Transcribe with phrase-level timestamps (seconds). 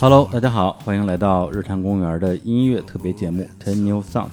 [0.00, 4.26] Hello，大家好，欢迎来到日坛公园的音乐特别节目《Ten New Songs》。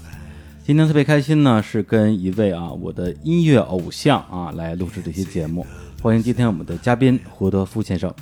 [0.70, 5.66] 今天特别开心呢，是跟一位啊我的音乐偶像啊来录制这期节目。
[6.00, 8.14] 欢迎今天我们的嘉宾胡德夫先生。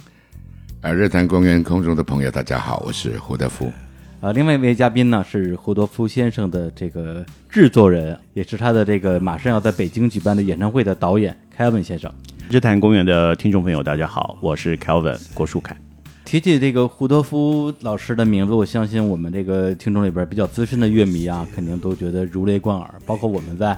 [0.79, 3.69] 啊，日坛公园空中的朋友，大家好，我是胡德夫。
[4.21, 12.09] 啊，另外一位嘉宾呢是胡德夫先生的这个制作人，也是他的这个马上要在北京举办的演唱会的导演 Kevin 先生。
[12.49, 15.75] 日坛公园的听众朋友，大家好，我是 Calvin 郭树凯。
[16.27, 22.95] 提起这个胡德夫老师的名字，我相信我们这个听众里边比较资深的乐迷啊，肯定都觉得如雷贯耳。
[23.05, 23.77] 包括我们在，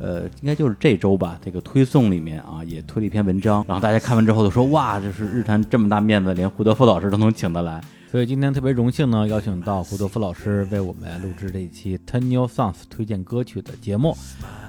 [0.00, 7.80] 呃，应该就是这周吧，这个推送里面啊，也推了一篇文章，然后大家看完之后都说，哇，这是日坛这么大面子，连胡德夫老师都能请得来。
[8.14, 14.16] 所以今天特别荣幸呢，邀请到胡德夫老师为我们录制这一期 Ten New Songs 推荐歌曲的节目。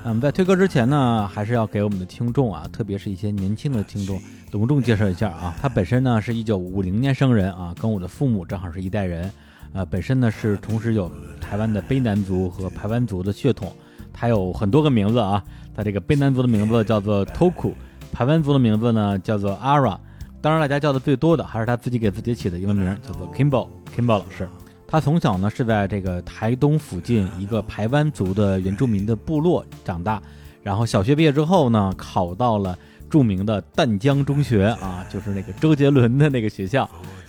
[0.04, 4.20] 嗯，在推歌之前呢，还是要给我们的听众啊，特别是一些年轻的听众，
[4.52, 5.56] 隆重介绍一下啊。
[5.62, 9.32] 他本身呢是一九五零年生人啊，跟我的父母正好是一代人。
[9.74, 13.72] 呃，本身呢是同时有台湾的卑南族和排湾族的血统。
[14.12, 15.44] 他有很多个名字啊，
[15.76, 17.74] 他这个卑南族的名字叫做 Toku，
[18.12, 20.00] 排湾族的名字呢叫做 Ara。
[20.42, 24.48] 当然，大家叫的最多的还是他自己给自己起的英文名，叫做 Kimball，Kimball 老师。
[24.88, 30.22] 他从小呢是在这个台东附近一个排湾族的原住民的部落长大，
[30.62, 32.78] 然后小学毕业之后呢，考到了
[33.10, 36.84] 著名的淡江中学啊，就是那个周杰伦的那个学校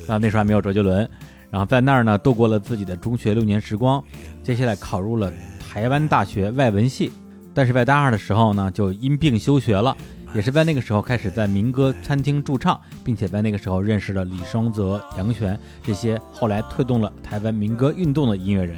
[0.06, 1.08] 啊，那时候还没有周杰伦。
[1.50, 4.04] 然后在那儿呢度过了自己的中学六年时光，
[4.42, 7.10] 接下来考入了台湾大学外文系，
[7.54, 9.96] 但是在大二的时候呢就因病休学了。
[10.36, 18.76] 也是在那个时候开始在民歌餐厅驻唱，并且在那个时候认识了李双泽、杨泉这些后来推动了台湾民歌运动的音乐人，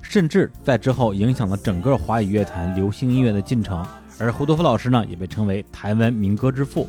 [0.00, 3.86] 甚至在之后影响了整个华语乐坛流行音乐的进程。
[4.18, 6.88] 而胡德夫老师呢，也被称为台湾民歌之父。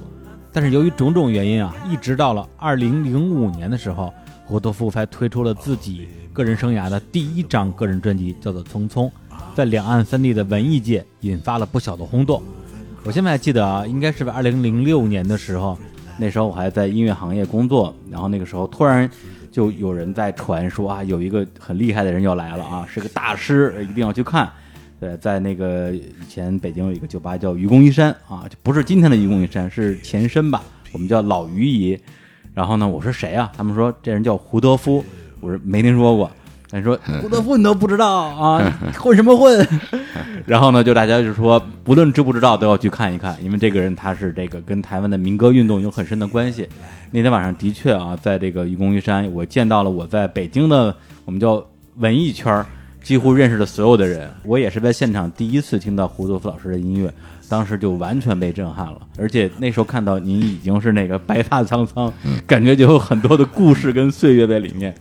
[0.53, 4.13] 但是由于种种原因啊，一直到了二零零五年的时候，
[4.45, 9.09] 胡德夫才推出了自己个人生涯的第一张个人专辑，叫做《匆匆》，
[9.53, 12.41] 在两岸三地的文艺界引发了不小的轰动。
[13.05, 15.77] 我现在还记得啊，应该是二零零六年的时候，
[16.17, 19.07] 那时候我还在音乐行业工作，然后那个时候突然
[19.51, 24.51] 就有人在传说啊，有一个很厉害的人要来了啊，是个大师，一定要去看。
[24.99, 31.99] 对，在那个以前北京有一个酒吧叫愚公移山啊，就不是今天的愚公移山，是前身吧，我们叫老愚姨。
[32.55, 33.51] 然后呢，我说谁啊？
[33.55, 35.05] 他们说这人叫胡德夫，
[35.41, 36.31] 我说没听说过。
[36.75, 39.65] 他说胡德夫你都不知道啊， 混什么混？
[40.45, 46.67] 然后呢，就大家就说，不论知不知道都要去看一看，因为这个人他是这个跟台湾的民歌运动有很深的关系。
[47.11, 50.93] 那天晚上的确啊，在这个愚公移山，我见到了我在北京的
[51.23, 51.65] 我们叫
[51.95, 52.65] 文艺圈儿
[53.01, 54.29] 几乎认识的所有的人。
[54.43, 57.09] 我也是在现场第一次听到胡德夫老师的音乐，
[57.47, 58.99] 当时就完全被震撼了。
[59.17, 62.11] 而且那时候看到您已经是那个白发苍苍，
[62.45, 64.93] 感觉就有很多的故事跟岁月在里面。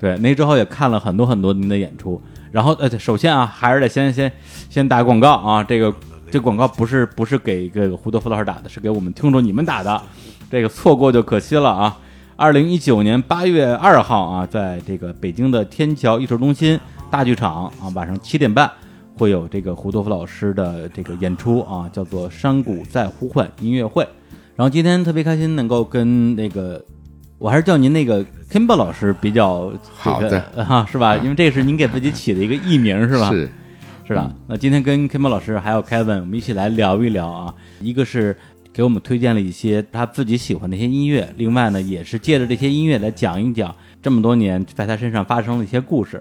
[0.00, 2.22] 对，那之后也看了很多很多您的演出，
[2.52, 4.30] 然后呃，首先啊，还是得先先
[4.70, 5.92] 先打广告啊，这个
[6.30, 10.00] 这广告不是不是给这个胡德夫老师打的，是给我们听众你们打的，
[10.48, 11.98] 这个错过就可惜了啊。
[12.36, 16.78] 二零一九年八月二号啊，在这个北京的天桥艺术中心
[17.10, 18.70] 大剧场啊，晚上七点半
[19.16, 24.06] 会有这个胡德夫老师的这个演出啊，叫做《山谷在呼唤》音乐会。
[24.54, 26.80] 然后今天特别开心能够跟那个。
[27.38, 31.16] 我还是叫您那个 Kimber 老师比较好的哈，是吧？
[31.18, 33.30] 因为这是您给自己起的一个艺名，是吧？
[33.30, 33.48] 是，
[34.06, 34.34] 是的。
[34.48, 37.54] 那今天跟 Kimber 老师还有 Kevin，我们一起来聊一聊啊。
[37.80, 38.36] 一个是
[38.72, 43.72] 给我们推荐了一些他自己喜欢的一些音乐，另外呢，也是借着这些音乐来讲一讲
[44.02, 46.20] 这么多年在他身上发生的一些故事。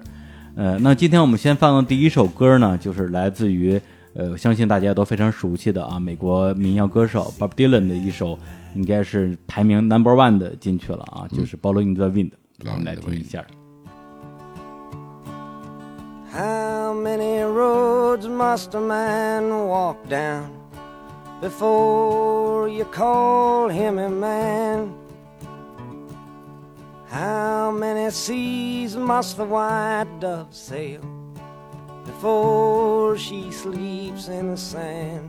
[0.56, 3.82] 呃，那今天我们先放的第一首歌呢，就是来自于
[4.14, 8.38] 呃，相信大家都非常熟悉的啊，美国民谣歌手 Bob Dylan 的一首。
[8.77, 12.33] 应该是排名 number one 的进去了啊，就是《Following the Wind》，
[12.65, 13.45] 我们来听一下。
[16.33, 20.45] How many roads must a man walk down
[21.43, 24.89] before you call him a man?
[27.11, 31.03] How many seas must the white dove sail
[32.07, 35.29] before she sleeps in the sand?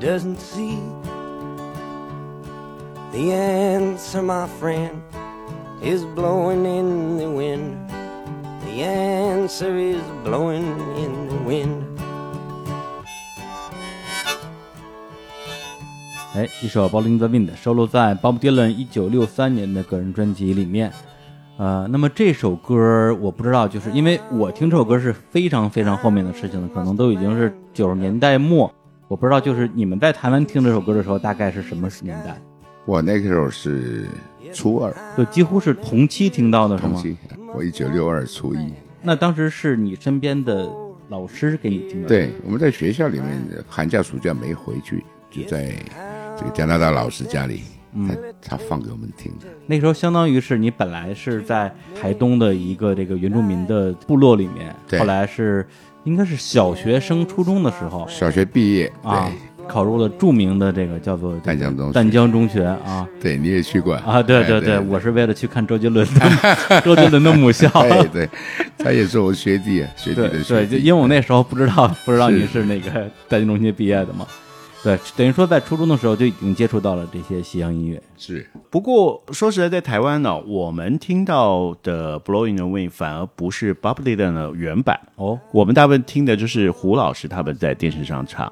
[0.00, 0.78] doesn't see?
[3.12, 5.02] The answer, my friend,
[5.82, 7.76] is blowing in the wind.
[8.66, 11.82] The answer is blowing in the wind.
[16.34, 20.92] 哎，一首《Bowling the Wind》收录在 Bob Dylan 一九六三年的个人专辑里面。
[21.56, 28.70] 呃，那么这首歌我不知道，就是因为我听这首歌是非常非常后面的事情了，可能都已经是九十年代末。
[29.08, 32.36] 我不知道，就是你们在台湾听这首歌的时候，大概是什么年代？
[32.84, 34.06] 我那个时候是
[34.52, 36.90] 初二，就几乎是同期听到的，是吗？
[36.94, 37.16] 同期，
[37.54, 38.72] 我一九六二初一。
[39.02, 40.68] 那当时是你身边的
[41.08, 42.08] 老师给你听的？
[42.08, 45.72] 对，我们在学校里面，寒假暑假没回去，就在
[46.36, 47.62] 这个加拿大老师家里，
[48.08, 48.16] 他
[48.50, 49.46] 他放给我们听的。
[49.66, 55.64] 那时候相当于是你本来是在台东的一个这个原住民的部落里面，对后来是
[56.06, 59.30] 应该是小学升初中的时候小学毕业，啊，
[59.68, 61.92] 考入了著名的这个叫做淡江中学。
[61.92, 63.06] 淡江中学啊。
[63.20, 63.94] 对，你也去过。
[63.96, 67.68] 啊，对对哎对，我是为了去看周杰伦的 周杰伦的母校。
[67.82, 68.28] 对对，
[68.78, 70.76] 他也是我学弟啊，学弟对对，的学弟。
[70.76, 72.90] 就因为我那时候不知道不知道你是那个
[73.28, 74.24] 淡江中学毕业的嘛，
[74.86, 78.00] 对，等于说在初中的时候就已经接触到了这些西洋音乐。
[78.16, 88.46] 是不过说实在，在台湾呢，我们听到的《Blowing the Wind》反而不是 Bob Dylan 的原版哦，我们大部分听的就是胡老师他们在电视上唱。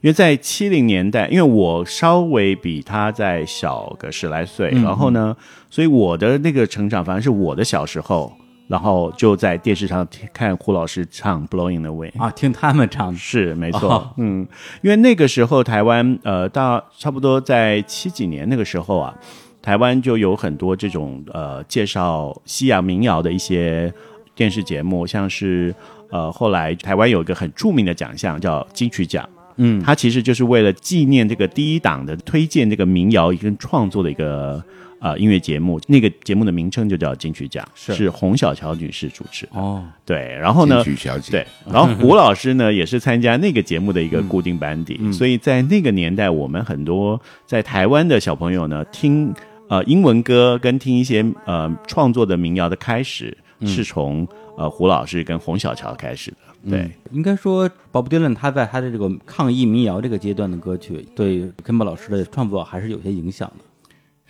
[0.00, 5.36] 因为在七零年代，因为我稍微比他在小个十来岁，然后呢，
[5.70, 8.32] 所以我的那个成长反而是我的小时候，
[8.68, 14.10] 然后就在电视上听看胡老师唱《Blowing the way》啊，听他们唱是没错，哦。
[14.16, 14.46] 嗯，
[14.82, 19.14] 因为那个时候台湾呃，到差不多在七几年那个时候啊，
[19.62, 23.92] 台湾就有很多这种呃介绍西洋民谣的一些
[24.34, 25.72] 电视节目，像是
[26.10, 29.28] 呃后来台湾有一个很著名的奖项叫金曲奖。
[29.56, 29.80] 嗯。
[29.80, 34.60] 它其实就是为了纪念这个第一档的推荐这个民谣跟创作的一个
[35.00, 39.52] 呃音乐节目，那个节目的名称就叫金曲奖，是是洪小乔女士主持的。
[39.58, 49.34] 哦，对，然后呢，金曲小姐，对，然后胡老师呢也是参加那个节目的一个固定班底，所以在那个年代，我们很多在台湾的小朋友呢，听
[49.68, 54.26] 呃英文歌跟听一些呃创作的民谣的开始，是从
[54.56, 56.36] 呃胡老师跟洪小乔开始的。
[56.68, 63.64] 对，应该说，Bob Dylan 他在他的这个抗议民谣这个阶段的歌曲，对 Kimber 老师的创作还是有些影响的。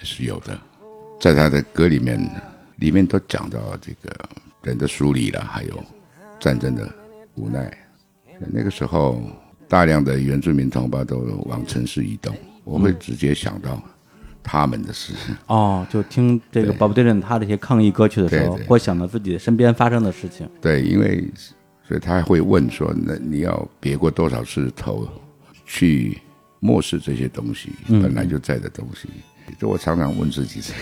[0.04, 0.58] 是有的，
[1.20, 2.18] 在他的歌里面，
[2.76, 4.28] 里面都讲到这个
[4.62, 5.82] 人的疏离了，还有
[6.38, 6.88] 战争的
[7.34, 7.76] 无奈。
[8.52, 9.22] 那个时候，
[9.68, 13.82] 大量的原住民同胞都往城市移动，我会直接想到
[14.42, 15.14] 他们的事。
[15.46, 20.48] 哦，就听这个对 Bob Dylan 他这些抗议歌曲的时候，会想到自己身边发生的事情。
[20.60, 21.24] 对，因为
[21.88, 25.08] 所以他会问说：“那你要别过多少次头
[25.64, 26.18] 去
[26.60, 29.08] 漠视这些东西，本来就在的东西？”
[29.58, 30.78] 就我常常问自己这个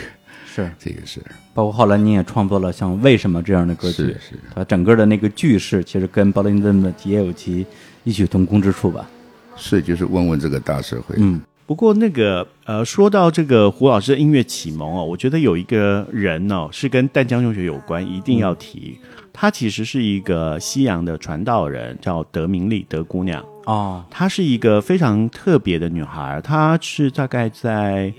[0.46, 1.20] 是， 这个是。
[1.52, 7.64] 包括后来你也创作了像《为什么》这样的歌曲，是是它整个的那个句式其实跟 Bob Dylan 的也有其
[8.02, 9.08] 异曲同工之处吧。
[9.56, 11.14] 是，就是问问这个大社会。
[11.18, 18.98] 嗯，不过那个呃，说到这个胡老师的音乐启蒙哦，我觉得有一个人哦是跟淡江中学有关，一定要提。
[19.32, 23.44] 她其实是一个西洋的传道人，叫德明利德姑娘。
[23.66, 28.12] 哦，她是一个非常特别的女孩，她是大概在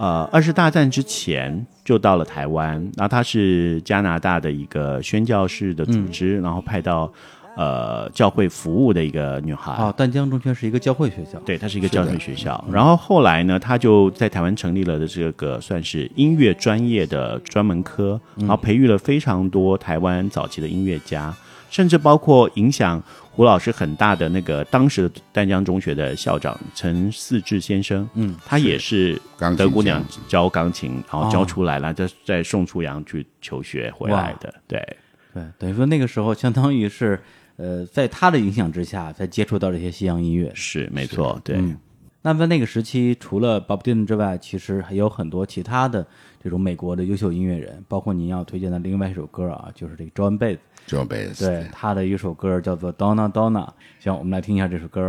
[0.00, 7.12] 呃二次大战之前就到了台湾，然后她是加拿大的一个宣教士的组织，然后派到
[7.54, 9.72] 呃教会服务的一个女孩。
[9.72, 11.38] 哦，淡江中学是一个教会学校。
[11.40, 12.64] 对，它是一个教会学校。
[12.72, 21.34] 然后后来呢，他就在台湾成立了的这个算是音乐专业的专门科，然后培育了非常多台湾早期的音乐家，
[21.68, 23.02] 甚至包括影响
[23.32, 28.08] 胡老师很大的那个当时的丹江中学的校长陈四志先生。
[28.14, 29.20] 嗯，他也是
[29.56, 34.52] 德姑娘教钢琴，然后哦教出来了，再再送出洋去求学回来的。
[34.66, 34.96] 对。
[35.32, 37.18] 对，等于说那个时候相当于是，
[37.56, 40.50] 呃，在他的影响之下，才接触到这些西洋音乐。
[40.56, 41.56] 是没错，对。
[41.56, 41.78] 嗯
[42.22, 46.06] 那在那个时期，除了 Bob Dylan 之外，其实还有很多其他的
[46.42, 50.58] 这种美国的优秀音乐人，包括您要推荐的另外一首歌啊，就是这个 John 贝
[51.32, 53.68] 斯对他的一首歌叫做 Donna Donna。
[54.00, 55.08] 行，我们来听一下这首歌。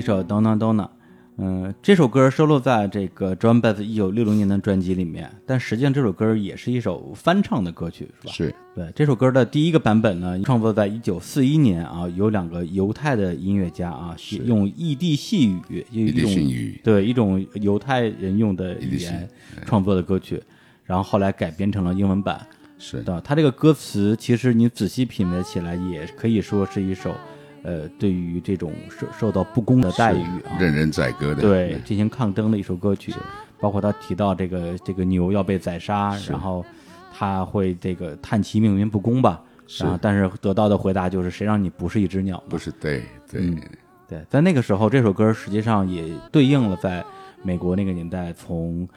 [0.00, 0.88] 一首 Donna Donna。
[1.36, 8.32] 嗯，这首歌收录在这个 John Baez 一九六零年的专辑里面，但实际上这首歌也是一首翻唱的歌曲，是吧？
[8.32, 14.16] 是对，这首歌的第一个版本呢，创作在一九四一年啊，有两个犹太的音乐家啊，
[14.46, 19.28] 用异地细语，一异地语对一种犹太人用的语言
[19.66, 20.42] 创作的歌曲，
[20.84, 22.40] 然后后来改编成了英文版。
[22.78, 27.14] 是的，它这个歌词其实你仔细品味起来，也可以说是一首，
[27.62, 33.12] 呃，对于这种受受到不公的待遇啊，任人宰割的，对，进行抗争的一首歌曲，
[33.58, 36.64] 包括他提到这个这个牛要被宰杀，然后
[37.12, 42.42] 他会这个叹其命运不公吧，是然后但是得到的回答就是谁让你不是一只鸟？
[42.48, 43.60] 不是对对、嗯
[44.08, 47.04] 对，在那个时候，这首歌实际上也对应了在
[47.42, 48.88] 美国那个年代从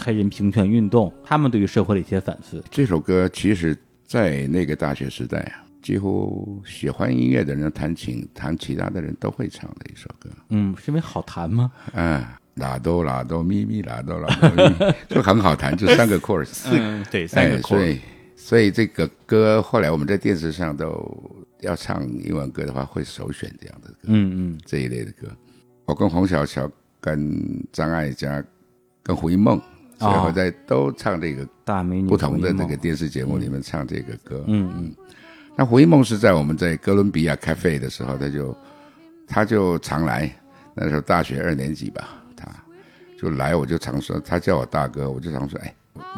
[0.00, 2.64] 黑人平权运动，他们对于社会的一些反思。
[2.70, 3.76] 这首歌其实，
[4.06, 10.30] 在那个大学时代啊，几乎喜欢音乐的人弹琴、弹其他的人都会唱的一首歌。
[10.50, 11.70] 嗯，是因为好弹吗？
[11.92, 12.24] 嗯，
[12.54, 16.68] 拉哆拉哆咪咪拉哆拉哆咪， 就很好弹，就三个 chorus。
[16.70, 18.00] 嗯，对，三个哎，chord，、所以
[18.36, 21.04] 所以这个歌后来我们在电视上都
[21.60, 25.28] 要唱英文歌的话，会首选这样的歌，嗯嗯这一类的歌。
[25.84, 26.70] 我跟洪小乔、
[27.00, 28.42] 跟张艾嘉、
[29.02, 29.60] 跟胡一梦，
[29.98, 34.44] 所以我在都唱这个大美女不同的胡一梦这个电视节目里面唱这个歌。
[34.46, 34.94] 嗯嗯
[35.56, 38.56] 那胡一梦是在我们在哥伦比亚咖啡的时候，他就
[39.26, 40.30] 他就常来，
[40.74, 42.46] 那时候大学二年级吧，他
[43.20, 45.74] 就来，我就常说，他叫我大哥，我就常说，哎，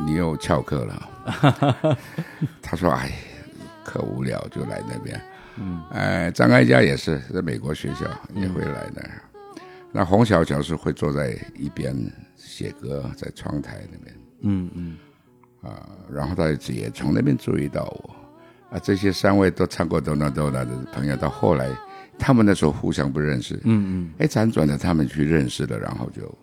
[0.06, 1.96] 你又翘课了。
[2.62, 3.12] 他说，哎，
[3.84, 5.20] 可无聊就来那边。
[5.56, 9.22] 嗯，哎，张艾嘉也是在美国学校也会来那儿。
[9.92, 11.96] 那洪小乔是会坐在一边
[12.36, 14.16] 写歌，在窗台那边。
[14.40, 14.96] 嗯嗯
[15.62, 18.16] 啊，然后他也从那边注意到我
[18.74, 21.70] 啊，这些三位都唱过《哆啦哆啦》的朋友，到后来
[22.18, 26.38] 他们那时候互相不认识，嗯嗯，哎，辗转的他们去认识了，然后就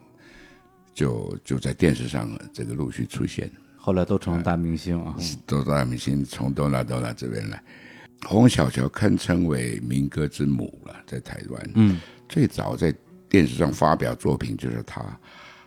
[0.93, 5.13] 就就在电视上这个陆续出现，后来都成了大明星啊。
[5.45, 7.61] 都大明星从哆啦哆啦这边来。
[8.25, 12.93] 洪小乔堪称为民歌之母了，在台湾，嗯，最早在
[13.27, 15.03] 电视上发表作品就是他，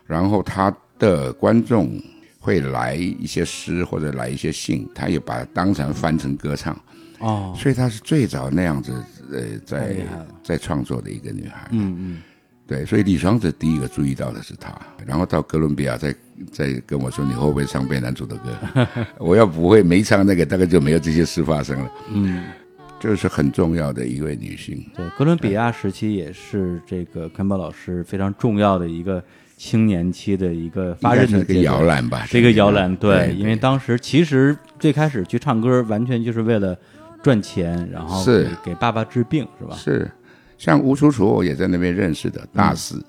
[0.05, 2.01] 然后他的观众
[2.45, 6.79] 会来一些诗或者来一些信，他也把它当成翻成歌唱，
[7.17, 8.93] 哦，所以她是最早那样子
[9.31, 9.95] 呃在
[10.43, 11.67] 在创作的一个女孩。
[11.71, 12.21] 嗯嗯
[12.67, 14.71] 对，所以李双子第一个注意到的是她，
[15.05, 16.15] 然后到哥伦比亚再
[16.51, 18.87] 再跟我说你会不会唱贝男主的歌？
[19.17, 21.91] 我要不会没唱那个，大概就没有这些事发生了。
[22.11, 22.43] 嗯，
[22.99, 24.83] 这是很重要的一位女性。
[24.95, 29.23] 对，哥伦比亚时期也是这个康宝老师非常重要的一个
[29.57, 32.25] 青年期的一个发展的摇篮吧？
[32.29, 36.77] 这个摇篮，对，因为当时其实最开始去唱歌，完全就是为了
[37.23, 39.75] 赚钱，然后是给给爸爸治病，是吧？
[39.75, 40.11] 是
[40.57, 43.03] 像吴楚楚，也在那边认识的大四，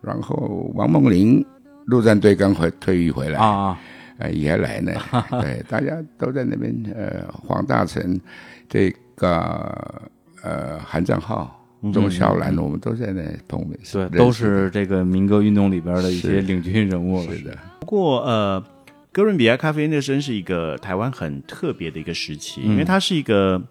[0.00, 1.44] 然后王梦玲
[1.86, 3.78] 陆战队刚回退役回来啊啊，
[4.18, 4.92] 呃，也来呢。
[5.40, 6.72] 对，大家都在那边。
[6.94, 8.20] 呃，黄大成，
[8.68, 10.02] 这个
[10.42, 13.78] 呃，韩正浩、钟小兰，我们都在那东北。
[13.90, 17.34] 对，都是这个民歌运动里边的一些领军人物了。
[17.34, 18.62] 是的，不过呃，
[19.10, 23.62] 哥伦比亚咖啡那真是一个台湾很特别的一个时期，因为它是一个嘖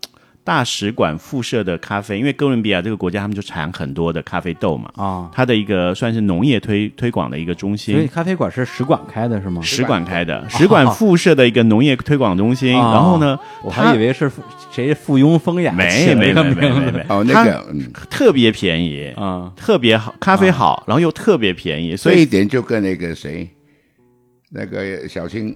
[0.43, 7.93] 大使馆附设的咖啡，因为哥伦比亚这个国家他们就产很多的咖啡豆嘛，啊，它的一个算是农业推推广的一个中心。
[7.93, 8.13] 所以心。
[8.13, 9.61] 咖啡馆是使馆开的是吗？
[9.61, 12.75] 使馆开的，使馆附设的一个农业推广中心。
[12.75, 16.53] 啊然后呢，我还以为是附谁附庸风雅没没没
[16.91, 19.51] 没哦，那个，嗯，特别便宜，啊。
[19.55, 23.47] 特别好，咖啡好，然后又特别便宜，所以一点就跟那个谁，
[24.49, 25.55] 那个小青，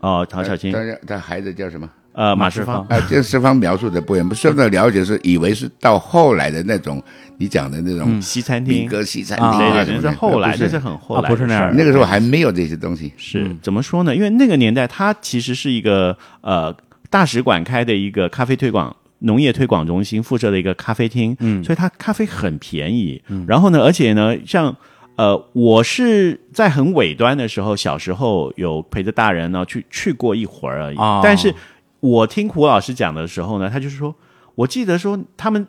[0.00, 1.88] 哦，陶小青，他他孩子叫什么？
[2.18, 7.00] 呃，马马世世芳芳，啊，这世芳描述的不一样，不深的了解是以为是到后来的那种
[7.36, 13.12] 你讲的那种西餐民厅，歌西餐啊厅对对对，啊什么的，那是后来，这是很后啊来，不是那样那个时候还没有这些东西。
[13.16, 14.16] 是怎么说呢？
[14.16, 16.74] 因为那个年代，它其实是一个呃
[17.08, 18.94] 大使馆开的一个咖啡推广。
[19.20, 24.76] 农业推广中心附设的一个咖啡厅，嗯，所以它咖啡很便宜，嗯，然后呢，而且呢，像
[25.16, 31.52] 呃，我是在很尾端的时候，小时候有陪着大人呢去去过一会儿而已，哦但是
[32.00, 34.14] 我听胡老师讲的时候呢，他就是说，
[34.54, 35.66] 我记得说他们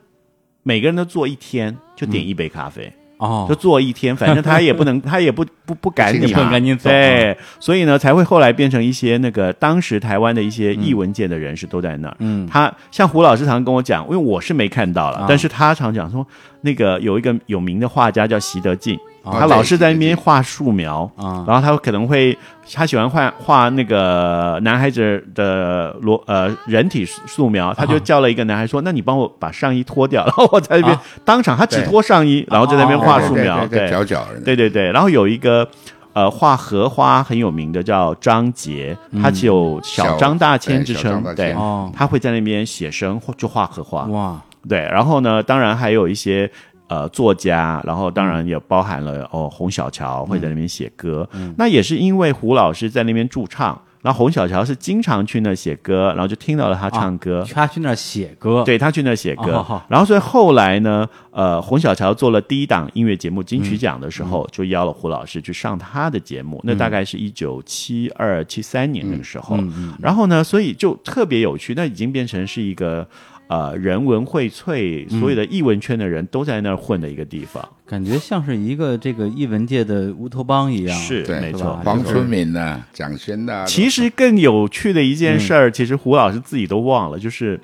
[0.63, 3.45] 每个人都做一天，就点一杯咖啡，哦。
[3.50, 12.15] 就，做一天，反正他也不能， 他也不不不赶你嘛，不赶紧走对，所以呢，才会后来变成一些那个当时台湾的一些艺文界的人士都在那儿。
[12.19, 15.25] 嗯，他像胡老师常跟我讲，因为我是没看到了，啊。
[15.27, 16.25] 但是他常讲说，
[16.62, 18.97] 那个有一个有名的画家叫席德进。
[19.23, 21.43] 他老是在那边画素描啊。
[21.47, 22.38] 然后他可能会
[22.73, 31.01] 他喜欢画画那个男孩子的裸呃人体素描，他就叫了一个男孩说：“那你帮我把上衣脱掉。”然后我在那边啊。
[31.25, 35.67] 当场，他只脱上衣，然后在那边哦画素描，对对对对角角，对对对，然后有一个
[36.13, 41.91] 呃画荷花很有名的叫张杰，他只有小小张大千之称对，哦。
[41.95, 46.49] 他会在那边写生或就画荷花，哇，对，然后呢，当然还有一些。
[46.89, 69.56] 呃，作家，然后当然也包含了哦，洪小乔会在那边写歌，那也是因为胡老师在那边驻唱，然后洪小乔是经常去那写歌，然后就听到了他唱歌，他去那写歌，对他去那写歌，然后所以后来呢，呃，洪小乔做了第一档音乐节目金曲奖的时候，就邀了胡老师去上他的节目，那大概是一九七二七三年那个时候，
[69.99, 73.08] 然后呢，所以就特别有趣，那已经变成是一个。
[73.49, 80.95] 呃，人文荟萃，所有的艺文圈的人都在那儿混的一个地方，感觉像是一个这个艺文界的乌托邦一样。
[80.95, 81.75] 是对没错。
[81.83, 87.59] 黄春明呐，蒋勋呐，其实更有趣的一件事儿，其实胡老师自己都忘了，就是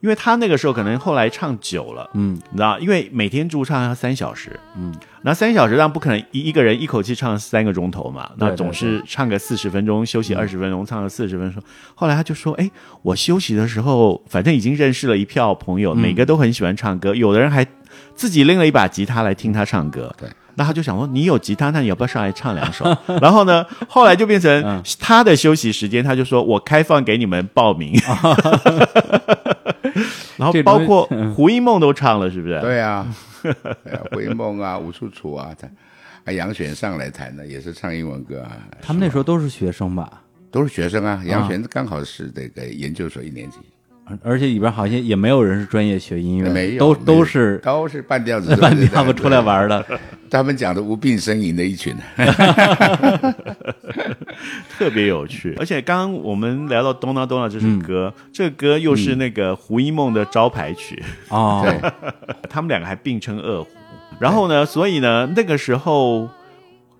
[0.00, 11.62] 因为他那个时候可能后来唱久了，嗯，你知道，因为每天驻唱要三小时，嗯，那三小时当然不可能一一个人一口气唱三个钟头嘛，那总是唱个四十分钟，休息二十分钟，唱个四十分钟。
[11.94, 12.70] 后来他就说，哎，
[13.02, 17.66] 我休息的时候，反正已经认识了一票朋友，每个都很喜欢唱歌，有的人还
[18.14, 20.28] 自己拎了一把吉他来听他唱歌，对。
[20.58, 22.84] 那他就想说，你有吉他，那你要不要上来唱两首？
[23.22, 27.94] 然后呢，后来就变成他的休息时间，他就说我开放给你们报名，
[30.36, 32.60] 然后包括胡一梦都唱了，是不是？
[32.60, 33.06] 对啊，
[33.42, 33.52] 对
[33.92, 35.68] 啊回梦啊，吴楚楚啊，他
[36.24, 40.22] 啊杨璇上来弹的也是唱英文歌啊，他们那时候都是学生吧？
[40.50, 41.22] 都是学生啊。
[41.24, 43.58] 杨璇刚好是这个研究所一年级，
[44.22, 49.40] 而且里边好像也没有人是专业学音乐，没有都都是都是半吊子 半吊子出来。
[49.40, 49.84] 玩的。
[50.30, 51.94] 他们讲的无病呻吟的一群，
[54.78, 55.54] 特别有趣。
[55.58, 61.90] 而且刚刚我们聊到《Donna Donna》这首歌，这个歌又是那个胡一梦的招牌曲，哦，对，
[62.50, 63.68] 他们两个还并称二胡。
[64.20, 66.28] 然后呢，所以呢，那个时候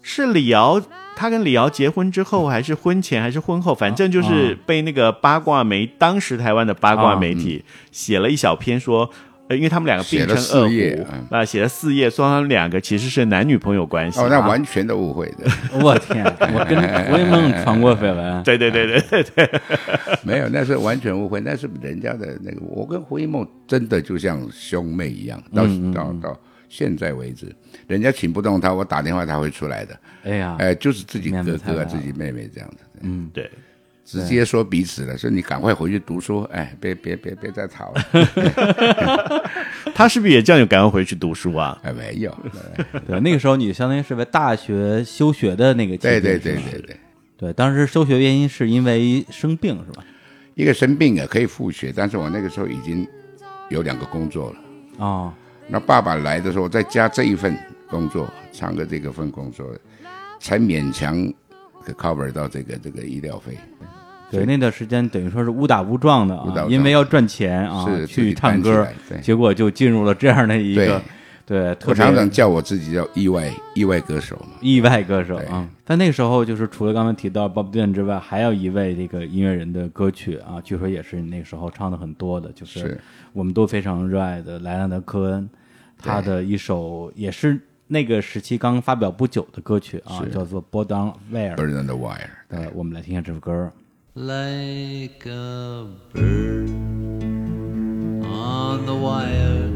[0.02, 0.80] 是李敖，
[1.16, 9.10] 他跟李敖结婚之后，还是婚前，还是婚后，反正就是被那个八卦媒，当时台湾的八卦媒体写了一小篇说。
[9.50, 14.20] 呃，因为他们两个并称二四页胡嗯，那写了四页，说他们两个其实是男女朋友关系。
[14.20, 18.40] 哦，那完全的误会的， 我天，我跟胡一梦传过绯闻。
[18.44, 19.60] 对对对对对对，
[20.22, 22.58] 没有，那是完全误会，那是人家的那个。
[22.60, 27.54] 我跟胡一梦真的就像兄妹一样，到到到现在为止，
[27.86, 29.98] 人家请不动他，我打电话他会出来的。
[30.24, 33.50] 哎呀，哎，就是自己哥哥自己妹妹这样子，嗯，对，
[34.04, 38.02] 直接说彼此了，说你赶快回去读书，哎，别别别别再吵了，
[39.94, 41.78] 他是不是也这样就赶快回去读书啊？
[41.82, 42.36] 哎，没有，
[43.06, 46.96] 对，那个时候你相当于是在大学休学的那个期间，对对对对对，
[47.36, 50.04] 对，当时休学原因是因为生病是吧？
[50.54, 53.06] 一个生病啊可以复学，但是我那个时候已经
[53.68, 54.56] 有两个工作了。
[54.98, 55.32] 哦，
[55.68, 57.56] 那爸爸来的时候，再加这一份
[57.88, 59.66] 工作，唱歌这个份工作，
[60.40, 61.30] 才勉强
[61.84, 63.56] 可 cover 到这个这个医疗费。
[64.30, 71.00] 对，那段时间等于说是误打误撞的啊，因为要赚钱啊，是去唱歌对，结果就进入了这样的一个
[71.46, 74.58] 对我常常叫我自己叫意外意外歌手嘛。
[74.60, 75.66] 意外歌手啊。
[75.82, 83.00] 但那个时候就是除了刚才提到 Bob Dylan 之外，还有一位这个音乐人的歌曲啊，据说也是你那个时候唱的很多的，就是是
[83.32, 85.48] 我们都非常热爱的莱昂德科恩，
[85.98, 91.54] 他的一首也是那个时期刚发表不久的歌曲啊，叫做《Born on Wire》。
[91.56, 93.72] Bird on the Wire，对，我们来听一下这首歌。
[94.14, 96.68] like a bird
[98.24, 99.70] on the wire,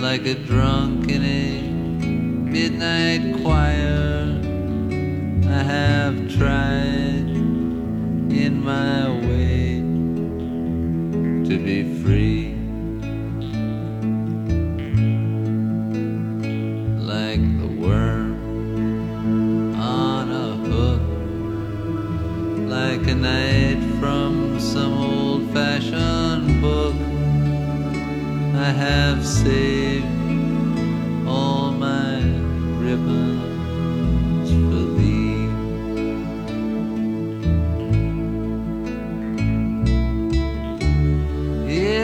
[0.00, 1.62] like a drunk in a
[2.50, 4.40] midnight choir.
[5.48, 7.30] I have tried
[8.30, 9.80] in my way
[11.44, 12.57] to be free.
[17.88, 21.00] Worm on a hook
[22.68, 26.94] like a knight from some old fashioned book.
[28.68, 30.04] I have saved
[31.26, 32.16] all my
[32.84, 35.48] ribbons for thee.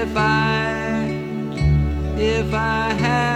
[0.00, 1.08] If I,
[2.16, 3.33] if I have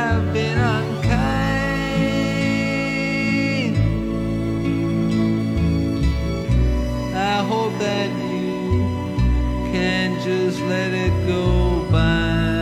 [7.78, 12.58] that you can just let it go by.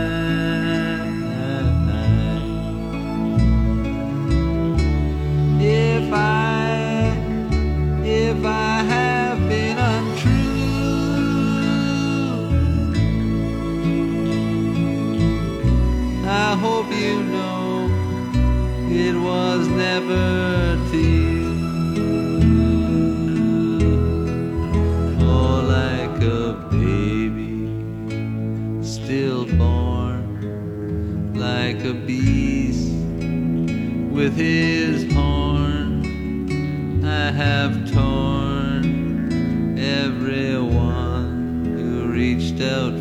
[5.59, 7.13] If I,
[8.03, 10.27] if I have been untrue,
[16.25, 17.89] I hope you know
[18.89, 20.66] it was never
[31.87, 32.91] a beast
[34.11, 36.03] with his horn.
[37.05, 42.96] I have torn everyone who reached out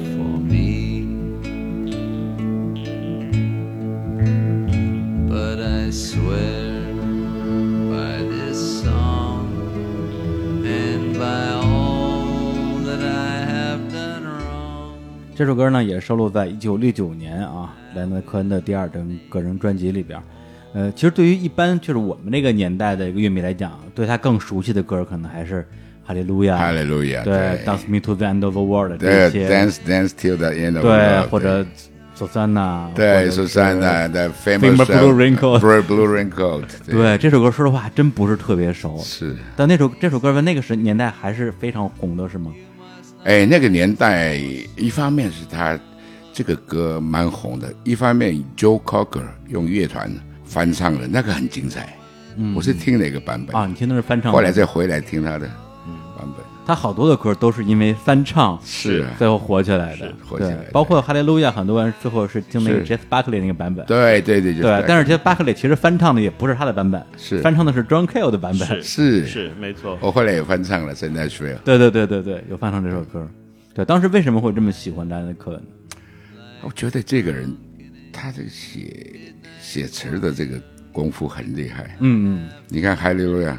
[15.36, 20.18] 这首歌呢也收录在一九六九年啊莱昂纳科恩的第二张个人专辑里边。
[20.72, 25.60] 呃，其实对于一般就是我们那个年代的一个乐迷来讲，对他更熟悉的歌可能还是
[26.06, 31.66] 《哈利路亚》，哈利路亚，对，《Dance Me to the End of the World》对这些，，Dance Dance till the end of 对或者
[32.14, 39.36] 索珊娜，或对者是苏珊娜的 Famous Blue Raincoat Blue Raincoat，对这首歌，说实话还真不是特别熟，是。
[39.54, 42.50] 但那首这首歌在那个时年代还是非常红的，是吗？
[43.26, 44.36] 哎，那个年代，
[44.76, 45.76] 一方面是他
[46.32, 50.08] 这个歌蛮红的，一方面 Joe Cocker 用乐团
[50.44, 51.92] 翻唱的那个很精彩。
[52.36, 53.56] 嗯，我是听哪个版本。
[53.56, 55.50] 啊，你听的是翻唱，后来再回来听他的
[56.16, 56.44] 版本。
[56.66, 69.96] 他好多的歌都是因为翻唱是啊最后火起来的，火起来，包括《哈利路亚》，很多人最后是听那个 Jeff Buckley 那个版本，对对对，对，但是 Jeff Buckley 其实翻唱的也不是他的版本，是翻唱的是 John k a l e 的版本，是是是没错。
[70.00, 71.44] 我后来也翻唱了《圣诞树》。
[71.64, 73.28] 对对对对对，有翻唱这首歌。
[73.72, 75.62] 对，当时为什么会这么喜欢莱昂纳科恩？
[76.62, 77.54] 我觉得这个人
[78.12, 81.96] 他这个写写词的这个功夫很厉害。
[82.00, 83.52] 嗯嗯你看《哈利路亚》，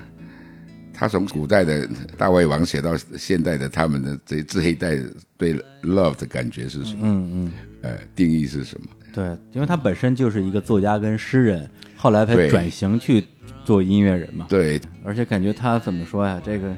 [1.00, 4.98] 他从古代的大胃王写到现代的他们的这这一代
[5.38, 7.02] 对 love 的感觉是什么？
[7.04, 7.52] 嗯嗯，
[7.84, 8.88] 呃，定义是什么？
[9.14, 13.24] 对，因为他本身就是一个作家跟诗人，后来才转型去
[13.64, 14.48] 做音乐人嘛。
[14.50, 16.42] 对，而且感觉他怎么说呀？
[16.44, 16.76] 这个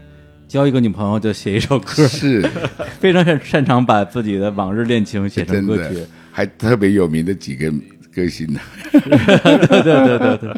[0.50, 2.42] 交一个女朋友就写一首歌，是
[3.00, 7.72] 非常擅擅长把自己的往日恋情写成歌曲。，还特别有名的几个
[8.20, 8.60] 歌星呢。
[8.92, 10.54] 对对对对对，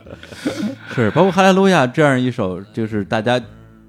[0.95, 3.39] 是包括《哈利路亚》这样一首，就是大家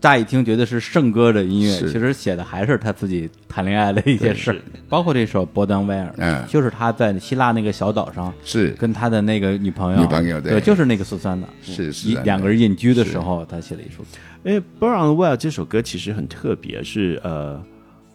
[0.01, 4.57] 乍一听觉得是圣歌的音乐，其实写的还是他自己谈恋爱的一些事儿，
[4.89, 6.45] 包括这首《波登威尔》，嗯。
[6.49, 8.71] 就是他在希腊那个小岛上是。
[8.73, 10.53] 跟他的那个女朋友，女朋友对。
[10.53, 14.09] 对，就是那个苏珊娜，是是一两个人隐居的时候，他写了一首歌，
[14.45, 17.63] 因为《Born on Well》这首歌其实很特别，是呃，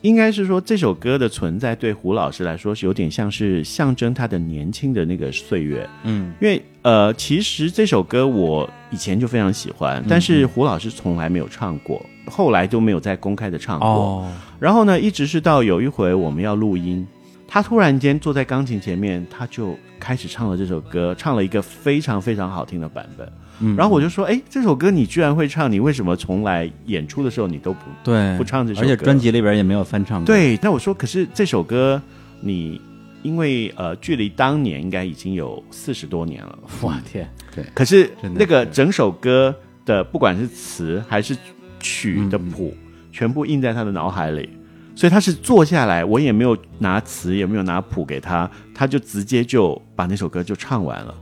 [0.02, 5.90] 应该是说这首歌的存在对胡老师来说是有点像是象征他的年轻的那个岁月。
[6.04, 13.88] 嗯，因为呃，其实这首歌我以前就非常喜欢，但是胡老师从来没有唱过，后来都没有再公开的唱过。
[13.88, 17.06] 哦，然后呢，一直是到有一回我们要录音，
[17.48, 23.28] 他突然间坐在钢琴前面，他就开始唱了这首歌，唱了一个非常非常好听的版本。
[23.60, 28.90] 嗯然后我就说，哎，这首歌你居然会唱，你为什么从来演出的时候你都不对，不唱这首而歌？
[28.90, 32.02] 且专辑里边也没有翻唱过，，对，那我说，可是这首歌
[32.42, 32.80] 你
[33.24, 39.54] 因为呃，距离当年应该已经有四十多年了，我天，对可是那个整首歌
[39.86, 41.36] 的不管是词还是
[41.80, 42.76] 曲的谱，
[43.12, 44.50] 全部印在他的脑海里。
[44.96, 51.14] 所以他是坐下来，我也没有拿词，也没有拿谱给他，他就直接就把那首歌就唱完了。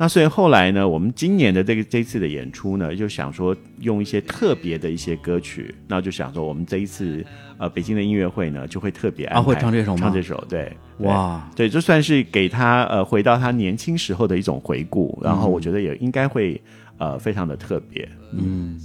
[0.00, 7.22] 那所以后来呢，我们今年的这个这次的演出呢，就想说用一些特别的一些歌曲，那就想说我们这一次
[7.58, 10.00] 呃北京的音乐会呢，就会特别安排啊会唱这首吗？
[10.00, 16.58] 唱这首，对，哇，对，这算是给他呃回到他年轻时候的一种回顾，然后我觉得也应该会
[16.96, 18.08] 呃非常的特别。
[18.32, 18.80] 嗯，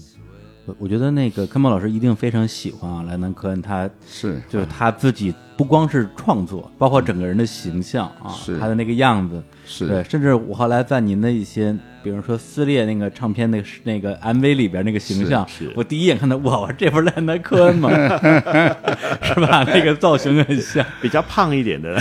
[0.65, 17.89] 我我觉得那个康茂老师一定非常喜欢啊，莱南科恩他是就是他自己不光是创作，包括整个人的形象啊，是他的那个样子，是对，甚至我后来在您的一些，比如说撕裂那个唱片那个那个 MV 里边那个形象，是是我第一眼看到，哇，我这不是莱南科恩吗？
[19.21, 19.63] 是吧？
[19.67, 21.95] 那个造型很像，比较胖一点的，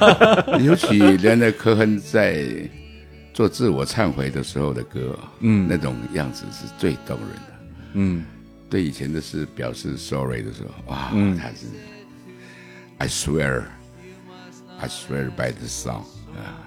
[0.60, 2.44] 尤其莱南科恩在
[3.32, 7.51] 做自我忏悔的时候的歌，嗯那种样子是最动人的。
[7.94, 8.24] 嗯，
[8.70, 11.66] 对以前的事表示 sorry 的时候，哇，嗯他是
[12.98, 13.64] I swear,
[14.78, 16.04] I swear by the song
[16.36, 16.62] 啊，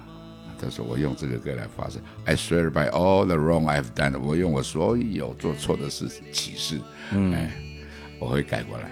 [0.60, 6.80] 他说我用这个歌来发誓，I swear by all the wrong I've done，我用我所有做错的事起誓，
[7.12, 7.50] 嗯，哎，
[8.18, 8.90] 我会改过来，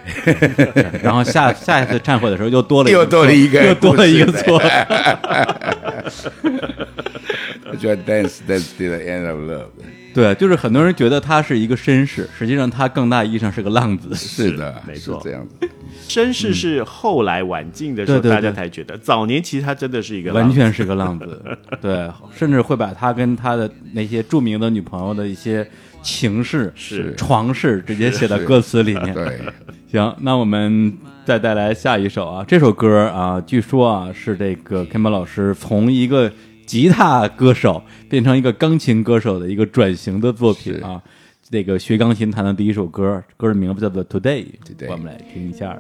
[1.03, 4.61] 然后下下一次忏悔的时候又多了又多了一个又多了一个错，
[7.71, 9.71] 我觉得 dance dance to the end of love，
[10.15, 14.15] 对，就是很多人觉得他是一个绅士，实际上他更大意义上是个浪子。
[14.15, 15.21] 是的，没错。
[15.25, 15.69] 这样子，
[16.09, 20.57] 绅士是后来晚近的时候大家才觉得，早年其实他真的是一个完浪子。
[20.57, 21.43] 全是个浪子，
[21.83, 25.69] 对，甚至会把他跟他的那些著名的女朋友的一些
[26.01, 27.13] 情事、是。
[27.17, 29.13] 床事直接写到歌词里面。
[29.13, 29.41] 对，
[29.91, 36.31] 行，那我们再带来下一首啊，这首歌啊，据说啊是这个 Kim 老师从一个
[36.75, 41.01] 吉他歌手变成一个钢琴歌手的一个转型的作品啊。
[41.49, 44.45] 这个学钢琴弹的第一首歌，歌的名字叫做《Today》
[44.91, 45.79] 我们来听一下。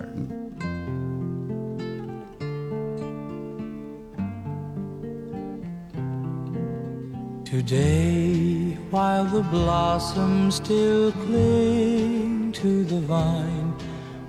[7.45, 13.73] Today, while the blossoms still cling to the vine,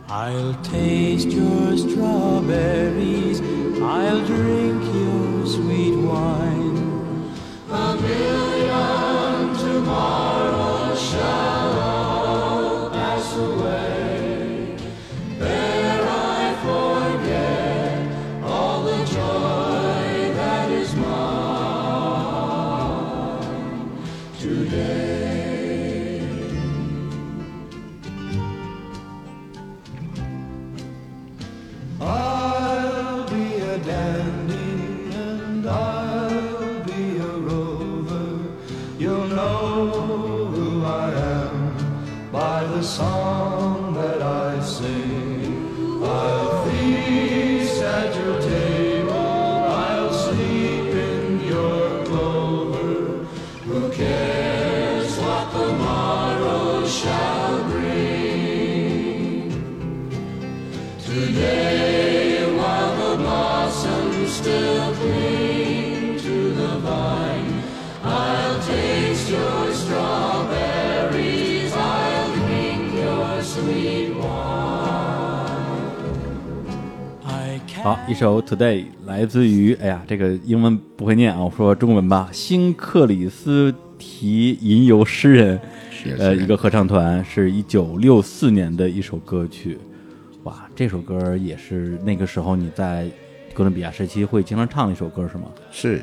[0.08, 3.40] I'll taste your strawberries,
[3.80, 7.32] I'll drink your sweet wine.
[7.70, 12.15] A million tomorrows shall
[77.86, 82.28] 好，一首 Today 来自于，哎呀，这个英文不会念啊，我说中文吧。
[82.32, 85.62] 新克里斯提吟游诗人，
[86.18, 89.78] 呃，一个合唱团，是一九六四年的一首歌曲。
[90.46, 93.08] 哇，这首歌也是那个时候你在
[93.54, 95.44] 哥伦比亚时期会经常唱的一首歌是吗？
[95.70, 96.02] 是，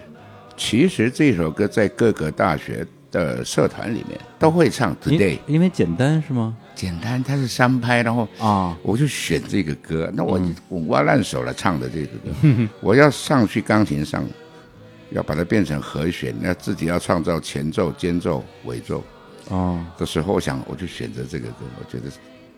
[0.56, 6.56] 其实这首歌在各个大学的社团里面都会唱 Today，因为简单是吗？
[6.74, 10.10] 简单，它是三拍，然后啊，我就选这个歌。
[10.14, 14.24] 那我滚瓜烂熟了唱的这个歌， 我要上去钢琴上，
[15.10, 19.02] 要把它变成和弦，那自己要创造前奏、间奏、尾奏
[19.48, 22.10] 哦，的时候，我想我就选择这个歌，我觉得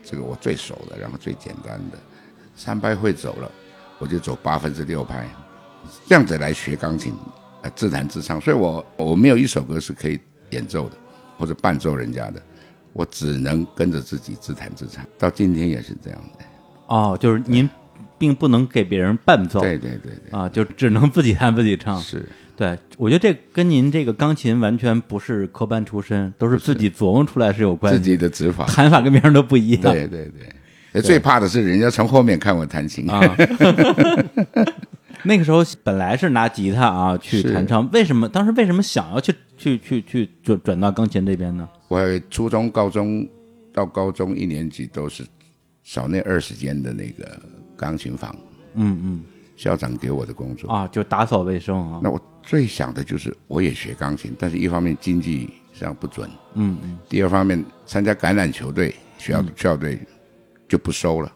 [0.02, 1.98] 这个我最熟的，然后最简单的，
[2.54, 3.50] 三拍会走了，
[3.98, 5.28] 我就走八分之六拍，
[6.06, 7.12] 这样子来学钢琴，
[7.62, 8.40] 呃，自弹自唱。
[8.40, 10.96] 所以我我没有一首歌是可以演奏的，
[11.36, 12.42] 或者伴奏人家的，
[12.94, 15.04] 我只能跟着自己自弹自唱。
[15.18, 16.44] 到今天也是这样的。
[16.86, 17.68] 哦，就是您
[18.16, 22.00] 并不能给别人伴奏，对对对对，啊，就只能自己弹自己唱。
[22.00, 22.26] 是
[22.56, 28.64] 对，我觉得这跟您这个钢琴完全不是科班出身，都是自己琢磨出来是有关系，自己的指法。
[28.66, 29.82] 弹法跟别人都不一样。
[29.82, 30.30] 对对
[30.92, 33.20] 对，最怕的是人家从后面看我弹琴啊，
[35.24, 41.68] 那个时候本来是拿吉他啊去弹唱，为什么当时为什么想要去去去去转转到钢琴这边呢？
[41.88, 43.26] 我初中、高中
[43.72, 45.24] 到高中一年级都是
[45.82, 47.40] 少那二十间的那个
[47.76, 48.34] 钢琴房，
[48.74, 49.22] 嗯嗯
[49.56, 50.70] 校长给我的工作。
[50.70, 52.00] 啊，就打扫卫生啊。
[52.02, 59.98] 那我最想的就是我也学钢琴，但是一方面经济上不准，嗯嗯第二方面参加橄榄球队、学校校队
[60.68, 61.32] 就不收了，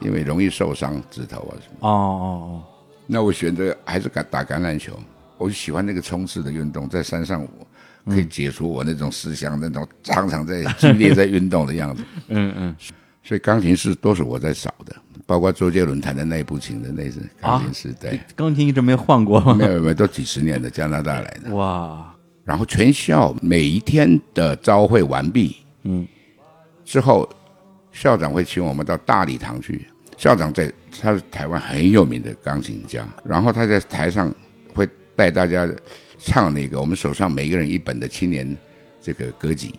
[0.00, 1.88] 因为容易受伤指头啊什么。
[1.88, 2.64] 哦哦哦
[3.10, 4.92] 那我选择还是打打橄榄球，
[5.38, 7.66] 我喜欢那个冲刺的运动，在山上我
[8.12, 12.02] 可以解除我那种思想，那种常常在激烈在运动的样子。
[12.02, 12.76] 哦，嗯嗯
[13.24, 14.94] 所以钢琴是都是我在扫的，
[15.26, 19.54] 包括周杰伦弹的那部琴的那是钢琴师，对，钢琴一直没换过吗？
[19.54, 21.54] 没有没有，都几十年的加拿大来的。
[21.54, 26.06] 哇，然后全校每一天的朝会完毕，嗯，
[26.84, 27.28] 之后
[27.90, 29.86] 校长会请我们到大礼堂去。
[30.18, 34.34] 校长在他是台湾很有名的钢琴家，然后他在台上
[34.74, 35.66] 会带大家
[36.18, 38.56] 唱那个我们手上每个人一本的青年
[39.00, 39.74] 这个歌集，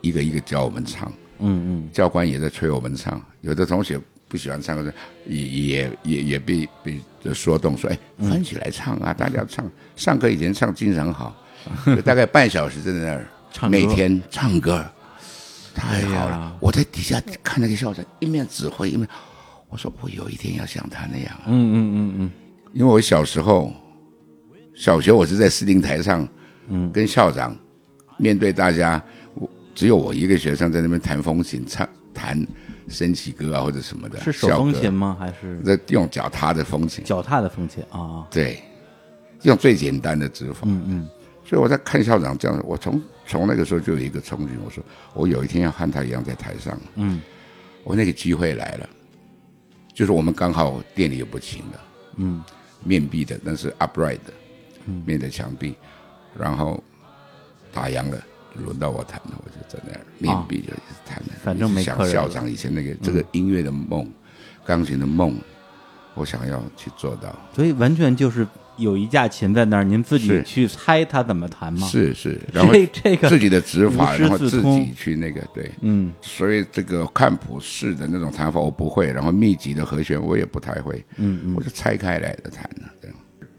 [0.00, 1.12] 一个一个教我们唱。
[1.38, 4.90] 嗯嗯教官也在催我们唱，有的同学不喜欢唱歌，
[5.26, 6.98] 也也也也被被
[7.34, 9.70] 说动，说哎，翻起来唱啊，大家唱。
[9.96, 11.36] 上课以前唱精神好，
[11.84, 14.82] 就 大概半小时在那儿唱每天唱歌，
[15.74, 16.36] 太好了。
[16.36, 19.06] 哎我在底下看那个校长一面指挥一面，
[19.68, 22.30] 我说我有一天要像他那样啊，嗯嗯嗯嗯
[22.72, 23.72] 因为我小时候
[24.74, 26.26] 小学我是在司令台上，
[26.68, 27.56] 嗯，跟校长
[28.18, 29.02] 面对大家，
[29.34, 32.46] 我只有我一个学生在那边弹风琴，唱弹
[32.88, 34.92] 升旗歌啊或者什么的，是手风琴？
[34.92, 35.16] 吗？
[35.18, 38.26] 还是在用脚踏的风琴，脚踏的风琴啊？
[38.30, 38.62] 对，
[39.42, 40.60] 用最简单的指法。
[40.64, 41.08] 嗯嗯
[41.48, 46.78] 所以我在看校长这样，我从从那个时候就有一个憧憬，我说我有一天要和他一样在台上。
[46.96, 47.20] 嗯
[47.84, 48.88] 我那个机会来了，
[49.96, 51.80] 就是我们刚好店里有部琴的，
[52.16, 52.44] 嗯
[52.84, 54.32] 面壁的，那是 upright 的，
[55.06, 55.74] 面的墙壁，
[56.38, 56.84] 然后
[57.72, 58.22] 打烊了，
[58.54, 61.28] 轮到我弹了，我就在那儿面壁就一直弹了。
[61.42, 64.06] 反正没想校长以前那个这个音乐的梦，
[64.66, 65.34] 钢琴的梦，
[66.12, 67.34] 我想要去做到。
[67.54, 71.86] 所以完全就是有一架琴在那儿，您自己去猜它怎么弹吗？
[71.86, 75.70] 是是，然后这这个自己的指法，然后自己去那个对。
[75.80, 83.08] 嗯所以这个看谱式的那种弹法我不会，然后密集的和弦我也不太会，嗯嗯，我就拆开来的弹的。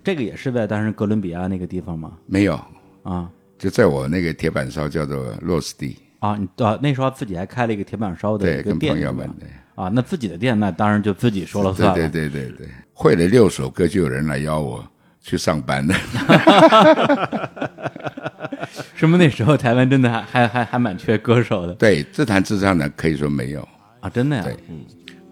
[0.03, 2.13] 这个也是在当时哥伦比亚那个地方吗？
[2.25, 2.60] 没有，
[3.03, 9.49] 啊就在我那个铁板烧叫做洛斯蒂，啊，你啊那时候自己还开了一个铁板烧的对，一个店，跟朋友们对。
[9.75, 11.93] 啊，那自己的店那当然就自己说了算了。
[11.93, 14.84] 对对对对对，会了六首歌就有人来邀我
[15.28, 15.94] 去上班了。
[18.96, 23.68] 是不是那时候台湾真的还还还还蛮缺歌手的对，自弹自唱的可以说没有。
[24.00, 24.10] 啊？
[24.10, 24.44] 真的呀？
[24.44, 24.56] 对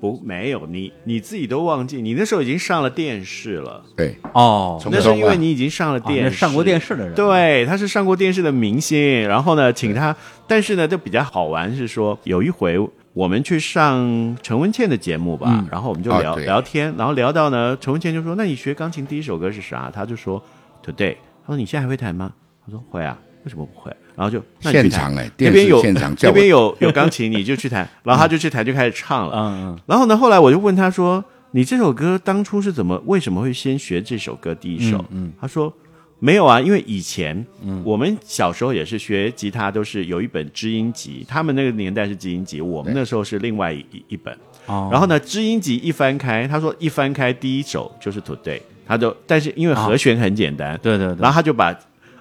[0.02, 10.16] 不没有你你自己都忘记，你那时候已经上了电视了，对，哦，从那是因为你已经上了啊电上过电视的人，对，他是上过电视的明星，然后呢，请他，
[10.48, 12.78] 但是呢，就比较好玩是说，有一回
[13.16, 20.44] 我们去上陈文倩的节目吧，嗯然后我们就哦聊、对聊天，然后聊到呢，陈文倩就说：“那你学钢琴第一首歌是啥？”他就说
[20.86, 21.16] ：“Today。”
[21.48, 22.34] 他说：“你现在还会弹吗？”
[22.66, 29.34] 他说：“会啊，为什么不会？”然后就现场哎那边有现场 那边有有钢琴，你就去弹， 然后他就去弹，就开始唱了。
[29.38, 35.72] 嗯嗯然后呢，后来我就问他说：“你这首歌当初是怎么，为什么会先学这首歌第一首？”嗯他说
[36.20, 37.82] ：“没有啊，因为以前，嗯。
[37.86, 44.36] 我们小时候也是学吉他，都是有一本知音集，他们那个年代是知音集，我们那时候是另外一一本。
[44.66, 51.78] 哦，然后呢，知音集一翻开，他说一翻开第一首就是 Today，他就但是因为和弦很简单，对对对，然后他就把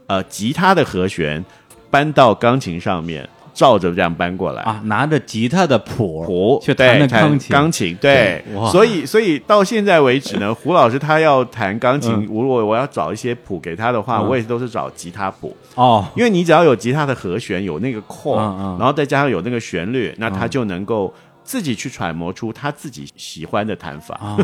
[0.06, 1.42] 呃吉他的和弦
[1.90, 4.62] 搬到钢琴上面，照着这样搬过来。
[4.64, 8.42] 啊，拿着吉他的谱谱去弹的对钢琴，钢琴对。
[8.52, 12.26] 对，所以所以到现在为止呢， 胡老师他要弹钢琴，嗯。
[12.26, 14.28] 如果我要找一些谱给他的话，嗯。
[14.28, 18.76] 我也都是找吉他谱，哦，因为你只要有吉他的和弦，有那个 chord，、嗯嗯。
[18.78, 21.12] 然后再加上有那个旋律，那他就能够
[21.44, 24.14] 自己去揣摩出他自己喜欢的弹法。
[24.16, 24.36] 啊，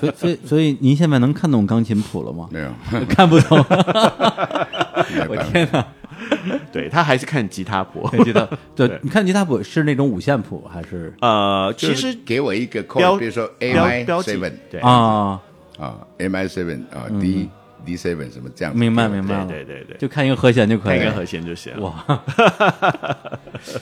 [0.00, 2.48] 所以所以所以您现在能看懂钢琴谱了吗？
[2.50, 2.70] 没有，
[3.08, 3.58] 看不懂，
[5.28, 5.84] 我天哪！
[6.72, 8.06] 对他还是看吉他谱。
[8.12, 15.40] 看吉他， 对对，你看吉他谱是那种五线谱还是呃，其实给我一个标 chord，比如说 A 标 I seven 对啊？
[15.78, 17.48] 啊，A I seven 啊，D
[17.84, 21.04] D seven 什么这样，明白明白了，对对对对就看一个和弦就可以了。
[21.04, 21.80] 看一个和弦就行了。
[21.82, 22.22] 哇，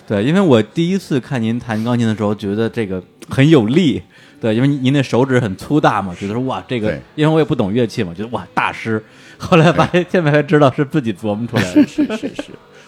[0.07, 4.03] 对，因为我第一次看您弹钢琴的时候，觉得这个很有力。
[4.41, 9.03] 对，因为您的手指很粗大嘛，觉得说哇，这个，因为我也不懂乐器嘛，觉得哇大师。
[9.45, 11.87] 后来发现，现在才知道是自己琢磨出来的。
[11.87, 12.45] 是是是。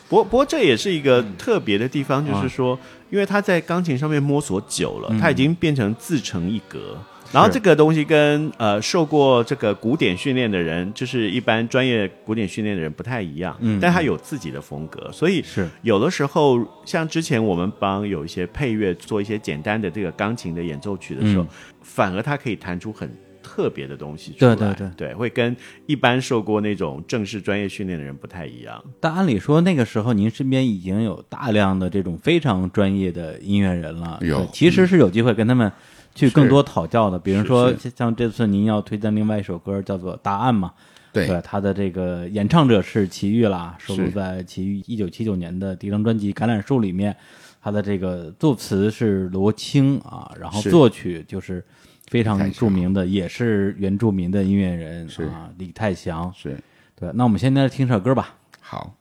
[0.09, 2.78] 不过不过这也是一个特别的地方，就是说，
[3.11, 6.96] 因为他在钢琴上面摸索久了，他已经变成自成一格。
[7.32, 13.80] 然后这个东西跟呃受过这个古典训练的人，就是一般专业古典训练的人不太一样，嗯。
[13.80, 15.68] 但他有自己的风格，所以是。
[15.82, 21.48] 有的时候像之前我们帮有一些配乐做一些简单的这个钢琴的演奏曲的时候，嗯。
[21.82, 23.11] 反而他可以弹出很
[23.49, 28.82] 特别的东西出来，对对对，会跟一般受过那种正式专业训练的人不太一样。
[28.99, 35.70] 但按理说，那个时候您身边已经有大量的这种非常专业的音乐人了，有对其实是有机会跟他们
[36.12, 37.16] 去更多讨教的。
[37.16, 40.72] 比如说，像这次您要推荐另外一首歌叫做《答案》嘛，
[41.12, 47.16] 对他的这个演唱者是齐豫啦，收录在齐豫一九七九年的第一张专辑《橄榄树》里面。
[47.59, 51.64] 他的这个作词是罗青啊，然后作曲就是
[52.07, 56.32] 非常著名的，也是原住民的音乐人是啊，李泰祥。
[56.34, 56.57] 是
[56.94, 58.36] 对，那我们现在听首歌吧。
[58.61, 58.94] 好。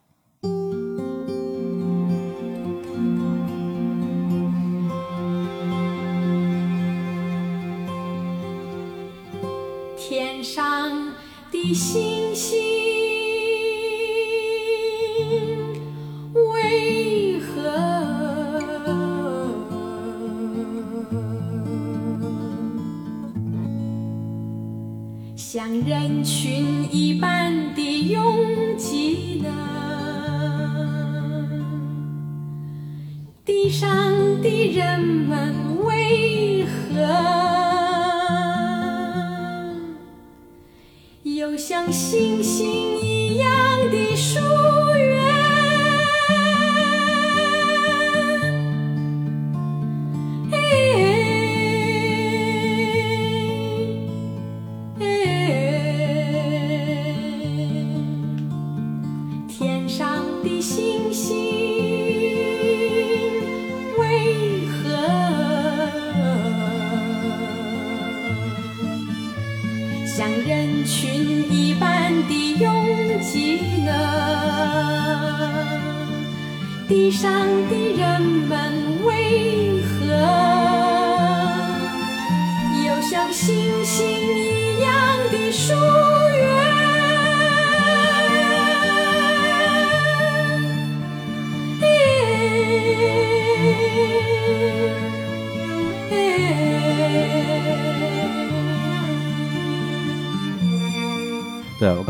[9.98, 11.14] 天上
[11.52, 13.05] 的星星
[25.56, 29.50] 像人群一般的拥挤呢？
[33.46, 33.90] 地上
[34.42, 37.00] 的人们为何
[41.24, 42.68] 又像星星
[43.02, 43.48] 一样
[43.90, 44.42] 的疏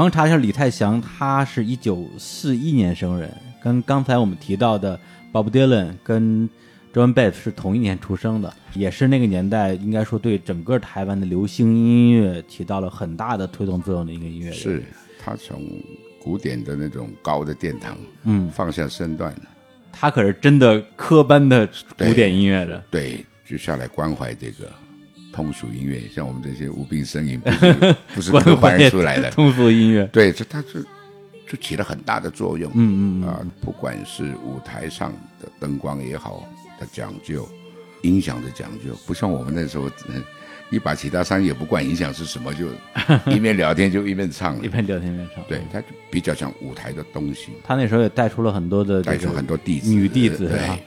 [0.05, 3.27] 刚查一下，李泰祥他是一九四一年生人，
[3.59, 4.99] 跟刚才我们提到的
[5.33, 6.47] Bob Dylan 跟
[6.93, 14.53] John Baez 是同一年出生的，也是那个年代应该说对整个台湾的流行音乐起到了很大的推动作用的一个音乐人。
[14.53, 14.83] 是
[15.19, 15.59] 他从
[16.21, 19.33] 古典的那种高的殿堂，嗯，放下身段，
[19.91, 22.83] 他可是真的科班的古典音乐的。
[22.91, 24.71] 对，就下来关怀这个
[25.35, 27.37] 通俗音乐，像我们这些无病呻吟，
[28.15, 30.05] 不是不是科幻出来的，通俗音乐。
[30.13, 30.81] 对，这它是
[31.45, 35.11] 就起了很大的作用，嗯嗯嗯啊，不管是舞台上
[35.41, 36.47] 的灯光也好
[36.79, 37.45] 的讲究，
[38.01, 40.23] 音响的讲究，不像我们那时候，嗯
[40.71, 42.65] 一把吉他上也不管音响是什么，就
[43.31, 44.67] 一面聊天就一面唱了一。
[44.67, 45.43] 边聊天一边唱。
[45.47, 50.79] 对，它就比较像舞台的东西，他那时候也带出了很多的这带出很多弟子，女弟子对啊，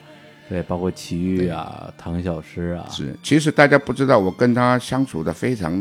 [0.48, 5.72] 对，包括齐豫啊、唐小诗啊，是，其实大家不知道，我跟他相处的非常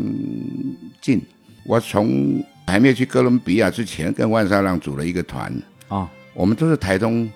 [1.01, 1.21] 近。
[1.65, 5.53] 我从还没有去哥伦比亚之前，跟万沙浪组了一个团，
[5.87, 7.29] 啊，我们都是台东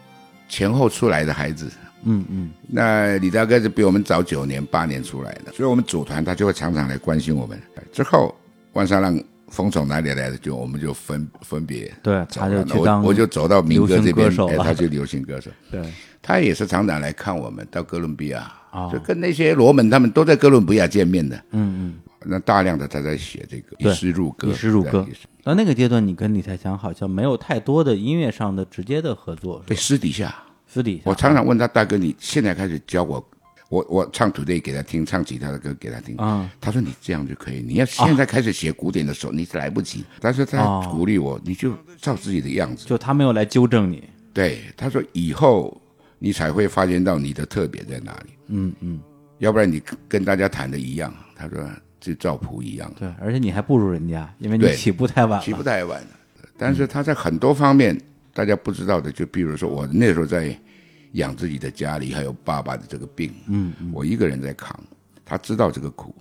[0.47, 1.69] 前后出来的孩子。
[2.03, 7.61] 嗯嗯，那李大哥是比我们早九年、八年出来的，所以我们组团，他就会常常来关心我们。
[7.91, 8.33] 之后，
[8.73, 15.51] 万沙浪风从哪里来的，就我们就分分别对，他就当我我就走到民歌这边，哎他就流行歌手。
[15.69, 15.79] 对，
[16.21, 21.35] 他也是常常来看我们到哥伦比亚，哦就跟那些罗门他们都在哥伦比亚见面的。
[21.51, 21.93] 嗯嗯。
[22.23, 25.03] 那大量的他在写这个对以诗入歌，以诗入歌
[25.43, 30.35] 到那个阶段，你跟李泰祥好像没有太多的音乐上的直接的合作，对，私底下，
[30.67, 31.01] 私底下。
[31.05, 33.29] 我常常问他大哥，你现在开始教我，
[33.69, 36.15] 我我唱 today 给他听，唱其他的歌给他听。
[36.17, 40.05] 啊他说你这样就可以，你要现在开始写古典的时候，你是来不及。
[40.19, 42.85] 但是他哦鼓励我，你就照自己的样子。
[42.85, 44.03] 就他没有来纠正你。
[44.31, 45.80] 对，他说以后
[46.23, 48.99] 你才会发现到你的特别在哪里，嗯嗯，
[49.39, 51.11] 要不然你跟大家谈的一样。
[51.35, 51.67] 他说
[51.99, 55.43] 就照谱一样，对，而且你还不如人家，因为你起步太晚了。
[55.43, 56.07] 起步太晚了。
[56.55, 57.99] 但是他在很多方面
[58.35, 60.55] 大家不知道的，就比如说我那时候在
[61.13, 64.79] 养自己的家里，还有爸爸的这个病，嗯嗯我一个人在扛，
[65.25, 66.13] 他知道这个苦。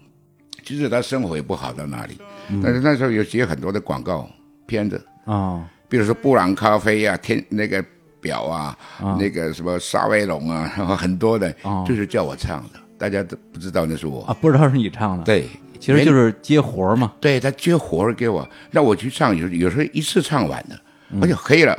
[0.64, 2.16] 其实他生活也不好到哪里，
[2.48, 4.26] 嗯但是那时候有接很多的广告
[4.66, 7.84] 片子，哦比如说布朗咖啡啊，天那个
[8.20, 8.76] 表啊，
[9.18, 11.84] 那个什么沙威龙啊，然 后很多的，哦。
[11.88, 14.22] 就是叫我唱的，大家都不知道那是我。
[14.24, 15.46] 啊，不知道是你唱的。，对，
[15.78, 17.12] 其实就是接活儿嘛。
[17.20, 21.22] 对他接活儿给我，让我去唱，有有时候一次唱完了，嗯。
[21.22, 21.76] 而且黑了，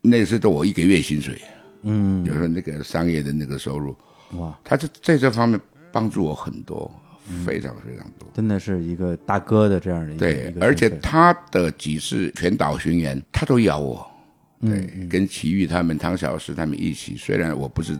[0.00, 1.40] 那是都我一个月薪水，
[1.82, 3.96] 嗯，有时候那个商业的那个收入，
[4.38, 5.60] 哇，他这在这方面
[5.90, 6.90] 帮助我很多，
[7.28, 7.44] 嗯。
[7.44, 8.28] 非常非常多。
[8.34, 14.06] 真的是一个大哥的这样的一个对而且他的几次全岛巡演，他都邀我。
[14.64, 17.98] 嗯对，跟齐豫他们、唐小诗他们一起，虽然我不是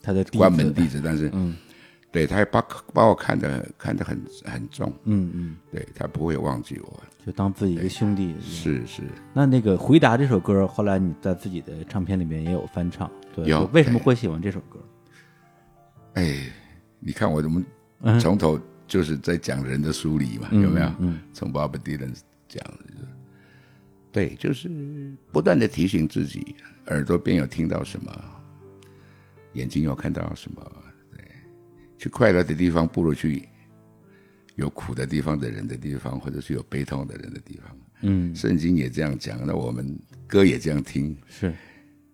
[0.00, 1.56] 他的关门弟子，但是，嗯
[2.12, 8.34] 对，他还把把我看得看得很很重，嗯嗯，对他不会忘记我，就当自己一个兄弟。
[8.40, 9.02] 是是，
[9.32, 14.78] 那那个《回答》这首歌，后来你在自己的唱片里面也有翻唱，对，有为什么会喜欢这首歌？
[16.12, 16.46] 哎，
[17.00, 17.60] 你看我怎么
[18.02, 18.20] 嗯。
[18.20, 20.92] 从头就是在讲人的梳理嘛，嗯有没有？
[21.00, 21.18] 嗯。
[21.32, 22.14] 从 Bob Dylan
[22.46, 23.08] 讲，就是
[24.14, 24.70] 对，就是
[25.32, 26.54] 不断的提醒自己，
[26.86, 28.24] 耳朵边有听到什么，
[29.54, 30.62] 眼睛有看到什么，
[31.10, 31.18] 对，
[31.98, 33.48] 去快乐的地方不如去
[34.54, 37.76] 有苦的地方的人的地方，或者是有悲痛的人的地方。
[38.02, 39.98] 嗯，圣经也这样讲，那我们
[40.28, 41.52] 歌也这样听，是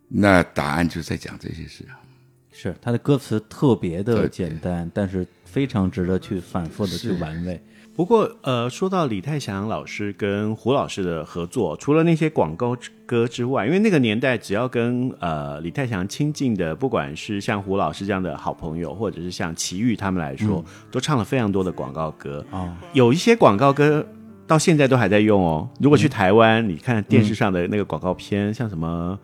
[0.08, 2.00] 那答案就在讲这些事啊。
[2.50, 7.62] 是，他的歌词特别的简单，但是非常值得去反复的去玩味。
[8.00, 12.74] 不过，呃，说到李泰祥老师跟胡老师的合作，除了那些广告
[13.04, 22.42] 歌之外，因为那个年代只要跟呃李泰祥亲近的，不管是像胡老师这样的好朋友，或者是像齐豫他们来说，都唱了非常多的广告歌。
[22.52, 24.02] 哦，有一些广告歌
[24.46, 25.68] 到现在都还在用哦。
[25.78, 29.18] 如果去台湾，你看电视上的那个广告片，像什么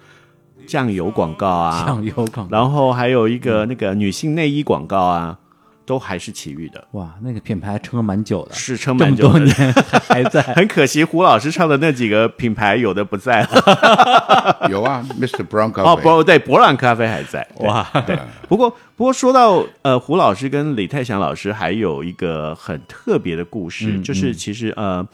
[0.67, 5.39] 酱油广告啊，酱油广告，然后还有一个那个女性内衣广告啊，
[5.87, 9.39] 都还是奇遇的，哇，那个品牌撑了蛮久的，是撑蛮久的。
[9.39, 10.43] 多年还 还在。
[10.43, 14.67] 很可惜，胡老师唱的那几个品牌有的不在了。
[14.69, 15.47] 有啊，Mr.
[15.47, 17.47] Brown 咖哦，啡，不对，博朗咖啡还在。
[17.61, 18.19] 哇，对。
[18.49, 25.07] 不过，不过说到呃，胡老师跟李泰祥老师还有一个很特别的故事，嗯就是其实呃。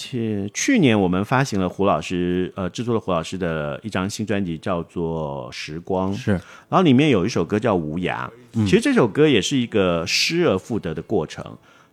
[0.00, 8.26] 去去年我们发行了胡老师呃制作了胡老师的一张新专辑，叫做《时光》，是然后里面有一首歌叫《无涯》，
[8.64, 11.44] 其实这首歌也是一个失而复得的过程。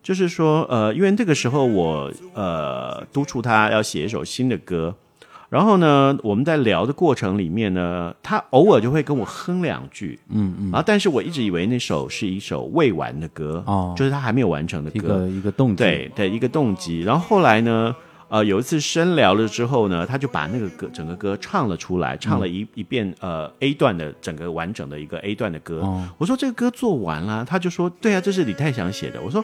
[0.02, 4.96] 就是说，呃，因为那个时候我呃督促他要写一首新的歌，
[5.50, 13.94] 然后呢，我们在聊的过程里面呢，他偶尔就会跟我哼两句，嗯嗯，然后但是我一直以为那首是一首未完的歌，哦。
[13.98, 17.02] 就是他还没有完成的歌，一个一个动机，对对，一个动机。
[17.02, 17.96] 然后后来呢，
[18.28, 25.80] 呃，有一次深聊了之后呢，他就把那个歌整个歌唱了出来，唱了一、一遍呃 A 段的整个完整的一个 A 段的歌。
[25.80, 26.04] 哦。
[26.18, 29.22] 我说这个歌做完了，他就说对啊，这是李泰祥写的。
[29.22, 29.42] 我说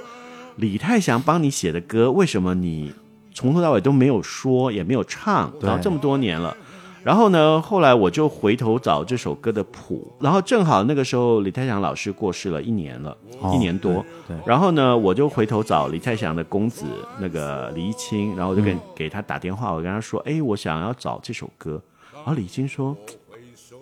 [0.57, 2.93] 李泰祥帮你写的歌，为什么你
[3.33, 5.51] 从头到尾都没有说，也没有唱？
[5.61, 6.55] 然后这么多年了。
[7.03, 14.05] 然后呢，后来我就回头找这首歌的谱，然后正好那个时候李泰祥老师过世了一年了，哦一年多。
[14.25, 16.85] 对，然后呢，我就回头找李泰祥的公子
[17.19, 21.81] 那个李一清，然后我就嗯给、给他打电话，我跟他说，哎，我想要找这首歌。
[22.15, 22.95] 然后李一清说，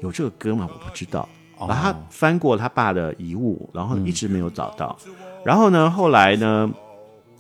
[0.01, 0.67] 有这个歌吗？
[0.67, 1.21] 我不知道。
[1.59, 4.97] 哦然后他翻过他爸的遗物，然后一直没有找到。
[5.05, 6.69] 嗯然后呢，后来呢，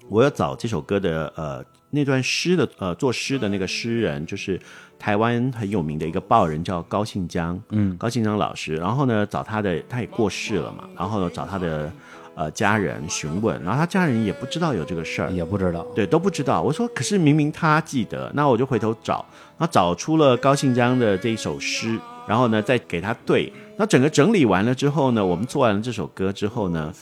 [0.09, 4.59] 我要找这首歌的呃那段诗的呃作诗的那个诗人，就是
[4.97, 8.75] 台湾很有名的一个报人，叫高信江，嗯，高信江老师。
[8.75, 11.91] 然后呢，找他的他也过世了嘛，然后呢找他的
[12.33, 16.61] 呃家人询问，然后他家人也不知道有这个事儿，也不知道，对，都不知道。
[16.61, 19.25] 我说，可是明明他记得，那我就回头找，
[19.57, 23.51] 然后找出了高信江的这一首诗，然后呢再给他对。
[23.77, 26.93] 那整个整理完了之后呢，我们做完了这首歌之后呢，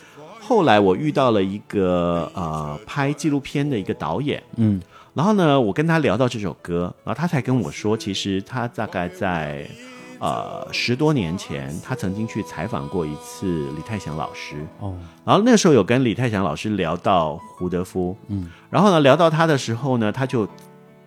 [0.50, 4.82] 后来我遇到了一个呃拍纪录片的一个导演，嗯，
[5.14, 9.70] 然后呢，我跟他聊到这首歌，然后他才跟我说，其实他大概在
[10.18, 20.48] 呃十多年前，他曾经去采访过一次李泰祥老师，哦，然后那时候有跟李泰祥老师聊到胡德夫，嗯，然后呢聊到他的时候呢，他就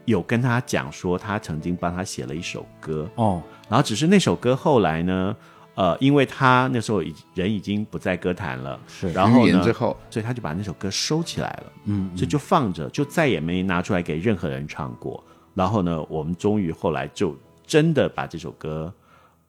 [0.04, 5.34] 有跟他讲说，他曾经帮他写了一首歌，哦，然后只是那首歌后来呢，
[5.74, 15.22] 呃，因为他那时候已人已经不在歌坛了，是然后呢余年之，后，所以他就把那首歌收起来了，嗯，所以就放着，就再也没拿出来给任何人唱过。
[15.54, 18.92] 然后呢，我们终于后来就真的把这首歌，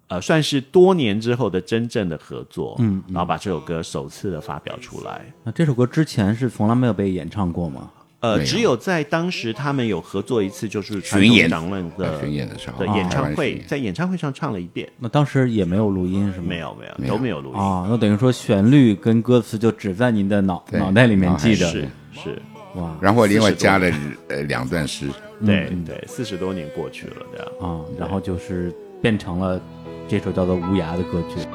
[0.07, 5.25] 呃，算是多年之后的真正的合作，嗯然后把这首歌首次的发表出来。
[5.43, 7.91] 那这首歌之前是从来没有被演唱过吗？
[8.23, 11.49] 呃，只有在当时他们有合作一次，就是巡演。
[11.49, 11.57] 的
[11.97, 16.45] 呃巡演的时候的演唱会，在演唱会上唱了一遍，那当时也没有录音是吗？
[16.47, 22.41] 没有没有都没有录音，啊，那等于说旋律跟歌词就只在您的脑脑袋里面记着，是是，
[22.75, 22.95] 哇。
[23.01, 23.91] 然后另外加了
[24.29, 25.09] 呃两段诗，
[25.45, 27.47] 对对，四十多年过去了，这样。
[27.59, 29.61] 啊，然后就是变成了
[30.07, 31.45] 这首叫做《无涯》的歌曲。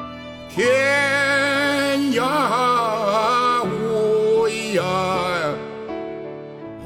[0.47, 0.67] 天
[2.13, 4.83] 涯无涯，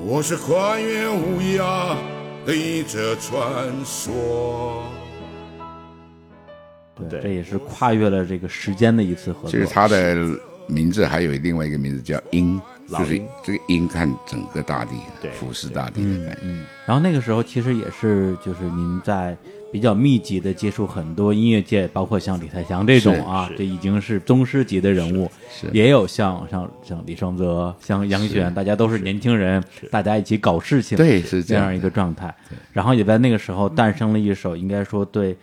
[0.06, 1.96] 我是跨越无涯
[2.46, 4.84] 的一则传说。
[6.94, 9.50] 对，对这也是跨越了这个时间的一次合作。
[9.50, 10.38] 其实他的
[10.68, 14.92] 名字还有另外一个名字叫鹰，就是这个鹰看整个大地，
[15.40, 16.42] 俯视大地的感觉。
[16.44, 19.38] 嗯，然后那个时候其实也是就是您在
[19.74, 32.34] 比较密集的接触很多音乐界，包括像李泰祥这种啊，这已经是宗师级的人物，是也有像像像李双泽、像杨选，大家都是年轻人，大家一起搞事情，对是这样一个状态。
[32.72, 35.36] 然后也在那个时候诞生了一首，应该说对。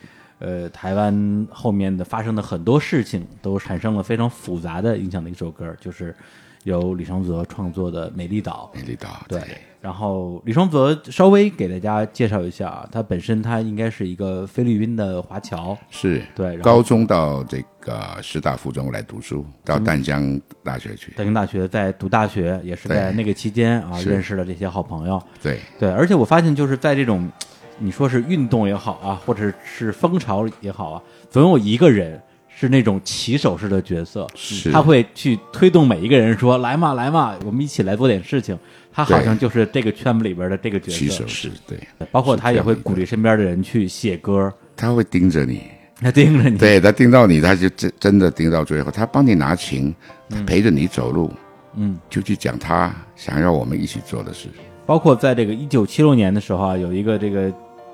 [0.43, 6.17] 呃，台湾后面的发生的很多事情都产生了非常复杂的影响的一首歌，就是
[6.65, 8.71] 由李双泽创作的《美丽岛》。
[8.79, 9.41] 美丽岛，对，
[9.81, 21.13] 然后李双泽稍微给大家介绍一下啊，他本身他应该是一个菲律宾的华侨，是对高中到这个师大附中来读书，到淡江大学去。
[21.13, 25.23] 淡江大学在读大学，也是在那个期间啊认识了这些好朋友。
[25.43, 27.31] 对，对，而且我发现就是在这种
[27.79, 32.21] 你说是运动也好啊，或者是风潮也好啊，总有一个人
[32.61, 38.59] 是那种骑手式的角色，是他会去推动每一个人说来嘛来嘛，我们一起来做点事情。
[38.93, 41.79] 他好像就是这个圈子里边的这个角色起手，式，对，
[42.11, 45.63] 包括他也会鼓励身边的人去写歌，他会盯着你，
[46.03, 46.59] 他盯着你。
[46.59, 49.95] 对他盯到你，他就真真的盯到最后，他帮你拿琴，
[50.29, 51.33] 他陪着你走路，
[51.77, 54.49] 嗯，就去讲他想要我们一起做的事。
[54.85, 57.51] 包括在这个一九七六年的时候啊，有一个这个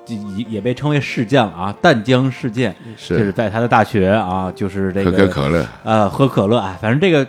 [0.07, 7.27] 也也被称为事件了啊，淡江事件，是就是在他的大学啊，就是这个喝可乐，呃喝可乐啊，反正这个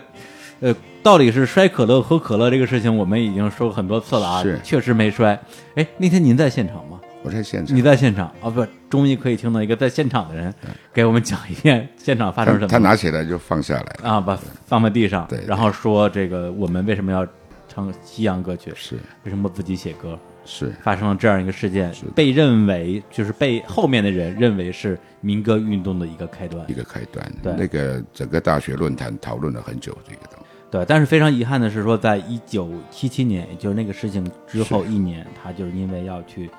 [0.59, 5.39] 呃到底是摔可乐喝可乐这个事情，我们已经说过很多次了啊，是确实没摔。
[5.75, 6.99] 哎，那天您在现场吗？
[7.21, 8.49] 我在现场你，在现场啊？
[8.49, 10.53] 不，终于可以听到一个在现场的人
[10.93, 12.67] 给我们讲一遍现场发生什么。
[12.67, 17.27] 他他拿起来就放下来，啊，把放在地上，对对然后说这个我们为什么要
[17.67, 18.71] 唱西洋歌曲？
[18.73, 20.17] 是为什么自己写歌？
[20.45, 26.73] 是发生了这样一个事件是，被认为就是被后面的人认为是民歌运动的一个开端一。
[26.73, 27.31] 个开端。
[27.43, 30.45] 对那个整个大学论坛讨论了很久这个东西。
[30.71, 36.49] 对，但是非常遗憾的是说，在一九七七年，也就是那个事情之后一年，他就是因为要去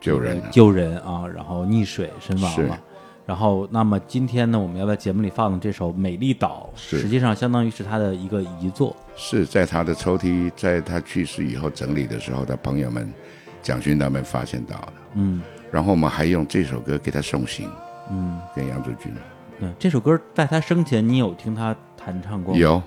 [0.00, 2.80] 救人啊救人啊，然后溺水身亡是了。
[3.28, 8.96] 然后，那么今天呢，我们要在节目里放的这首《美丽岛》，实际上相当于是他的一个遗作。
[9.16, 13.12] 是在他的抽屉，在他去世以后整理的时候，他朋友们
[13.60, 14.92] 蒋勋他们发现到的。
[15.12, 17.70] 嗯然后我们还用这首歌给他送行，
[18.10, 19.12] 嗯，跟杨祖君
[19.60, 22.58] 对，这首歌在他生前，你有听他弹唱过吗？
[22.58, 22.82] 有，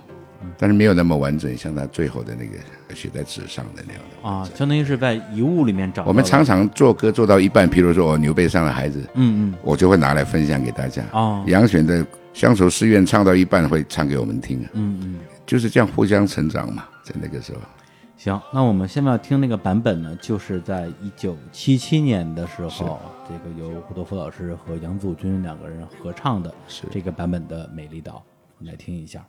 [0.58, 4.30] 但是没有那么完整，像他最后的那个写在纸上的那样的。
[4.30, 6.06] 啊，相当于是在遗物里面找。
[6.06, 11.04] 我们常常做歌做到一半，譬如说我牛背上的孩子，嗯嗯我就会拿来分享给大家。
[11.14, 15.20] 哦杨选的《乡愁诗愿》唱到一半会唱给我们听，嗯嗯。
[15.46, 17.60] 就是这样互相成长嘛，在那个时候。
[18.16, 28.14] 行，那我们现在要听那个版本呢，就是在一九七七年的时候，这个由胡德夫老师和杨祖军两个人合唱的是这个版本的《美丽岛》，
[28.60, 29.26] 我们来听一下。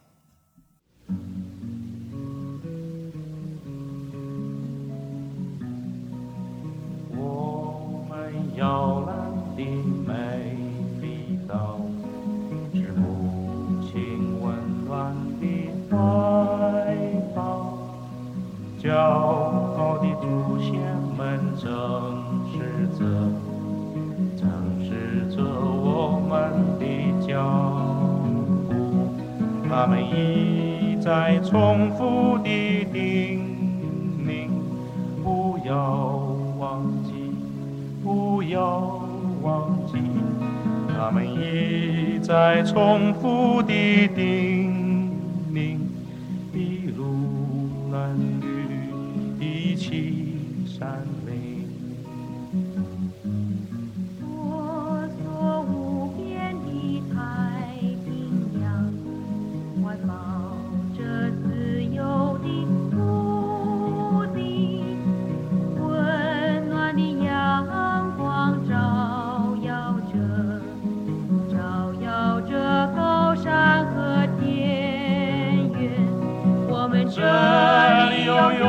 [7.15, 8.13] 我们
[8.57, 9.11] 摇篮
[9.57, 9.61] 的
[10.07, 10.57] 美
[11.01, 11.79] 丽岛，
[12.75, 13.01] 是母
[13.83, 14.55] 亲温
[14.87, 15.43] 暖的
[15.91, 15.95] 怀
[17.35, 17.39] 抱。
[18.81, 20.73] 骄傲的祖先
[21.17, 21.21] 们
[21.57, 21.71] 正
[22.51, 23.01] 视着，
[24.37, 24.43] 正
[24.85, 24.91] 视
[25.37, 26.33] 着我们
[26.81, 26.83] 的
[27.25, 27.31] 脚
[28.69, 28.73] 步，
[29.69, 33.41] 他们一再重复的叮
[34.25, 34.49] 咛：
[35.25, 35.75] 不要
[36.61, 37.13] 忘记，
[38.05, 39.03] 不要
[39.43, 39.99] 忘记，
[40.97, 43.73] 他们一再重复的
[44.15, 45.11] 叮
[45.53, 45.77] 咛，
[46.55, 47.05] 一路
[47.91, 51.05] 蓝缕，一起山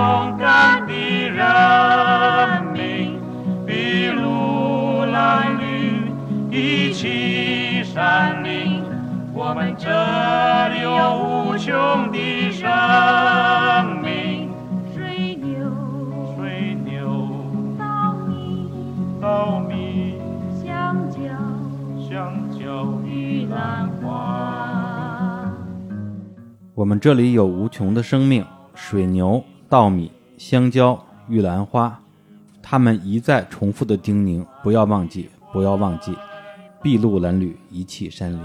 [0.03, 0.93] 勇敢的
[1.29, 3.17] 人民，
[3.65, 6.11] 筚路蓝缕，
[6.51, 8.83] 一起山林。
[9.33, 9.87] 我们这
[10.73, 12.67] 里有无穷的生
[14.01, 14.51] 命，
[14.93, 15.55] 水牛、
[16.35, 17.29] 水牛、
[17.79, 18.69] 稻米、
[19.21, 20.17] 稻米、
[20.61, 21.17] 香蕉、
[21.97, 25.49] 香蕉、玉兰花。
[26.75, 28.45] 我们这里有无穷的生命，
[28.75, 29.41] 水牛、
[29.73, 31.99] 稻米、香蕉、玉兰花，
[32.61, 36.15] 他们一再重复的叮咛：不要忘记，不要忘记，
[36.83, 38.39] 筚路蓝缕，一起山林。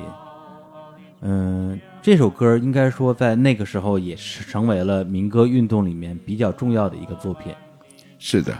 [1.21, 7.53] 嗯，这首歌应该说在那个时候也是成为了民歌运动里面比较重要的一个作品。
[8.19, 8.55] 是的，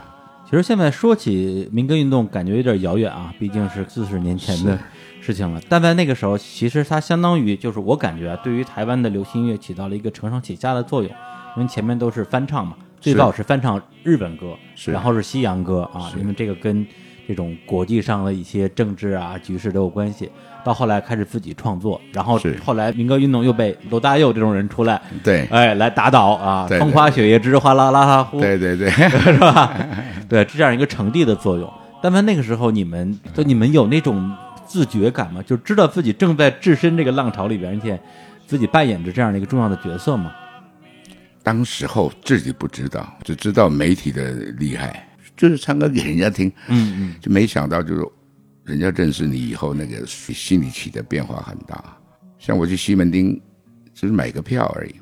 [0.45, 4.77] 其实现在说起民歌运动，感觉有点遥远啊，毕竟是四十年前的
[5.21, 5.59] 事情了。
[5.67, 11.11] 但在那个时候，其实它相当于就是我感觉啊，对于台湾的流行音乐起到了一个承上启下的作用，
[11.59, 16.87] 因为前面都是翻唱嘛，最早是翻唱日本歌，是然后是西洋歌啊，因为这个跟
[17.27, 20.31] 这种国际上的一些政治啊局势都有关系。
[20.61, 29.73] 到后来开始自己创作，然后后来民歌运动又被罗大佑这种人出来，对哎，来打倒啊，风花雪月之哗啦啦啦呼，对对对， 是吧？
[30.27, 31.71] 对，这样一个成帝的作用。
[32.01, 34.31] 但凡那个时候，你们就你们有那种
[34.65, 35.41] 自觉感吗？
[35.45, 37.99] 就知道自己正在置身这个浪潮里边，而且
[38.45, 40.31] 自己扮演着这样的一个重要的角色吗？
[41.41, 48.05] 当时候自己不知道，只知道媒体的厉害，就是唱歌给人家听，嗯嗯，就没想到就是
[48.65, 51.83] 人家认识你以后，那个心里起的变化很大。
[52.37, 53.39] 像我去西门町，
[53.93, 54.95] 只是买个票而已，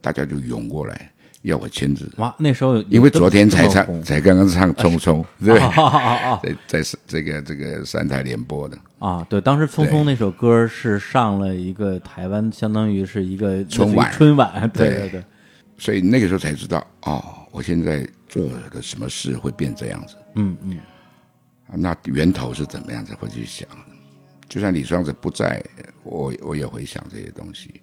[0.00, 1.10] 大家就涌过来
[1.42, 2.10] 要我签字。
[2.16, 5.24] 哇，那时候有因为昨天才唱，才刚刚唱《匆匆》，
[6.42, 9.24] 对，在在这个这个三台联播的，啊！
[9.28, 14.10] 对，当时《匆匆》那首歌是上了一个台湾，相当于是一个春晚。
[14.12, 15.08] 春晚，对对对。
[15.10, 15.24] 对，
[15.82, 20.14] 所以那个时候才知道哦，我现在做了什么事会变这样子。
[20.36, 20.78] 嗯嗯
[21.66, 23.66] 啊那源头是怎么样子会去想？
[24.48, 25.60] 就算李双子不在，
[26.04, 27.82] 我我也会想这些东西。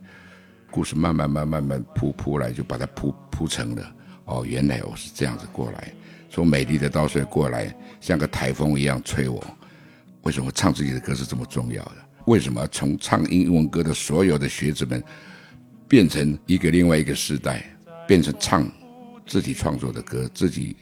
[0.71, 3.95] 故事慢慢慢慢慢铺铺来，就把它铺铺成了。
[4.23, 5.93] 哦，原来我是这样子过来，
[6.29, 9.43] 从美丽的稻穗过来，像个台风一样吹我。
[10.21, 11.95] 为什么唱自己的歌是这么重要的？
[12.27, 15.03] 为什么从唱英文歌的所有的学子们，
[15.85, 17.65] 变成一个另外一个时代，
[18.09, 18.67] 变成唱
[19.27, 20.75] 自己创作的歌，自己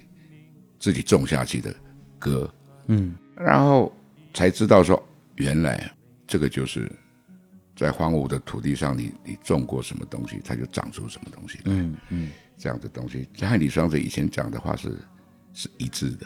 [0.79, 1.75] 自己种下去的
[2.17, 2.49] 歌，
[2.85, 3.13] 嗯。
[3.35, 3.93] 然后
[4.33, 5.05] 才知道说，
[5.35, 5.91] 原来
[6.25, 6.89] 这个就是
[7.75, 11.63] 在荒芜的土地上你，你种过什么东西，它就长出什么东西来。
[11.65, 12.31] 嗯嗯。
[12.57, 14.97] 这样的东西，和李双泽以前讲的话是
[15.51, 16.25] 是一致的。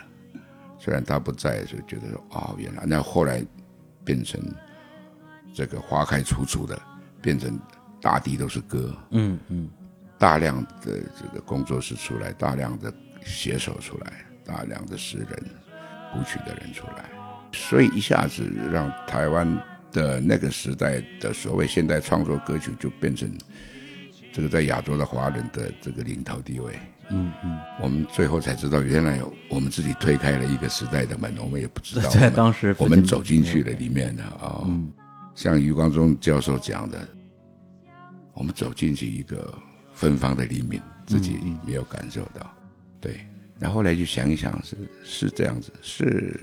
[0.78, 3.43] 虽然他不在，就觉得说哦，原来那后来
[4.06, 4.39] 变成
[5.52, 6.80] 这个花开处处的，
[7.24, 7.60] 变成
[7.99, 9.68] 大地都是歌，嗯嗯
[10.22, 12.93] 大量的这个工作室出来，大量的
[13.26, 14.13] 写手出来，
[14.45, 15.28] 大量的诗人、
[16.13, 17.09] 谱曲的人出来，
[17.51, 19.59] 所以一下子让台湾
[19.91, 23.28] 的那个时代的所谓现代创作歌曲就变成
[24.32, 26.80] 这个在亚洲的华人的这个领头地位。
[27.09, 29.19] 嗯嗯，我们最后才知道，原来
[29.49, 32.07] 我们自己推开了一个时代的门，我们也不知道。
[32.13, 34.93] 在当时我们走进去了里面的啊，嗯
[35.34, 36.99] 像余光中教授讲的，
[38.36, 39.51] 我们走进去一个
[40.02, 42.52] 芬芳的黎明，自己没有感受到。
[42.99, 43.20] 对，
[43.60, 46.39] 然后后来就想一想，是是这样子，是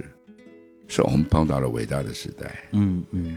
[0.87, 2.55] 是我们碰到了伟大的时代。
[2.71, 3.37] 嗯嗯，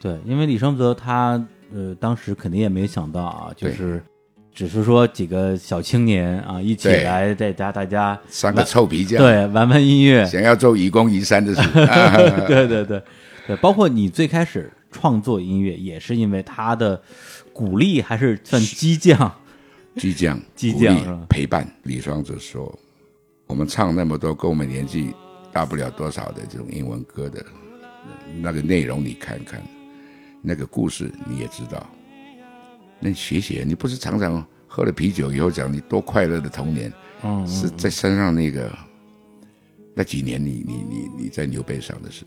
[0.00, 1.40] 对，因为李双泽他
[1.72, 4.02] 呃当时肯定也没想到啊，就是
[4.52, 11.60] 只是说几个小青年啊一起来在家大家三个臭皮匠，对玩玩音乐，想要做愚公移山的事。
[11.60, 12.16] 啊
[12.48, 13.00] 对对对
[13.46, 17.00] 对，包括你最开始创作音乐也是因为他的
[17.52, 19.32] 鼓励，还是算激将？
[20.00, 21.66] 激将、激将陪伴。
[21.84, 22.76] 李双泽说
[23.46, 25.14] ：“我们唱那么多跟我们年纪
[25.52, 27.44] 大不了多少的这种英文歌的
[28.40, 29.62] 那个内容，你看看，
[30.42, 31.86] 那个故事你也知道。
[33.00, 36.92] 那你写写，你不是常常喝了啤酒以后讲你多快乐的童年，
[37.22, 38.76] 嗯，是在山上那个
[39.94, 42.24] 那几年你你你你在牛背上的事。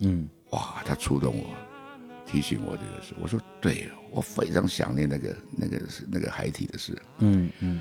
[0.00, 1.46] 嗯哇，他触动我，
[2.32, 3.12] 提醒我这个事。
[3.20, 5.80] 我说对，我非常想念那个那个
[6.10, 6.96] 那个海体的事。
[7.18, 7.80] 嗯嗯，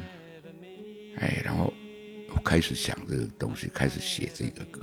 [1.18, 1.74] 哎，然后
[2.36, 4.82] 我开始想这个东西，开始写这个歌。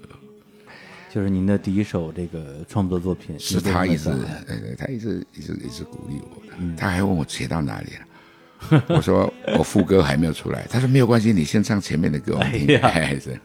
[1.10, 6.76] 就是您的第一首这个创作作品，是他一直牛背上的小孩，对对，他一直一直一直鼓励我的。
[6.76, 10.66] 他还问我写到哪里了， 我说我副歌还没有出来。
[10.70, 12.66] 他说没有关系，你先唱前面的歌，我们听。
[12.68, 13.40] 哎呀哎，是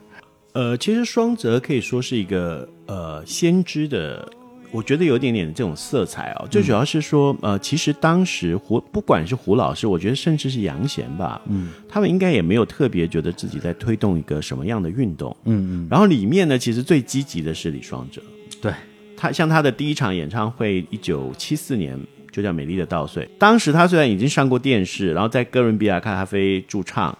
[0.53, 4.29] 呃，其实双泽可以说是一个呃先知的，
[4.73, 6.47] 我觉得有一点点这种色彩哦。
[6.49, 18.21] 最主要是说，呃，其实当时胡不管是胡老师，我觉得甚至是杨贤吧，嗯，他们应该也没有特别觉得自己在推动一个什么样的运动，嗯嗯，然后里面呢，其实最积极的是李双哲，
[18.59, 18.73] 对，
[19.15, 21.99] 他像他的第一场演唱会，一九七四年
[22.31, 23.23] 就叫《美丽的稻穗》。
[23.37, 27.15] 当时他虽然已经上过电视，然后在哥伦比亚咖啡驻唱，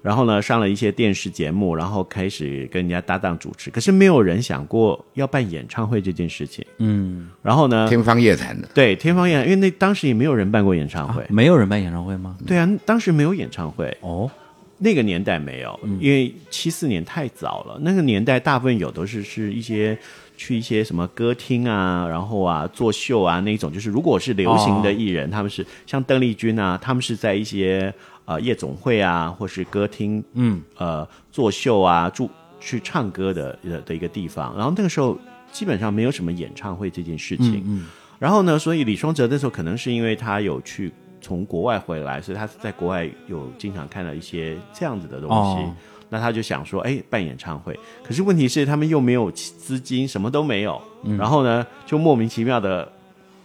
[0.00, 6.64] 然后呢上了一些电视节目，然后开始跟人家搭档主持，可是没有人想过要办演唱会这件事情。
[6.78, 8.68] 嗯，然后呢，天方夜谭的。
[8.72, 11.24] 对天方夜谭，因为那当时也没有人办过演唱会。
[11.28, 12.36] 没有人办演唱会吗？
[12.46, 13.94] 对啊，当时没有演唱会。
[14.00, 14.30] 哦，
[14.78, 17.76] 那个年代没有，因为七四年太早了。
[17.80, 19.98] 那个年代大部分有都是是一些
[20.36, 23.72] 去一些什么歌厅啊，然后啊做秀啊那种。
[23.72, 27.92] 就是如果是流行的艺人，他们是像邓丽君啊，他们是在一些
[28.28, 34.54] 呃夜总会啊，或是歌厅，嗯，呃作秀啊，住去唱歌的的的一个地方。
[34.54, 35.18] 然后那个时候
[35.50, 37.64] 基本上没有什么演唱会这件事情。
[37.66, 37.86] 嗯
[38.20, 45.62] 然后呢，所以李双泽那时候可能是因为他有去从国外回来，所以他在国外有经常看到一些这样子的东西。
[45.62, 45.74] 哦
[46.10, 47.78] 那他就想说，哎，办演唱会。
[48.02, 50.80] 可是问题是他们又没有资金，什么都没有。
[51.04, 52.90] 嗯然后呢，就莫名其妙的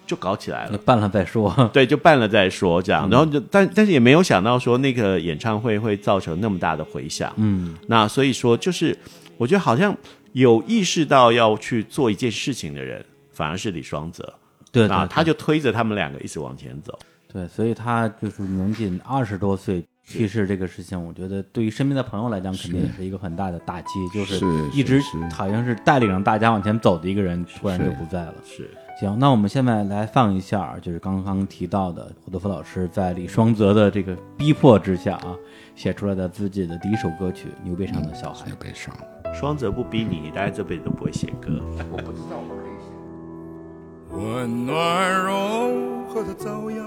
[0.05, 0.77] 就搞起来了。
[0.79, 1.53] 办了再说。
[1.73, 3.09] 对，就办了再说这样。
[3.09, 7.33] 然后就但但是也没有想到说那个演唱会会造成那么大的回响。
[7.37, 8.97] 嗯，那所以说就是
[9.37, 9.95] 我觉得好像
[10.33, 14.33] 有意识到要去做一件事情的人，反而是李双泽。
[14.71, 16.97] 对对啊，他就推着他们两个一直往前走。
[17.31, 25.01] 对，所以他就是年仅二十多岁去世这个事情，我觉得对于身边的朋友来讲，肯定也是一个很大的打击，就是是一直
[25.31, 28.33] 好像是带领着大家往前走的一个人，突然就不在了。
[28.45, 28.69] 是，
[29.03, 35.35] 行，那我们现在来放一下，就是刚刚提到的胡德夫老师在李双泽的这个逼迫之下啊，
[35.75, 38.45] 写出来的自己的第一首歌曲《牛背上的小孩》。
[38.47, 38.95] 牛背上，
[39.33, 41.49] 双泽不逼你，你大概这辈子都不会写歌。
[41.91, 44.15] 我不知道我可以写。
[44.15, 46.85] 温暖柔和的朝阳，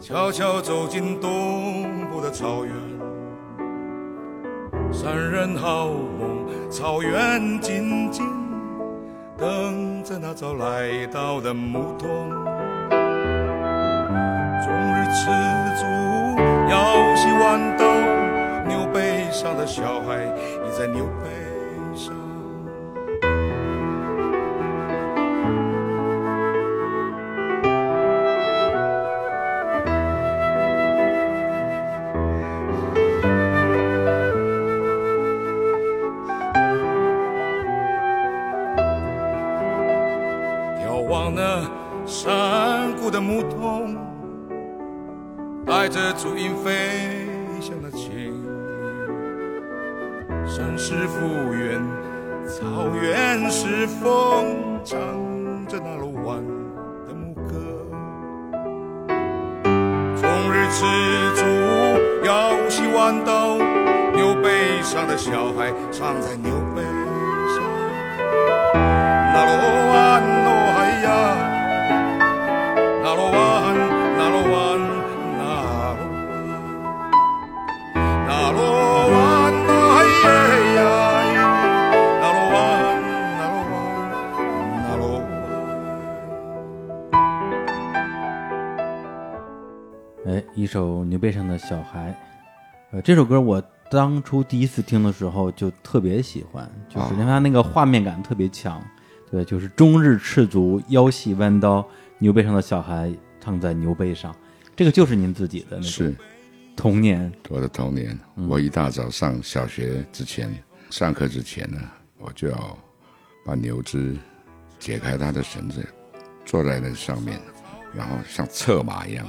[0.00, 2.74] 悄悄走进东部的草原。
[4.90, 8.26] 山人好梦，草原静静
[9.42, 12.30] 等着那早来到的牧童。
[14.62, 15.26] 终日吃
[15.80, 15.84] 足，
[16.70, 16.76] 腰
[17.16, 17.84] 系豌豆，
[18.68, 21.26] 牛背上的小孩倚在牛背
[46.22, 46.70] 带着足音飞
[47.60, 48.32] 翔的情。
[50.46, 51.82] 山是复原，
[52.46, 54.98] 草原是风，唱
[55.66, 56.38] 着那鲁湾
[57.06, 57.52] 的牧歌。
[60.16, 60.84] 终日吃
[61.34, 61.44] 足，
[62.24, 63.58] 腰系豌豆，
[64.14, 66.52] 牛背上的小孩藏在牛
[90.72, 92.10] 首《牛背上的小孩》，
[92.92, 98.82] 呃，这首歌我当初第一次听的时候就特别喜欢，就是因为它那个画面感特别强。
[99.30, 101.86] 对，就是终日赤足，腰系弯刀，
[102.18, 104.34] 牛背上的小孩躺在牛背上，
[104.74, 106.14] 这个就是您自己的那是
[106.74, 107.30] 童年。
[107.50, 110.50] 我的童年，嗯我一大早上小学之前，
[110.88, 111.78] 上课之前呢，
[112.16, 112.78] 我就要
[113.44, 114.16] 把牛只
[114.78, 115.86] 解开它的绳子，
[116.46, 117.38] 坐在那上面，
[117.94, 119.26] 然后像策马一样，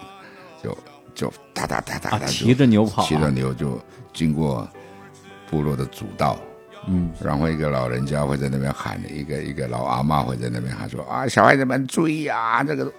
[0.63, 0.77] 就
[1.13, 3.79] 就哒哒哒哒哒、啊骑着牛跑啊骑着牛就
[4.13, 4.67] 经过
[5.49, 6.39] 部落的主道。
[6.85, 12.93] 嗯，然后一个老人家会在那边喊，一个一个老阿妈会在那边喊说啊，小孩子们注意啊，这个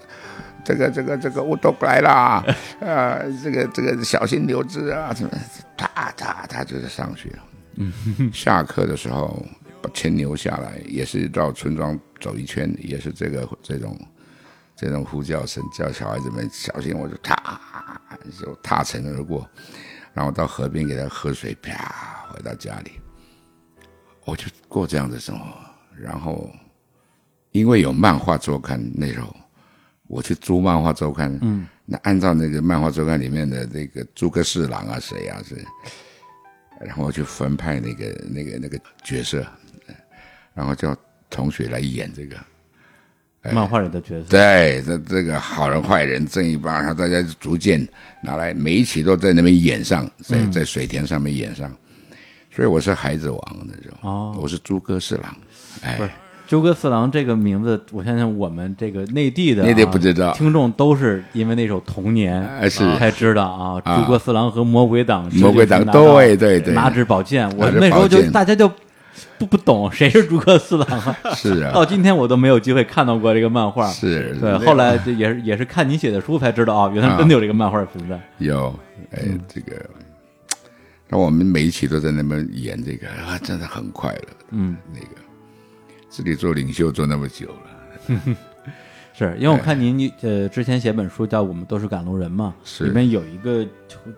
[0.64, 2.42] 这个这个这个乌都来啦，
[2.80, 5.30] 呃，这个这个小心牛只啊，什么，
[5.76, 7.38] 哒哒哒就是上去了。
[7.74, 7.92] 嗯，
[8.32, 9.44] 下课的时候
[9.82, 13.94] 把牵牛下来，也是到村庄走一圈，也是这个这种
[14.84, 17.34] 这种呼叫声，叫小孩子们小心，我就踏
[18.38, 19.48] 就踏尘而过，
[20.12, 23.00] 然后到河边给他喝水，啪回到家里，
[24.26, 25.46] 我就过这样的生活。
[25.96, 26.50] 然后
[27.52, 29.34] 因为有漫画周刊那时候，
[30.06, 35.64] 我去租漫画周刊，嗯，那按照那个漫画周刊里面的那个诸葛四郎啊，谁啊是。
[36.78, 39.46] 然后去分派那个那个那个角色，
[40.52, 40.94] 然后叫
[41.30, 42.36] 同学来演这个
[43.52, 44.26] 漫画里的角色。
[44.28, 47.86] 对，这这个好人坏人正一帮，然后大家逐渐
[48.22, 51.70] 拿来，每一期都在那边演上，在在水田上面演上。
[52.54, 55.36] 所以我是孩子王那种，哦，我是诸葛四郎，
[55.82, 55.98] 哎。
[56.46, 63.80] 诸葛四郎这个名字，我相信我们这个内地的内地不知道听众都是因为那首《童年》是才知道啊。
[63.80, 67.48] 诸葛四郎和魔鬼党，魔鬼党对对对，拿支宝剑。
[67.56, 68.70] 我那时候就大家就
[69.38, 71.16] 不不懂谁是朱克四郎啊。
[71.34, 73.88] 是啊，到今天我都没有机会看到过这个漫画。
[73.90, 78.20] 是，对，后来也是也是看你写的书才知道啊，原来真的有这个漫画存在。
[78.38, 78.74] 有，
[79.12, 79.84] 哎，这个，
[81.08, 84.28] 那我们每一期都在那边演这个啊，真的很快乐。
[84.50, 85.06] 嗯，那个。
[86.08, 88.20] 自己做领袖做那么久了，
[89.16, 92.84] 是因为我看您呃之前写本书叫《我们都是赶路人》嘛，是。
[92.84, 93.64] 里面有一个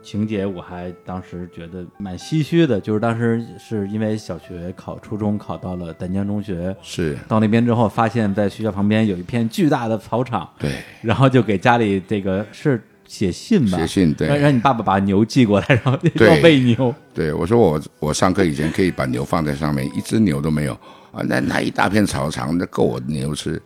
[0.03, 7.14] 情节，我还当时觉得蛮唏嘘的，就是当时是因为小学考初中考到了丹江中学，是。
[7.28, 10.72] 到那边之后发现，在学校旁边有一片巨大的草场，对，
[11.03, 20.72] 然后就给家里这个是写信吧，写信对，让让你爸爸把牛寄过来，然后要喂牛，对我说我我上课以前可以把牛放在上面，一只牛都没有。
[21.12, 23.61] 啊，那那一大片草场，那够我牛吃，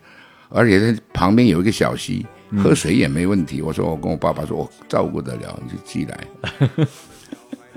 [0.51, 2.25] 而且旁边有一个小溪，
[2.57, 3.61] 喝水也没问题。
[3.61, 6.27] 我说我跟我爸爸说，我照顾得了，你就寄来。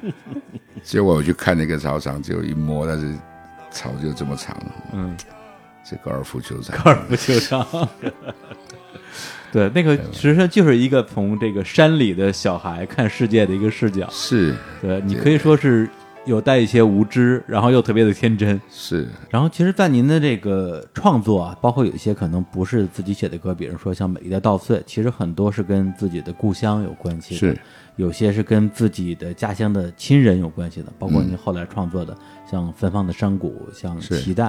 [0.83, 3.15] 结果我去看那个操场，就一摸，那是
[3.71, 4.57] 草就这么长。
[4.93, 5.17] 嗯，
[5.89, 6.77] 这高尔夫球场。
[6.83, 7.89] 高尔夫球场。
[9.53, 14.09] 对，那个实际上就是一个从这个山里的小孩看世界的一个视角。
[14.11, 15.89] 是，对你可以说是。
[16.27, 19.07] 有带一些无知，然后又特别的天真，是。
[19.29, 27.59] 然后其实，在您的这个创作啊，包括有一些可能不是自己写的歌，比如说像《美丽的稻穗》，其实很多是跟自己的故乡有关系的，是。
[27.97, 32.17] 有些是跟自己的家乡的亲人有关系的，包括您后来创作的，
[32.51, 34.47] 像《芬芳的山谷》、像《脐带》，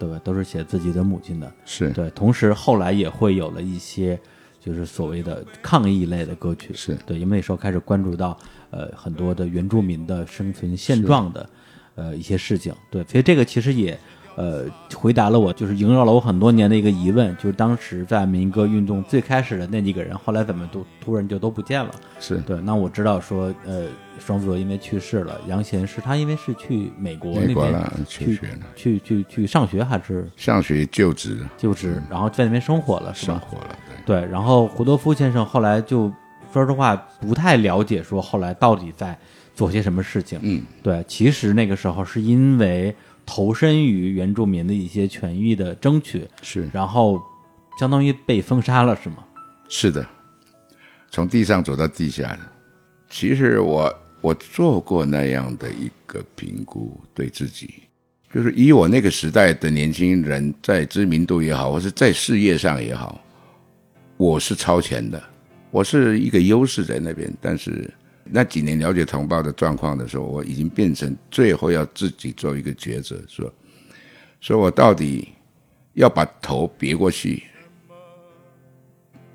[0.00, 0.20] 对吧？
[0.24, 2.10] 都是写自己的母亲的，是对。
[2.10, 4.18] 同时，后来也会有了一些，
[4.58, 8.36] 就是所谓的抗议类的歌曲，是对，因为那时候开始关注到。
[8.70, 11.48] 呃，很多的原住民的生存现状的，
[11.94, 13.98] 呃，一些事情，对，所以这个其实也，
[14.36, 21.90] 呃，回答了我就是萦绕了我很多年的一个疑问，就是当时在民歌运动最开始的那几个人，后来怎么都突然就都不见了？
[22.20, 23.86] 是对，那我知道说，呃，
[24.18, 28.38] 双子座因为去世了，杨贤是他因为是去美国那边去
[28.76, 33.32] 去去去上学还是上学就职就职，然后在那边生活了，是吧？
[33.32, 36.12] 生活了，对，然后胡多夫先生后来就。
[36.58, 39.16] 说实话，不太了解，说后来到底在
[39.54, 40.38] 做些什么事情。
[40.42, 42.92] 嗯，对，其实那个时候是因为
[43.24, 47.20] 投身于原住民的一些权益的争取，是，然后
[47.78, 49.18] 相当于被封杀了，是吗？
[49.68, 50.04] 是的，
[51.10, 52.40] 从地上走到地下的。
[53.08, 57.84] 其实我我做过那样的一个评估，对自己，
[58.34, 63.20] 就是以我那个时代的年轻人，在知名度也好，或是在事业上也好，
[64.16, 65.22] 我是超前的。
[65.70, 67.92] 我是一个优势在那边，但是
[68.24, 73.52] 那几年了解同胞的状况的时候，我已经变成最后要自己做一个抉择，说，
[74.40, 75.28] 说我到底
[75.94, 77.42] 要把头别过去，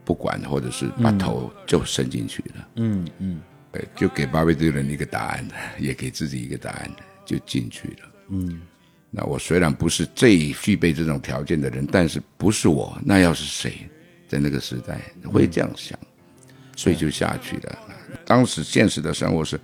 [0.03, 2.67] 不管，或者是把头就伸进去了。
[2.75, 3.41] 嗯嗯，
[3.95, 6.91] 就给巴贝杜人一个答案，也给自己一个答案，
[7.25, 8.11] 就进去了。
[8.29, 8.61] 嗯，
[9.11, 13.87] 那我虽然不是最具备这种条件的人，但是不是我，那要是谁，
[14.27, 15.97] 在那个时代会这样想？
[16.75, 17.77] 所以就下去了。
[18.25, 19.59] 当时现实的生活是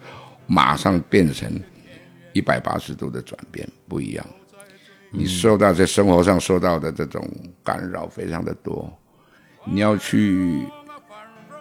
[0.45, 1.49] 马上变成
[2.34, 4.26] 一百八十度的转变，不一样。
[5.12, 7.28] 你受到在生活上受到的这种
[7.64, 8.91] 干扰非常的多，
[9.66, 10.66] 你要去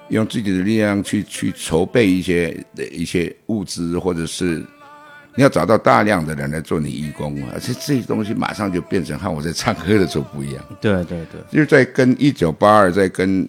[0.09, 4.65] 用自己的力量去去筹备一些的一些物资，或者是
[5.35, 10.65] 你要找到大量的人来做你义工，而且这些东西马上就变成和我在唱歌的时候不一样。
[10.81, 13.49] 对对对，就是在跟一九八二，在跟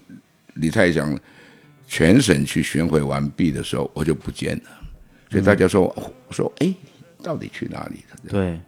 [0.53, 1.17] 李泰祥。
[1.91, 4.69] 全省去巡回完毕的时候，我就不见了，
[5.31, 5.83] 所以大家说，
[6.27, 6.71] 我说，哎，
[7.23, 8.05] 到底去哪里？
[8.11, 8.29] 了？
[8.29, 8.61] 对，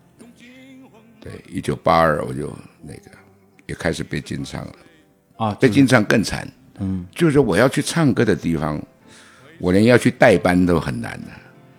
[1.20, 2.52] 对，一九八二我就
[2.82, 3.12] 那个
[3.68, 4.74] 也开始被禁唱了，
[5.38, 8.82] 啊，被禁唱更惨，嗯，就是我要去唱歌的地方，
[9.60, 11.14] 我连要去代班都很难。
[11.22, 11.28] 的，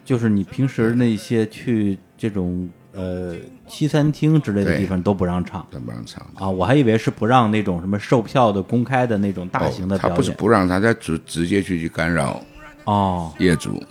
[0.05, 3.37] 就是你平时那些去这种呃
[3.73, 6.23] 西餐厅之类的地方都不让唱都不让唱。
[6.35, 12.39] 啊，我还以为是不让那种什么售票的、公开的那种大型的哦他不是不让他，他直直接去去干扰
[12.85, 13.33] 哦。
[13.39, 13.83] 业主，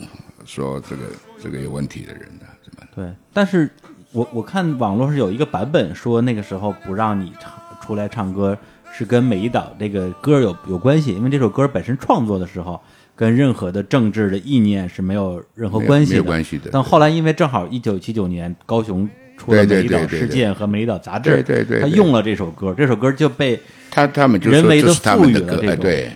[0.45, 1.03] 说这个
[1.41, 3.67] 这个有问题的人啊，什么对，但是
[4.11, 7.51] 我我看网络是有一个版本说，那个时候不让你唱
[7.82, 8.55] 出来唱歌，
[8.93, 12.79] 是跟美丽岛这个歌有有关系，因为这首歌本身创作的时候
[13.15, 19.09] 跟任何的政治的意念是没有任何关系的，没有关系的但后来因为正好一九七九年高雄
[19.42, 21.82] 出了《对美岛对对对事件》和《美丽岛杂志》，对对对对。
[21.82, 26.12] 他用了这首歌，这首歌就被他他们就人为的赋予们的歌，哎，了这种对，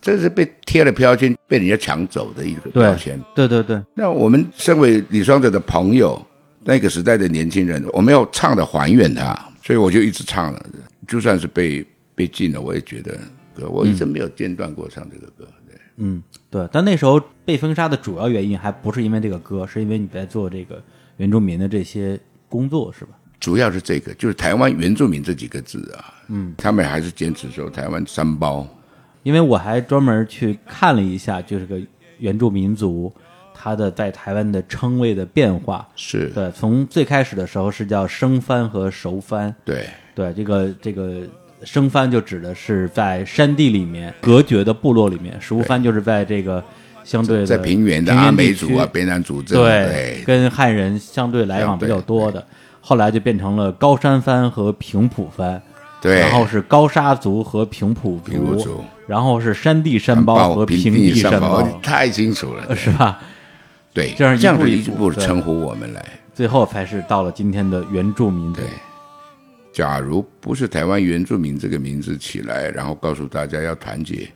[0.00, 3.20] 这是被贴了标签，被人家抢走的一个标签。
[3.34, 6.20] 对对对，那我们身为李双泽的朋友，
[6.64, 10.66] 那个时代的年轻人，我们要唱的还原他，所以我就一直唱了，
[11.06, 13.12] 就算是被被禁了，我也觉得
[13.54, 15.46] 歌，我一直没有间断过唱这个歌。
[15.68, 15.76] 对。
[16.02, 20.82] 嗯，对，但那时候被封杀的主要原因还不是因为这个歌，是因为你在做这个
[21.18, 22.18] 原住民的这些
[22.50, 23.12] 工作，是吧？
[23.40, 28.66] 主要是这个，就是台湾原住民这几个字啊，嗯，他们还是坚持说台湾三包，
[29.22, 31.80] 因为我还专门去看了一下，就是个
[32.18, 33.10] 原住民族
[33.54, 35.88] 他的在台湾的称谓的变化。
[35.96, 39.54] 是对，从最开始的时候是叫生番和熟番。
[39.64, 41.22] 对对，这个这个
[41.64, 46.62] 生番就指的是在山地里面隔绝的部落里面，熟番就是在这个
[47.04, 52.44] 相对的在平原的阿美族啊、边南族这对对，跟汉人相对来往比较多的，
[52.80, 55.60] 后来就变成了高山番和平埔番，
[56.00, 58.20] 对然后是高沙族和平埔
[58.58, 63.20] 族，然后是山地山包和平地山包，哦太清楚了，是吧？
[63.92, 66.04] 对，这样这样子一步一步称呼我们来。
[66.32, 68.62] 最后才是到了今天的原住民族。
[69.72, 74.28] 假如不是台湾原住民这个名字起来，然后告诉大家要团结，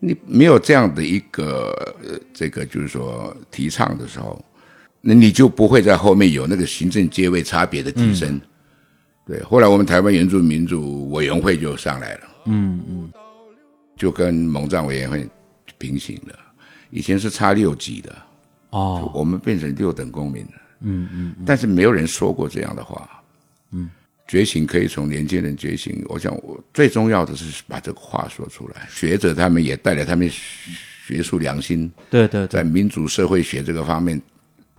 [0.00, 1.70] 你没有这样的一个
[2.02, 4.44] 呃，这个就是说提倡的时候，
[5.00, 8.34] 那你就不会在后面有那个行政阶位差别的提升。
[8.34, 8.40] 嗯
[9.28, 13.12] 对，后来我们台湾原住民族委员会就上来了，嗯嗯，
[13.94, 15.28] 就跟蒙藏委员会
[15.76, 16.34] 平行了。
[16.88, 18.16] 以前是差六级的，
[18.70, 20.52] 哦，我们变成六等公民了。
[20.80, 23.06] 嗯嗯，但是没有人说过这样的话。
[23.72, 23.90] 嗯，
[24.28, 26.04] 觉醒可以从年轻人觉醒。
[26.06, 28.86] 我想，我最重要的是把这个话说出来。
[28.90, 34.20] 学者他们也带着他们学术良心，对对对在民主社会学这个方面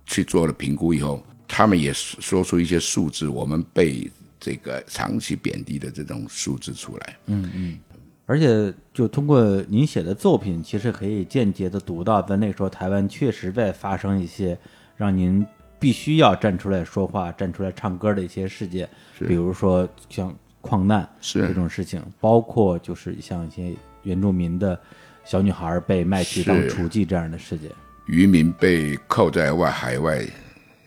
[0.06, 7.16] 去做了评估以后，他们也说出一些数字，我们被这个长期贬低的这种数字出来。
[7.26, 7.78] 嗯嗯，
[8.26, 14.56] 而且就通过您写的作品，其实可以间接的读到，在那时候台湾确实在发生一些
[14.96, 15.44] 让您
[15.80, 18.88] 必须要站出来说话、站出来唱歌的一些事件，
[19.26, 24.78] 比如说像矿难是这种事情，包括就是像一些原住民的
[25.24, 27.70] 小女孩被卖去当是雏妓这样的事件。
[28.06, 30.26] 渔民被扣在外海外，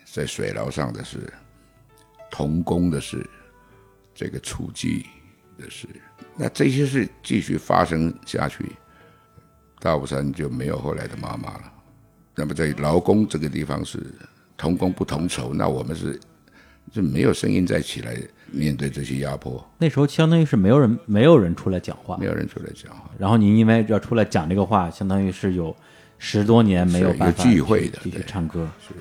[0.06, 1.32] 在水牢上的事，
[2.30, 3.28] 童工的事，
[4.14, 5.06] 这个雏妓
[5.58, 5.88] 的事，
[6.36, 8.72] 那这些事继续发生下去，
[9.80, 11.74] 大武山就没有后来的妈妈了。
[12.36, 14.04] 那么在劳工这个地方是
[14.58, 16.20] 同工不同酬，那我们是
[16.94, 18.16] 就没有声音再起来
[18.52, 23.10] 面对这些压迫，那时候相当于是没有人没有人出来讲话，没有人出来讲话。
[23.18, 25.76] 然后您因为要出来讲这个话，相当于是有
[26.20, 28.70] 十多年没有办法有机会的继续唱歌。
[28.88, 28.94] 是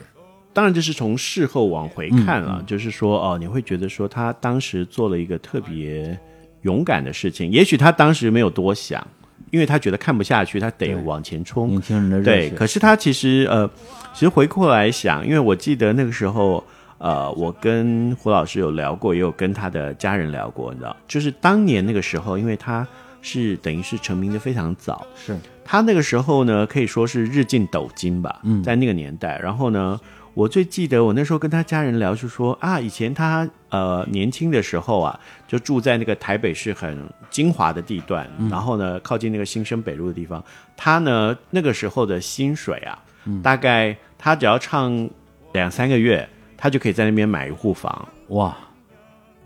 [0.55, 6.18] 当然，这是从事后往回看了，就是说，哦，你会觉得说他当时做了一个特别
[6.62, 7.51] 勇敢的事情。
[7.51, 9.07] 也许他当时没有多想，
[9.51, 11.68] 因为他觉得看不下去，他得往前冲。
[11.68, 13.66] 年轻人的对，可是他其实呃，
[14.12, 16.62] 其实回过来想，因为我记得那个时候，
[17.03, 22.86] 呃，我跟胡老师有聊过，也有跟他的家人聊过，你知道，就是当年那个时候，因为他
[23.20, 25.36] 是等于是成名的非常早，是。
[25.64, 28.62] 他那个时候呢，可以说是日进斗金吧，嗯。
[28.62, 29.37] 在那个年代。
[29.42, 29.99] 然后呢，
[30.34, 35.18] 我最记得我那时候跟他家人聊，就说啊，以前他呃年轻的时候啊，
[35.49, 36.96] 就住在那个台北市很
[37.30, 38.49] 精华的地段，嗯。
[38.49, 40.41] 然后呢，靠近那个新生北路的地方，
[40.76, 43.42] 他呢那个时候的薪水啊，嗯。
[43.42, 45.11] 大概他只要唱
[45.53, 46.29] 两三个月，
[46.63, 48.09] 他就可以在那边买一户房。
[48.29, 48.57] 哇，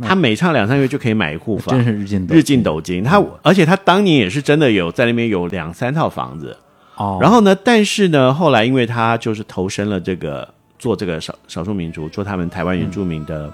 [0.02, 3.02] 他每唱两三个月就可以买一户房，真是日进斗日进斗金。
[3.02, 6.55] 他而且他当年也是真的有在那边有两三套房子。
[6.97, 10.47] 哦，然后呢，但是呢，后来因为他就是投身了这个
[10.78, 13.51] 做这个少少数民族，做他们台湾原住民的、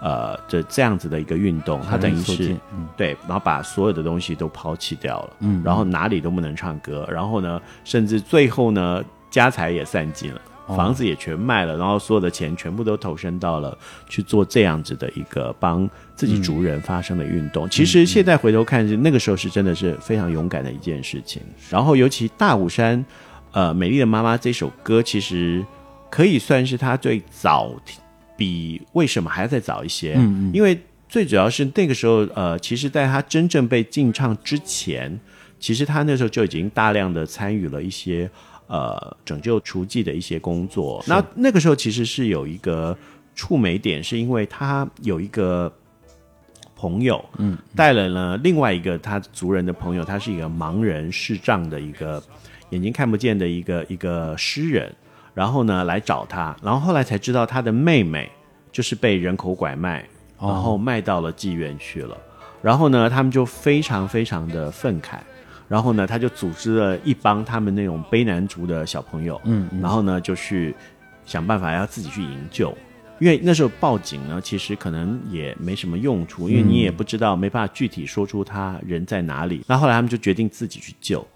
[0.00, 10.40] 呃这这样子的一个运动，他等于是嗯对，然后把所有的东西都抛弃掉了，嗯然后哪里都不能唱歌，然后呢，甚至最后呢，家财也散尽了。
[10.66, 13.76] 哦房子也全卖了，然后所有的钱全部都投身到了
[14.08, 17.68] 去做这样子的一个帮自己族人发声的运动。
[17.68, 21.42] 其实现在回头看，是那个时候是真的是非常勇敢的一件事情。
[21.68, 23.04] 然后尤其大武山，
[23.52, 25.64] 呃，《美丽的妈妈》这首歌，其实
[26.10, 27.94] 可以算是他最早比
[28.36, 30.78] 比为什么还要再早一些，嗯嗯因为
[31.08, 35.20] 最主要是那个时候，呃，其实在他真正被禁唱之前，
[35.60, 38.30] 其实他那时候就已经大量的参与了一些
[38.72, 41.04] 呃拯救雏妓的一些工作。
[41.06, 42.96] 那那个时候其实是有一个
[43.34, 45.70] 触媒点，是因为他有一个
[46.74, 52.22] 朋友，嗯，带了呢另外一个他族人的朋友，他是一个盲人视障的一个
[52.70, 54.90] 眼睛看不见的一个一个诗人，
[55.34, 58.30] 然后呢来找他，然后后来才知道他的妹妹
[58.72, 60.02] 就是被人口拐卖，
[60.38, 62.16] 哦然后卖到了妓院去了，
[62.62, 65.18] 然后呢他们就非常非常的愤慨。
[65.72, 69.80] 然后呢，他就组织了一帮他们那种卑南族的小朋友，嗯嗯。
[69.80, 70.74] 然后呢，就去
[71.24, 72.76] 想办法要自己去营救，
[73.18, 79.64] 因为那时候报警呢，其实可能也没什么用处，因为你也不知道，没办法具体说出他人在哪里。
[79.66, 81.26] 那后来他们就决定自己去救，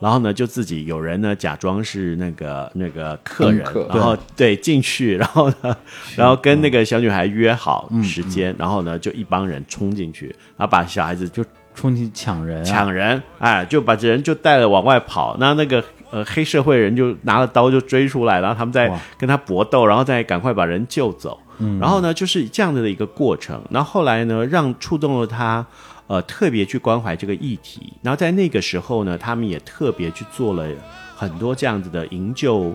[0.00, 5.76] 然后呢，就自己有人呢假装是那个那个客人客，然后对进去，然后呢，
[6.16, 11.44] 然后跟那个小女孩约好嗯时间，然后呢，就一帮人冲进去，然后把小孩子就
[11.74, 15.36] 冲进去抢人、啊，抢人，哎，就把这人就带了往外跑。
[15.38, 21.38] 那那个呃黑社会人就拿了刀就追出来，然后他们在跟他搏斗，然后再赶快把人救走。
[21.58, 23.62] 嗯然后呢，就是这样子的一个过程。
[23.70, 25.64] 然后后来呢，让触动了他，
[26.08, 27.92] 呃，特别去关怀这个议题。
[28.02, 30.66] 然后在那个时候呢，他们也特别去做了
[31.14, 32.74] 很多这样子的营救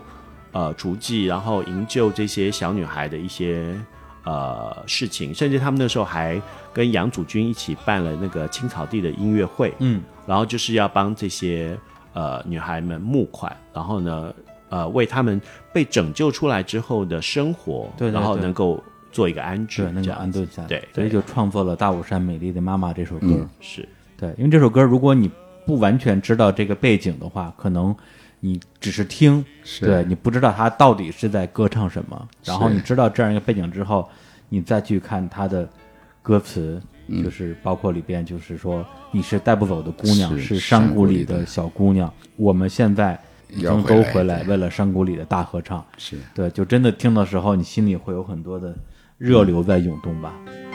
[0.54, 3.76] 呃足迹，然后营救这些小女孩的一些
[4.30, 6.40] 呃事情，甚至他们那时候还
[6.72, 11.76] 跟杨祖君一起办了那个青草地的音乐会，嗯，然后就是要帮这些
[12.14, 14.34] 呃女孩们募款，然后呢
[14.70, 15.42] 呃为他们
[15.74, 20.62] 被拯救出来之后的生活，对对然后能够做一个安置，对，能够这样安顿下。
[20.62, 23.28] 来，对，所以就创作了《大武山美丽的妈妈》这首歌。
[23.28, 23.50] 嗯。
[23.60, 23.88] 是
[24.18, 25.32] 对，因为这首歌，如果你
[25.66, 27.96] 不完全知道这个背景的话，可能
[28.40, 32.28] 你只是听，是对你不知道他到底是在歌唱什么。
[32.44, 34.08] 然后你知道这样一个背景之后，
[34.48, 35.68] 你再去看他的
[36.22, 45.84] 歌词，嗯就是包括里边就是说你是带不走的姑娘，是是山谷里的小姑娘，我们现在已经都回来，为了山谷里的大合唱。
[45.98, 48.76] 是对，就真的听的时候，你心里会有很多的
[49.18, 50.34] 热流在涌动吧。
[50.48, 50.69] 哎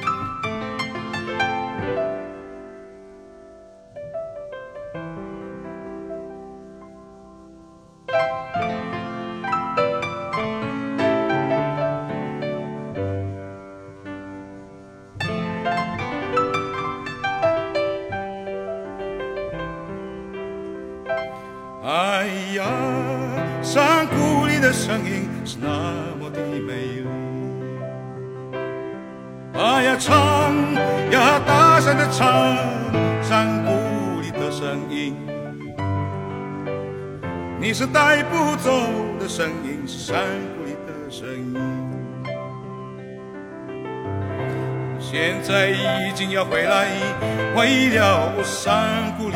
[48.45, 49.35] 山谷里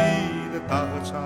[0.53, 1.19] 的大合唱。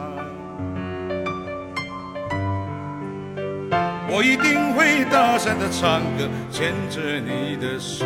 [4.15, 8.05] 我一定会大声的唱歌，牵着你的手。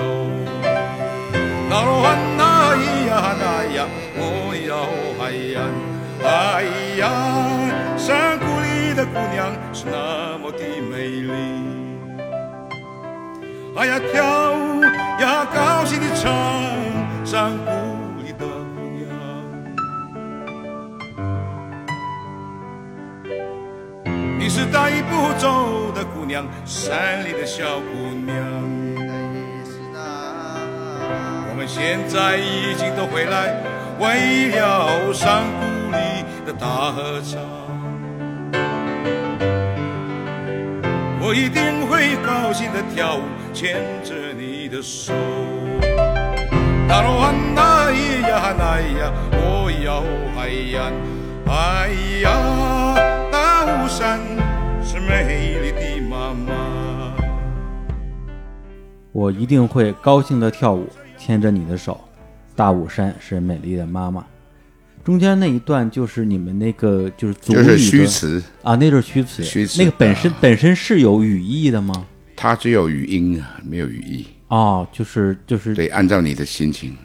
[1.69, 3.85] 那罗汉那咿呀那呀，
[4.16, 4.86] 我要
[5.19, 5.59] 嗨呀，
[6.23, 6.62] 哎
[6.97, 7.11] 呀，
[7.98, 11.32] 山谷里的姑娘是那么的美丽。
[13.77, 14.45] 哎呀，跳
[25.27, 28.36] 带不走的姑娘，山里的小姑娘。
[31.48, 33.57] 我们现在已经都回来，
[33.98, 37.40] 为了山谷里的大合唱。
[41.20, 43.23] 我一定会高兴的跳舞，
[43.53, 45.12] 牵着你的手。
[46.89, 50.05] 大罗汉那咿呀那呀，我要
[50.36, 50.93] 嗨呀，
[51.48, 51.90] 哎
[52.23, 52.31] 呀，
[53.32, 54.20] 大武山
[55.07, 57.15] 美丽的妈妈。
[59.12, 62.01] 我一定会高兴的跳舞，牵着你的手。
[62.55, 64.24] 大武山是美丽的妈妈。
[65.05, 69.45] 中间那一段就是你们那个就是族语的就是虚词，啊，那就是虚词。
[69.45, 72.07] 虚词那个本身、啊本身是有语义的吗？
[72.35, 74.27] 它只有语音啊，没有语义。
[74.49, 76.97] 哦，就是就是对，按照你的心情，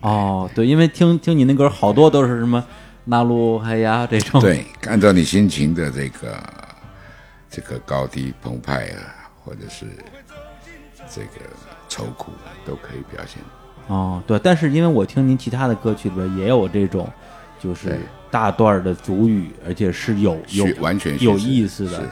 [0.00, 2.64] 哦，对，因为听听你那歌好多都是什么
[3.04, 4.40] 那鲁海呀这种。
[4.40, 6.36] 对，按照你心情的这个
[7.54, 9.86] 这个高低澎湃啊，或者是
[11.08, 11.46] 这个
[11.88, 12.32] 愁苦，
[12.66, 13.40] 都可以表现。
[13.86, 17.08] 哦，对，但是因为我听您其他的歌曲里边也有这种，
[17.62, 17.96] 就是
[18.28, 22.02] 大段的主语，而且是有有完全有意思的。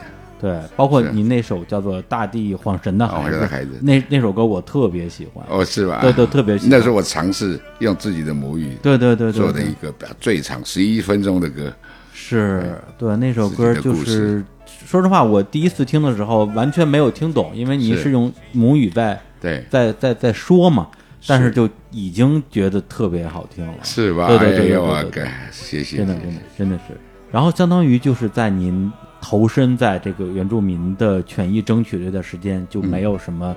[0.40, 3.06] 对，包括是您那首叫做《大地晃神的
[3.48, 5.44] 孩子那那首歌我特别喜欢。
[5.48, 6.00] 哦，是吧？
[6.02, 6.70] 对对，特别喜欢。
[6.70, 11.72] 那是我尝试用自己的母语对对对对做的一个最长十一分钟的歌。
[12.12, 14.44] 是对那首歌就是，
[14.86, 18.02] 说实话，我第一次听的时候完全没有听懂，因为你是。
[18.02, 20.88] 是用母语在对，在在在说嘛，
[21.26, 24.26] 但是就已经觉得特别好听了，是吧？
[24.28, 26.98] 对对对对对谢谢，真的真的真的是。
[27.30, 33.56] 然后相当于就是在您投身在这个原住民的权益争取这段时间，就没有什么、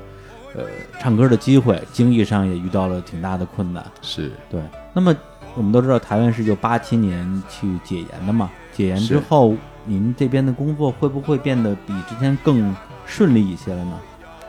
[0.55, 0.63] 呃
[0.99, 3.83] 唱歌的机会，经济上也遇到了挺大的困难。
[4.01, 4.31] 是。
[4.49, 4.61] 对，
[4.93, 5.13] 那么
[5.55, 9.55] 我们都知道台湾是就八七年去解严的嘛，解严之后，
[9.85, 12.75] 您这边的工作会不会变得比之前更
[13.05, 13.99] 顺利一些了呢？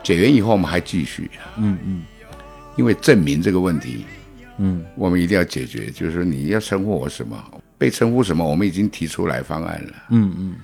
[0.02, 2.02] 解严以后我们还继续，嗯嗯
[2.76, 4.04] 因为证明这个问题，
[4.58, 5.90] 嗯我们一定要解决。
[5.90, 7.36] 就是说你要称呼我什么，
[7.76, 9.92] 被称呼什么，我们已经提出来方案了。
[10.10, 10.54] 嗯嗯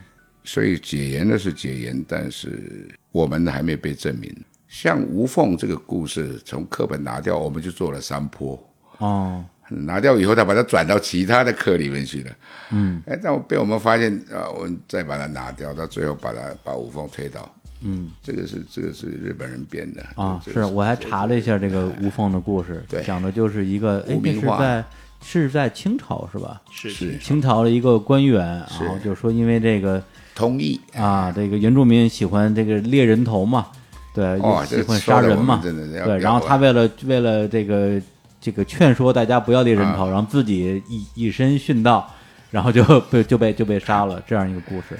[0.45, 4.35] 所以解严的是解严，但是我们还没被证明。
[4.69, 8.59] 像吴凤这个故事，从课本拿掉，我们就做了山坡。
[8.99, 9.45] 哦
[9.87, 12.31] 拿掉以后，他把它转到其他的课里面去了。
[12.71, 13.03] 嗯。
[13.07, 17.49] 哎，但被我们发现啊，我们再把它拿掉，到最后把它把吴凤推倒。
[17.83, 18.11] 嗯。
[18.23, 23.03] 这个是这个是日本人编的啊，这个是我还查了一下这个吴凤的故事，对。
[23.03, 24.85] 讲的就是一个哎吴，明化那是在
[25.21, 26.61] 是在清朝是吧？
[26.71, 27.19] 是是。
[27.19, 28.85] 清朝的一个官员，是。
[28.85, 30.03] 然后就说因为这个
[30.35, 30.81] 同意。
[30.95, 33.69] 啊，这个原住民喜欢这个猎人头嘛，
[34.15, 38.01] 对，哦喜欢杀人嘛，对，然后他为了为了这个
[38.43, 40.11] 这个劝说大家不要猎人头，啊。
[40.11, 42.13] 然后自己以以身殉道，
[42.51, 44.99] 然后就被就被就被杀了，这样一个故事。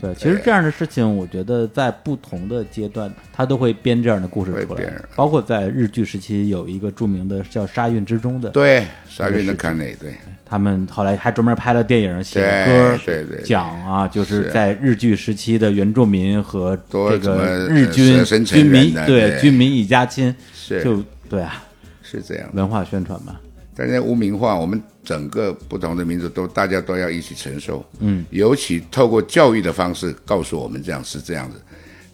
[0.00, 10.14] 对，其实这样的事情，我觉得在不同的阶段，他都会编这样的故事出来，包括在日剧时期有一个著名的叫《沙运之中》的，对沙运的看内对。
[10.46, 19.40] 他们后来还专门拍了电影，写歌，对对讲啊，就是是在日据时期的原住民和这个日军军民对对。
[19.40, 20.82] 军民一家亲，是。
[20.82, 21.62] 就对啊，
[22.10, 22.50] 是这样。
[22.54, 23.36] 文化宣传嘛，
[23.76, 27.84] 但是污名化，我们整个不同的民族都大家都要一起承受。
[28.00, 31.60] 嗯，尤其透过教育的方式告诉我们这样是这样子，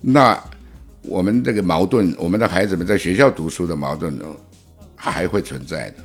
[0.01, 0.39] 那
[1.03, 4.25] 我们这个矛盾，我们的孩子们在学校读书的矛盾呢
[4.95, 5.97] 还会存在的，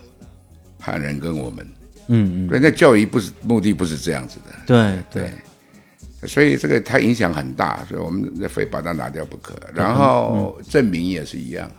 [0.79, 1.67] 汉人跟我们，
[2.07, 9.55] 嗯嗯，人家教育不是目的不是这样子的，对对，所以这个它影响很大，所以我们非把它拿掉不可。
[9.73, 11.69] 然后证明也是一样，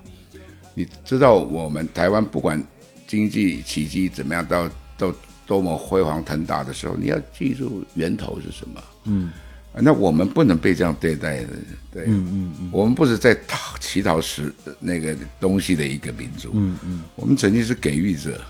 [0.75, 2.63] 你知道我们台湾不管
[3.07, 5.15] 经济奇迹怎么样，到到
[5.47, 8.83] 多么辉煌腾达的时候，你要记住源头是什么。
[9.05, 9.31] 嗯，
[9.75, 11.49] 那我们不能被这样对待的，
[11.93, 12.71] 对，嗯嗯嗯。
[12.73, 18.41] 我们不是在讨乞讨食那个东西的一个民族，嗯嗯，我们曾经是给予者，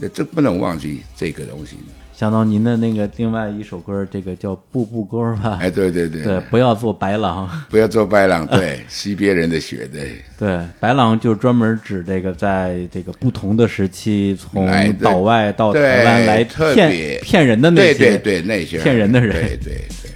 [0.00, 1.76] 这这不能忘记这个东西。
[2.22, 5.58] 想到您的那个另外一首歌，这个叫《步步歌》吧？
[5.60, 7.50] 哎，对对对，对，不要做白狼。
[7.68, 10.22] 不要做白狼，对，吸别人的血，对。
[10.38, 20.12] 对，白狼就是专门指这个在这个不同的时期，从来的岛外到台湾来特骗别骗人的那对些，对对那些骗人的人，对对对。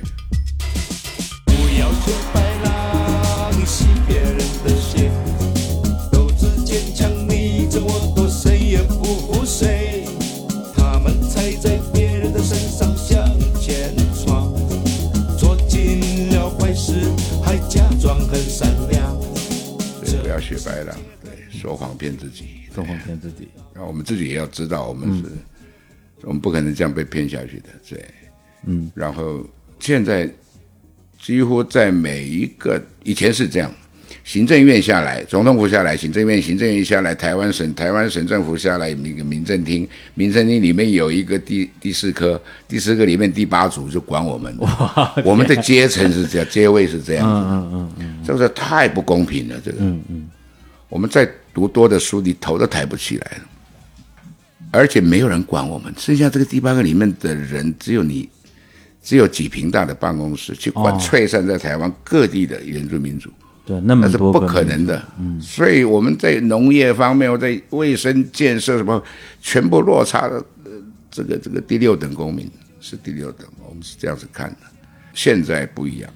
[20.37, 20.95] 要学白狼，
[21.25, 22.45] 对，说谎骗自己，
[22.75, 23.49] 说谎骗自己。
[23.73, 25.31] 然后我们自己也要知道，我们是，
[26.23, 28.05] 我们不可能这样被骗下去的，对。
[28.67, 29.47] 嗯，然后
[29.79, 30.31] 现在
[31.19, 33.73] 几乎在每一个以前是这样，
[34.27, 44.53] 行政院下来，总统府下来，行政院行政院下来，台湾省台湾省政府下来，民民政厅，民政厅里面有一个第第四科，第四科里面第八组就管我们，
[45.25, 50.29] 我们的阶层是这样，阶位是这样子，嗯嗯嗯嗯，这个太不公平了，这个，嗯嗯，
[50.89, 51.25] 我们再
[51.55, 53.45] 读多的书，你头都抬不起来了，
[54.73, 58.29] 而且没有人管我们，剩下这个第八个里面的人，只有你。
[59.01, 60.99] 只有几平大的办公室去管哦。
[61.01, 63.31] 璀璨在台湾各地的原住民族，
[63.67, 65.03] 对，那么那是不可能的。
[65.19, 69.03] 嗯，所以我们在农业方面，或在卫生建设什么，
[69.43, 70.71] 全部落差的，呃，
[71.11, 72.49] 这个这个第六等公民
[72.81, 74.57] 是第六等，我们是这样子看的。
[75.13, 76.09] 现在不一样，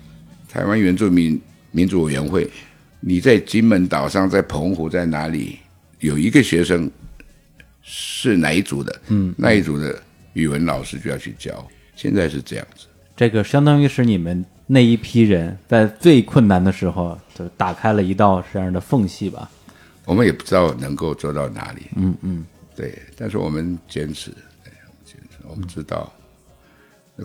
[0.48, 1.40] 台湾原住民
[1.72, 2.48] 民主委员会，
[3.01, 5.59] 你在金门岛上，在澎湖，在哪里
[5.98, 6.89] 有一个学生
[7.82, 10.01] 是哪一组的，嗯，那一组的
[10.35, 11.66] 语文老师就要去教。
[11.97, 12.86] 现在是这样子，
[13.16, 19.50] 这个相当于是你们那一批人在最困难的时候，就打开了一道这样的缝隙吧。
[20.04, 22.44] 我们也不知道能够做到哪里，嗯嗯，
[22.74, 24.30] 对，但是我们坚持，
[24.64, 26.12] 对，我们坚持，我们知道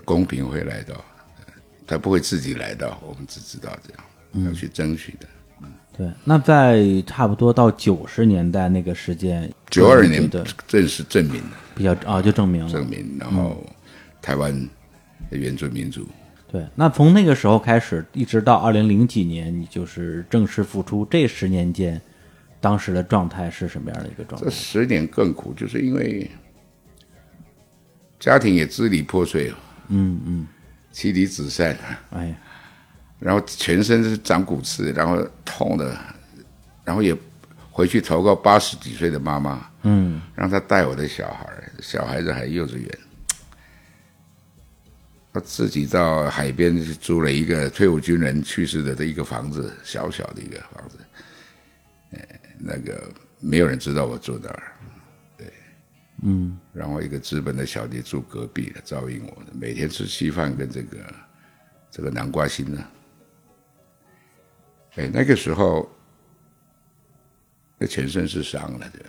[0.04, 0.94] 公平会来到，
[1.86, 5.26] 他不会自己来到，我们只知道这样要去争取的。
[5.62, 13.66] 嗯对，那在差不多到九十年代那个时间，九二年的正式证明了，比较啊，就证明了证明，然后
[14.20, 14.52] 台湾
[15.30, 16.06] 的原住民族。
[16.48, 22.00] 对，那从那个时候开始，一直到二零零几年，你就是正式复出，这十年间，
[22.60, 24.50] 当时的状态是什么样的一个状态这？
[24.50, 26.30] 十年更苦，就是因为
[28.20, 29.52] 家庭也支离破碎，
[29.88, 30.46] 嗯嗯，
[30.92, 31.76] 妻离子散，
[32.10, 32.36] 哎呀，
[33.18, 35.98] 然后全身是长骨刺，然后痛的，
[36.84, 37.14] 然后也
[37.72, 41.46] 回去投靠八十几岁的妈妈，嗯，让她带我的小孩，
[41.80, 42.98] 小孩子还幼稚园。
[45.36, 50.96] 他自己到海边租了一个退伍军人去世的的一个房子，小小的一个房子，
[52.12, 54.72] 哎，那个没有人知道我住哪儿，
[55.36, 55.52] 对，
[56.22, 61.14] 嗯，然后一个资本的小弟住隔壁的照应我的，每天吃稀饭跟这个
[61.90, 62.82] 这个南瓜心呢，
[64.94, 65.86] 哎，那个时候
[67.76, 69.00] 那全身是伤了的，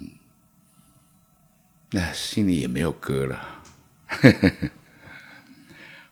[0.00, 0.08] 嗯，
[1.92, 3.62] 那心里也没有歌了。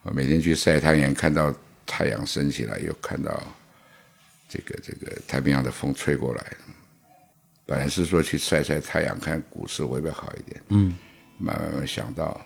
[0.04, 1.52] 我每天去晒太阳，看到
[1.86, 3.42] 太阳升起来，又看到
[4.48, 6.44] 这个这个太平洋的风吹过来。
[7.64, 10.62] 本来是说去晒晒太阳，看股市会不会好一点。
[10.68, 10.94] 嗯，
[11.38, 12.38] 慢慢慢想到，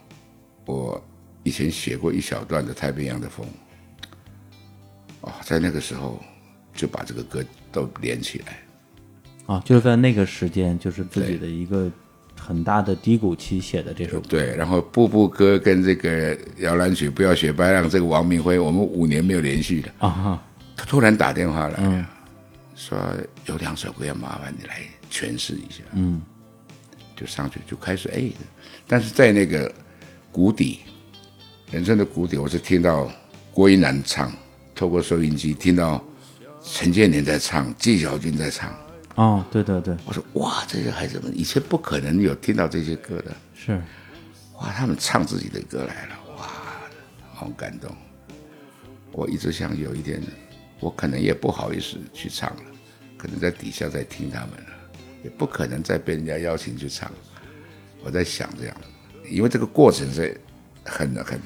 [0.65, 1.05] 我
[1.43, 3.45] 以前写过一小段的太平洋的风。
[5.23, 6.23] 哦，在那个时候
[6.73, 8.61] 就把这个歌都连起来。
[9.47, 11.91] 啊，就是在那个时间，就是自己的一个
[12.49, 14.27] 很大的低谷期写的这首歌。
[14.27, 19.93] 对，然后《步步歌》跟这个摇篮曲《不要学白浪》，这个王明辉，我们五年没有联系了。
[19.99, 20.43] 啊哈，
[20.75, 22.03] 他突然打电话来，嗯
[22.75, 22.99] 说
[23.45, 24.81] 有两首歌要麻烦你来
[25.11, 25.83] 诠释一下。
[25.93, 26.23] 嗯，
[27.15, 28.31] 就上去就开始哎，
[28.87, 29.71] 但是在那个
[30.33, 30.81] 谷底，
[31.71, 33.13] 人生的谷底，我是听到
[33.53, 34.33] 郭一男唱，
[34.75, 36.03] 透过收音机听到
[36.63, 38.75] 陈建年在唱，纪晓君在唱。
[39.19, 43.73] 哦，对对对，我说哇，这些孩子们以前不可能有听到这些歌的，是，
[44.55, 46.47] 哇，他们唱自己的歌来了，哇，
[47.35, 47.91] 好感动。
[49.11, 50.23] 我一直想有一天，
[50.79, 52.63] 我可能也不好意思去唱了，
[53.17, 54.71] 可能在底下在听他们了，
[55.25, 57.11] 也不可能再被人家邀请去唱。
[58.05, 58.77] 我在想这样，
[59.29, 60.41] 因为这个过程是
[60.85, 61.41] 很很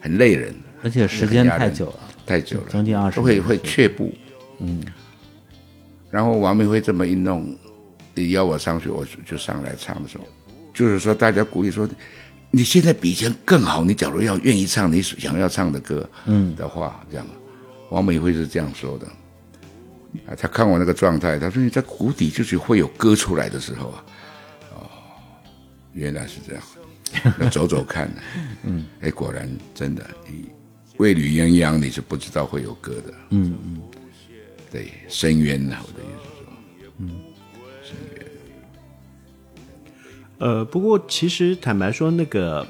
[0.00, 4.14] 很累人，而且时间太久了，太久了，将近二十，都会会却步。
[4.60, 4.82] 嗯，
[6.10, 7.56] 然后王明辉这么一弄，
[8.30, 10.24] 邀我上去，我就上来唱的时候，
[10.74, 11.88] 就是说大家鼓励说，
[12.50, 13.84] 你现在比以前更好。
[13.84, 17.26] 你假如要愿意唱你想要唱的歌，嗯的话，这样，
[17.90, 19.06] 王明辉是这样说的。
[20.26, 24.04] 啊，他看我那个状态，他说你在谷底就是会有歌出来的时候啊。
[24.74, 24.88] 哦，
[25.92, 28.10] 原来是这样，要走走看。
[28.62, 30.46] 嗯，哎，果然真的，你
[30.96, 33.14] 未履鸳鸯，你是不知道会有歌的。
[33.30, 33.82] 嗯嗯，
[34.70, 36.52] 对，深渊呐，我的意思是说，
[36.98, 37.10] 嗯，
[37.82, 38.26] 深渊。
[40.38, 42.66] 呃，不过其实坦白说，那个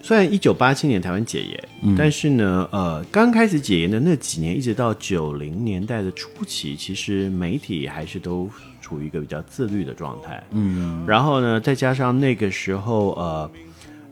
[0.00, 8.48] 虽然一九八七年台湾解严，嗯但是呢，呃，刚开始解严的那几年，一直到九零年代的初期，其实媒体还是都
[8.80, 10.42] 处于一个比较自律的状态。
[10.52, 13.50] 嗯，然后呢，再加上那个时候，呃，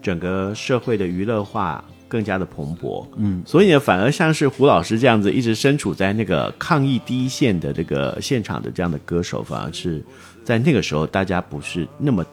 [0.03, 10.03] 整个社会的娱乐化更加的蓬勃，嗯，所以呢，反而像是胡老师这样子一直身处在那个抗疫第一线的这个现场的这样的歌手，反而是
[10.43, 12.25] 在那个时候大家不是那么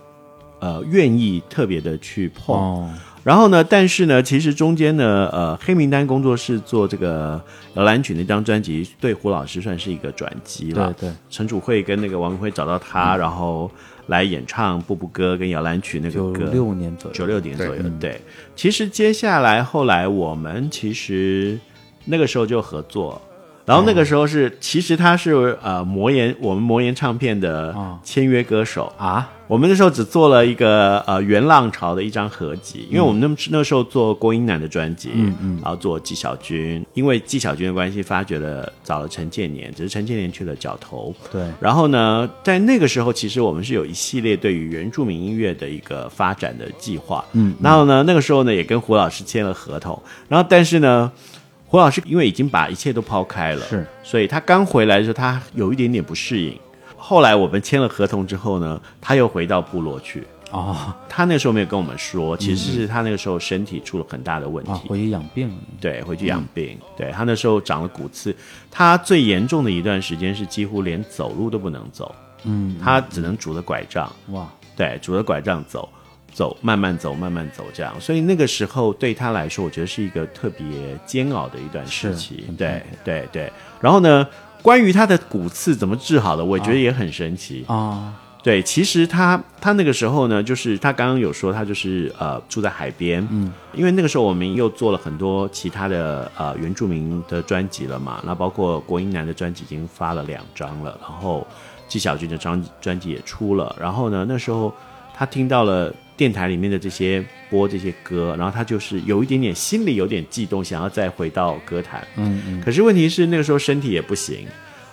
[0.60, 2.56] 呃愿意特别的去碰。
[2.56, 2.90] 哦。
[3.24, 7.42] 然后呢，但是呢，其实中间呢，呃，黑名单工作室做这个
[7.74, 10.94] 摇篮曲那张专辑，对胡老师算是一个转机了。
[10.94, 13.70] 对对，陈楚慧跟那个王明辉找到他，然后
[14.08, 16.46] 来演唱《步步歌》跟摇篮曲那个歌。
[16.46, 18.22] 九六年左右九六年左右，对对。
[18.56, 21.60] 其实接下来后来我们其实
[22.06, 23.22] 那个时候就合作。
[23.66, 29.32] 然后那个时候是，其实他是呃魔岩我们魔岩唱片的签约歌手啊。
[29.48, 41.14] 我们那时候只做了一个呃原浪潮的一张合集，因为我们那那时候做郭英男的专辑，嗯嗯然后做纪晓君，因为纪晓君的关系，发掘了找了陈建年，只是陈建年去了角头。
[41.32, 47.24] 对，然后呢，在那个时候，其实我们是有一系列对于原住民音乐的一个发展的计划。
[47.34, 50.02] 嗯然后呢，那个时候呢，也跟胡老师签了合同。
[50.28, 51.12] 然后，但是呢，
[51.76, 56.58] 胡老师因为已经把一切都抛开了，是，所以他刚回来的时候，他有一点点不适应。
[56.96, 60.26] 后来我们签了合同之后呢，他又回到部落去。
[60.52, 65.56] 哦，他那时候没有跟我们说，其实是他那个时候身体出了很大的问题，啊，回去养病了。
[65.82, 66.80] 对，回去养病。
[66.96, 68.34] 对他那时候长了骨刺，
[68.72, 72.16] 他最严重的一段时间是几乎连走路都不能走，
[72.46, 74.10] 嗯，他只能拄着拐杖。
[74.30, 75.90] 哇，对，拄着拐杖走。
[76.36, 77.96] 走，慢慢走，慢慢走，这样。
[78.00, 80.66] 所以那个时候对他来说，我觉得是一个特别
[81.06, 82.44] 煎熬的一段时期。
[82.58, 83.52] 对对对。
[83.80, 84.28] 然后呢，
[84.62, 88.14] 关于他的骨刺怎么治好的，我觉得也很神奇啊。
[88.44, 101.48] 对，其实他他那个时候呢，就是他刚刚有说他就是呃住在海边，嗯，因为那个时候我们又做了很多其他的呃原住民的专辑了嘛，那包括国英男的专辑已经发了两张了，然后
[101.88, 104.72] 纪晓君的专专辑也出了，然后呢那时候
[105.16, 114.46] 他听到了电台里面的这些播这些歌，然后他就是有一点点心里有点悸动，想要再回到歌坛，嗯嗯，可是问题是那个时候身体也不行，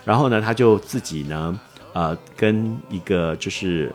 [0.05, 1.59] 然后呢他就自己呢。
[1.95, 3.93] 呃，跟一个就是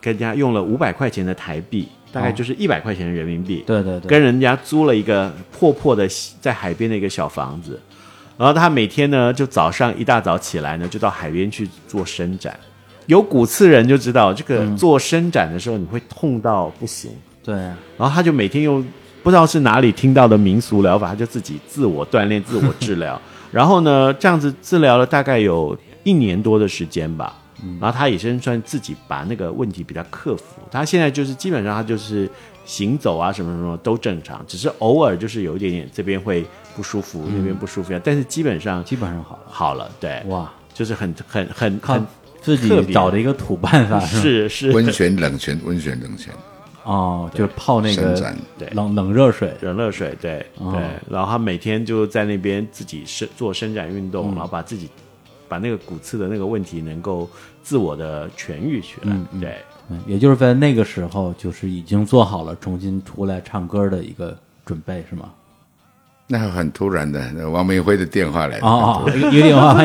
[0.00, 6.08] 跟人家用了五百块钱的台币，大概就是一百块钱人民币，对对对，跟人家租了一个破破的
[6.40, 7.76] 在海边的一个小房子，
[8.38, 12.56] 然后他每天呢就早上一大早起来呢就到海边去做伸展，
[13.06, 17.10] 有骨刺人就知道这个做伸展的时候你会痛到不行，
[17.42, 18.84] 对，然后他就每天用
[19.22, 23.20] 不知道是哪里听到的民俗疗法，他就自己自我锻炼、自我治疗，
[23.50, 27.36] 然后呢这样子治疗了大概有一年多的时间吧。
[27.78, 30.62] 然后他也是算自己把那个问题比较克服。
[30.70, 32.26] 他现在就是基本上他就是
[32.64, 36.42] 行走啊什么什么都正常，只是偶尔就是有一点点这边会
[36.74, 42.06] 不舒服，那边不舒服，但是基本上基本上好了，好了，对，哇，就是很很很很
[42.40, 46.32] 自己找的一个土办法，是是温泉冷泉温泉冷泉，
[46.84, 48.68] 哦，就泡那个对。
[48.70, 49.54] 冷冷热水。
[49.60, 50.80] 冷热水，对对，
[51.10, 54.88] 然后他每天就在那边自己伸做伸展运动，然后把自己
[55.48, 57.28] 把那个骨刺的那个问题能够。
[57.62, 59.54] 自我的痊愈起来，对，
[60.06, 65.30] 也就是在那个时候，就是已经做好了重新出来唱歌的一个准备，是吗？
[66.30, 69.76] 那很突然的，王明辉的电话来哦，一个电话，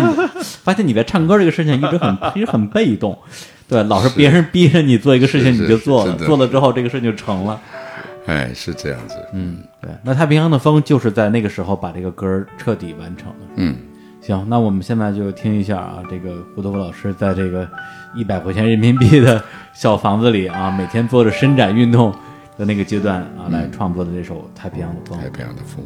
[0.63, 3.17] 发现你在唱歌这个事情一直很 一直很被动，
[3.67, 7.59] 对，老是别人逼着你做一个事情你就做了，做了之后这个事情就成了，
[8.27, 13.75] 哎，是这样子，嗯，对，那太平洋的风就是在那个时候把这个歌彻底完成了，嗯。
[14.21, 17.67] 行，那我们现在就听一下啊，这个胡德夫老师在这个
[18.15, 19.39] 一百块钱人民币的
[19.71, 22.11] 小房子里啊，每天做着伸展运动
[22.57, 25.19] 的那个阶段啊，来创作的这首《太平洋的风》。
[25.21, 25.85] 太平洋的风。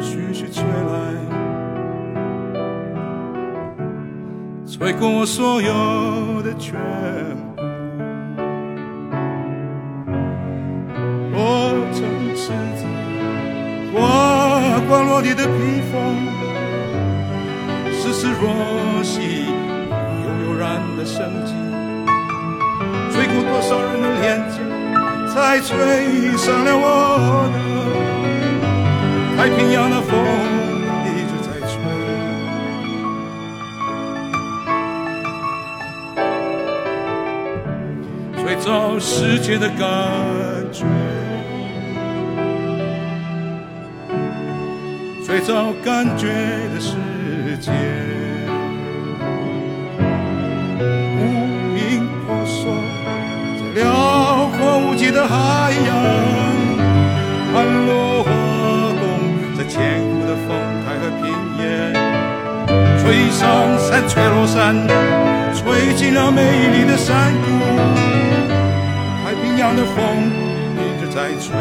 [0.00, 0.94] 徐徐吹来，
[4.66, 6.74] 吹过我所有的全
[7.56, 7.62] 部。
[11.32, 11.38] 我
[11.92, 12.02] 曾
[12.34, 12.84] 赤子，
[13.92, 14.34] 我。
[14.88, 15.50] 滑落地的披
[15.90, 15.92] 风，
[17.90, 19.46] 丝丝若细，
[20.22, 21.52] 悠悠然的生机，
[23.10, 24.54] 吹过多少人的脸颊，
[25.26, 27.56] 才吹上了我的
[29.48, 30.10] 太平洋的风，
[31.04, 31.78] 一直在吹，
[38.42, 39.78] 吹走世界的感
[40.72, 40.84] 觉。
[45.24, 46.26] 最早感觉
[46.74, 46.96] 的世
[47.60, 47.70] 界，
[50.80, 52.74] 无影婆娑
[53.60, 55.94] 在辽阔无际的海洋，
[63.16, 64.76] 吹上山，吹落山，
[65.54, 67.46] 吹进了美丽的山谷，
[69.24, 70.30] 太平洋的风
[70.76, 71.56] 一直在吹。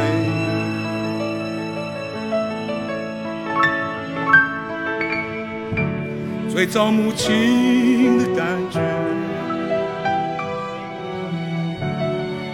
[6.49, 8.81] 最早母亲的感觉，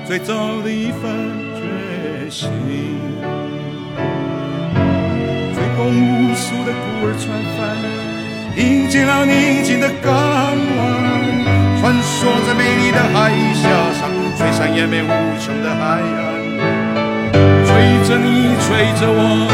[0.06, 1.10] 最早的一份
[1.56, 2.52] 决心，
[5.56, 7.60] 吹过无数的孤儿船帆，
[8.57, 10.57] 迎接了宁静的港湾，
[11.80, 15.10] 穿梭在美丽的海峡上，吹上延绵无
[15.40, 16.19] 穷的海岸，
[17.65, 17.69] 吹
[18.07, 19.48] 着你，吹着我，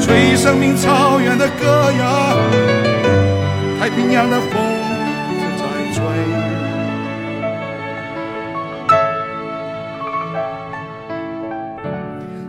[0.00, 2.38] 吹生命草原的歌谣。
[3.78, 4.50] 太平洋的风
[5.28, 6.00] 一直在吹，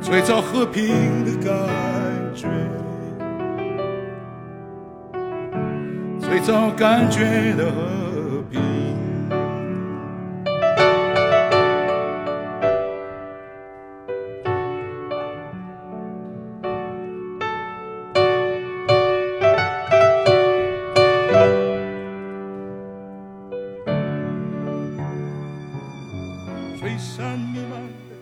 [0.02, 1.52] 吹着和平的感
[6.44, 8.60] 早感觉的和平。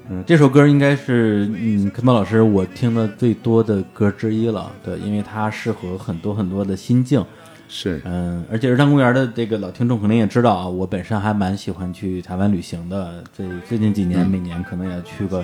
[0.10, 7.26] 嗯这首歌应该是嗯科班老师我听的最多的歌之一了对因为它适合很多很多的心境
[7.74, 13.24] 是，嗯，而且日坛公园的这个老听众可能也知道啊，我本身还蛮喜欢去台湾旅行的。
[13.34, 15.42] 最最近几年，嗯每年可能也去个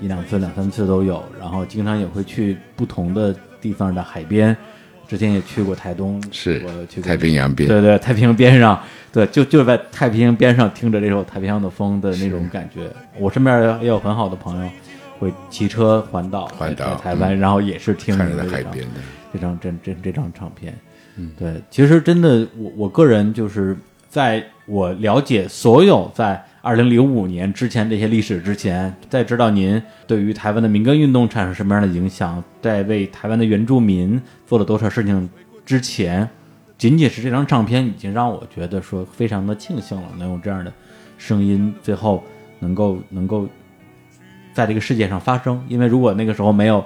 [0.00, 1.20] 一两次、两三次都有。
[1.40, 4.56] 然后经常也会去不同的地方的海边。
[5.08, 8.78] 之前也去过台东，是我去过太平洋边对对，太平洋边上，
[9.10, 12.88] 对，就就在太平洋边上听着这首《太平洋的风》的那种感觉。
[13.18, 14.70] 我身边也有很好的朋友
[15.18, 19.00] 会骑车环岛，环岛台湾，嗯然后也是听着海边的
[19.32, 20.72] 这张这这这张唱片。
[21.18, 23.76] 嗯对，其实真的，我我个人就是
[24.08, 35.28] 在我了解所有在二零零五年之前这些历史之前，在知道您对于台湾的民歌运动产生什么样的影响，在为台湾的原住民做了多少事情
[35.66, 36.28] 之前，
[36.76, 40.72] 仅仅是这张唱片已经让我觉得说非常的庆幸了，能有这样的
[41.16, 42.22] 声音，最后
[42.60, 43.48] 能够能够
[44.52, 45.60] 在这个世界上发生。
[45.68, 46.84] 因为如果那个时候没有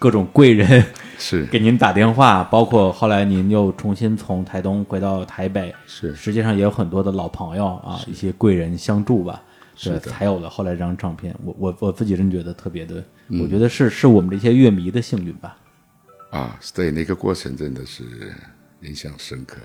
[0.00, 0.82] 各种贵人
[1.18, 9.42] 是给您打电话，包括后来您又重新从台东回到台北，是实际上也有很多的老朋友啊，一些贵人相助吧，
[9.74, 11.36] 对，是才有了后来这张唱片。
[11.44, 15.58] 我我我自己真觉得特别的，嗯我觉得是是我们这些乐迷的幸运吧。
[16.30, 18.02] 啊，对，那个过程真的是
[18.80, 19.58] 印象深刻。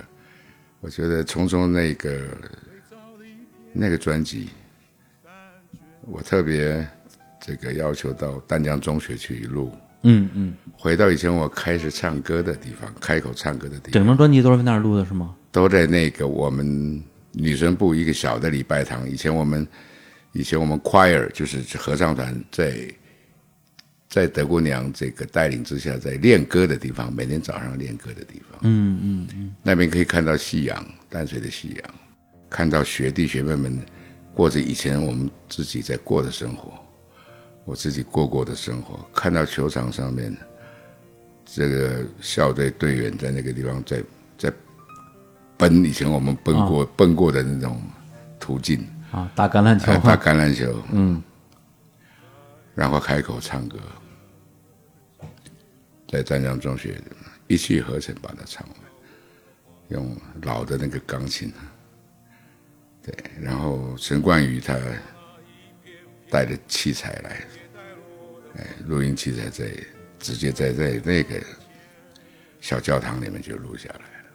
[0.82, 2.20] 我觉得从中那个
[3.72, 4.50] 那个专辑，
[6.02, 6.86] 我特别
[7.40, 9.72] 这个要求到丹江中学去录，
[10.06, 15.36] 嗯嗯，回到以前我开始唱歌的地方，开口唱歌的地方，整张专辑都是在那儿录的是吗？
[15.52, 19.10] 都在那个我们女生部一个小的礼拜堂。
[19.10, 19.68] 以前我们
[20.32, 22.78] 以前我们 choir 就是合唱团在
[24.08, 31.96] 在德姑娘这个带领之下，在练歌的地方，每天早上练歌的地方，嗯嗯嗯，那边可以看到夕阳，淡水的夕阳，
[32.50, 33.80] 看到学弟学妹们
[34.34, 36.74] 过着以前我们自己在过的生活，
[37.66, 40.36] 我自己过过的生活，看到球场上面
[41.44, 44.04] 这个校队队员在那个地方在
[44.38, 44.54] 在
[45.58, 47.82] 奔，以前我们奔过、奔过的那种
[48.40, 49.92] 途径，啊，打橄榄球。
[49.92, 51.22] 哎，打橄榄球，嗯，
[52.76, 53.80] 然后开口唱歌，
[56.08, 57.02] 在湛江中学
[57.48, 58.78] 一气呵成把它唱完，
[59.88, 61.52] 用老的那个钢琴，
[63.02, 63.12] 对，
[63.42, 64.78] 然后陈冠宇他
[66.30, 67.46] 带着器材来，
[68.58, 69.66] 哎，录音器材在
[70.20, 71.36] 直接在在那个
[72.60, 74.30] 小教堂里面就录下来了，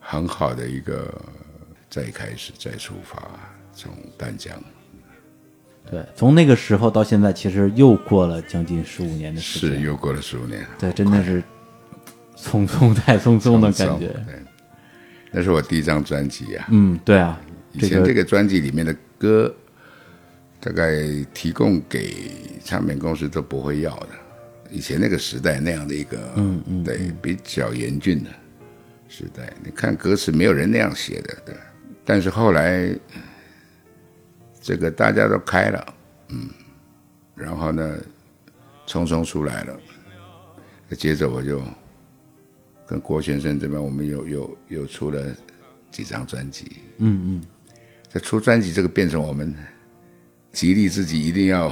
[0.00, 1.14] 很好的一个
[1.90, 3.22] 再开始再出发，
[3.74, 4.52] 从丹江。
[5.90, 11.42] 对，从那个时候到现在，其实又过了将近十五年的时间，是又过了十五年，对，真的是
[12.38, 14.08] 匆匆太匆匆的感觉。
[14.08, 14.42] 对，
[15.30, 16.66] 那是我第一张专辑啊。
[16.70, 17.38] 嗯，对啊，
[17.72, 19.54] 以前这个专辑里面的歌，
[20.64, 21.04] 大概
[21.34, 22.14] 提供给
[22.64, 24.08] 唱片公司都不会要的。
[24.70, 28.30] 以前那个时代那样的一个，嗯嗯对，比较严峻的
[29.06, 31.54] 时代，你看歌词没有人那样写的，对。
[32.02, 32.98] 但是后来，
[34.58, 35.94] 这个大家都开了，
[36.28, 36.48] 嗯，
[37.34, 37.98] 然后呢，
[38.86, 39.78] 匆匆出来了，
[40.96, 41.62] 接着我就
[42.86, 45.22] 跟郭先生这边，我们又又又出了
[45.90, 47.42] 几张专辑，嗯嗯，
[48.10, 49.54] 这出专辑这个变成我们
[50.54, 51.70] 激励自己一定要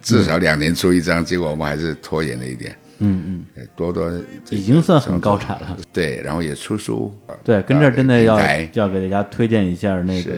[0.00, 2.74] 至少两年出一张，结果我们还是拖延了一点。
[3.00, 4.10] 嗯嗯，多多
[4.50, 5.78] 已经算很高产了。
[5.92, 7.14] 对，然后也出书。
[7.44, 8.36] 对，跟这儿真的要
[8.72, 10.32] 要给大家推荐一下那个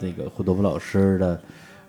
[0.00, 1.40] 那个胡多夫老师的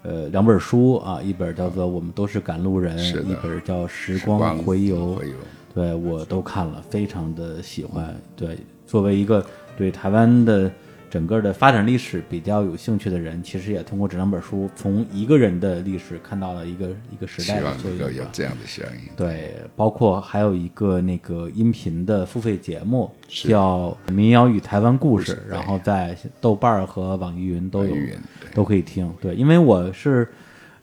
[0.02, 4.98] 呃两本书啊，一本叫做《我们都是赶路人》，是一本叫《时时光回游》。
[5.16, 5.36] 回游
[5.74, 8.14] 对我都看了，非常的喜欢。
[8.36, 9.46] 对，作为一个
[9.78, 10.70] 对台湾的
[11.10, 17.76] 整个的发展历史比较有兴趣的人，其实也通过这两本书，从一个人的历史看到了一个一个时代的望。
[18.14, 19.16] 有这样的效应。
[19.16, 27.96] 对，包括还有一个那个音频的付费节目，叫《民谣与台湾故事然后在豆瓣儿和网易云都有
[28.54, 29.12] 都可以听。
[29.20, 30.28] 对，因为我是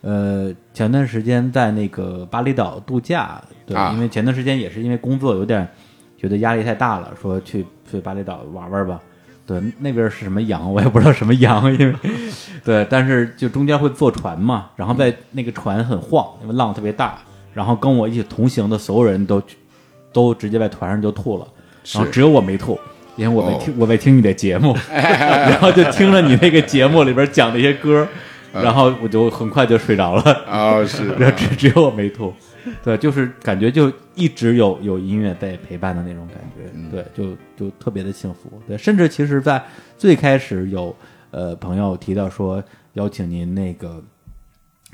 [0.01, 5.69] 呃前段时间在那个巴厘岛度假，对，啊因为前段时间也是因为工作有点
[6.19, 9.01] 觉得压力太大了，说去去巴厘岛玩玩吧。
[9.47, 11.95] 对，那边是什么洋，我也不知道什么洋，因为
[12.65, 17.17] 对，但是就中间会坐船嘛，然后在那个船很晃，因为浪特别大，
[17.55, 19.41] 然后跟我一起同行的所有人都
[20.13, 21.47] 都直接在船上就吐了，
[21.93, 22.77] 然后只有我没吐，
[23.15, 23.61] 因为我在哦。
[23.63, 28.07] 听、我在听你的节目， 然后就听了你那个节目里边讲那些歌，
[28.53, 30.23] 然后我就很快就睡着了。
[30.51, 32.35] 哦，是 只只有我没吐，
[32.85, 39.63] 对，就是感觉就一直有有音乐在陪伴的那种感觉，嗯对，就就特别的幸福，对，甚至其实，在
[39.97, 40.95] 最开始有
[41.31, 42.63] 呃朋友提到说
[42.95, 44.03] 邀请您那个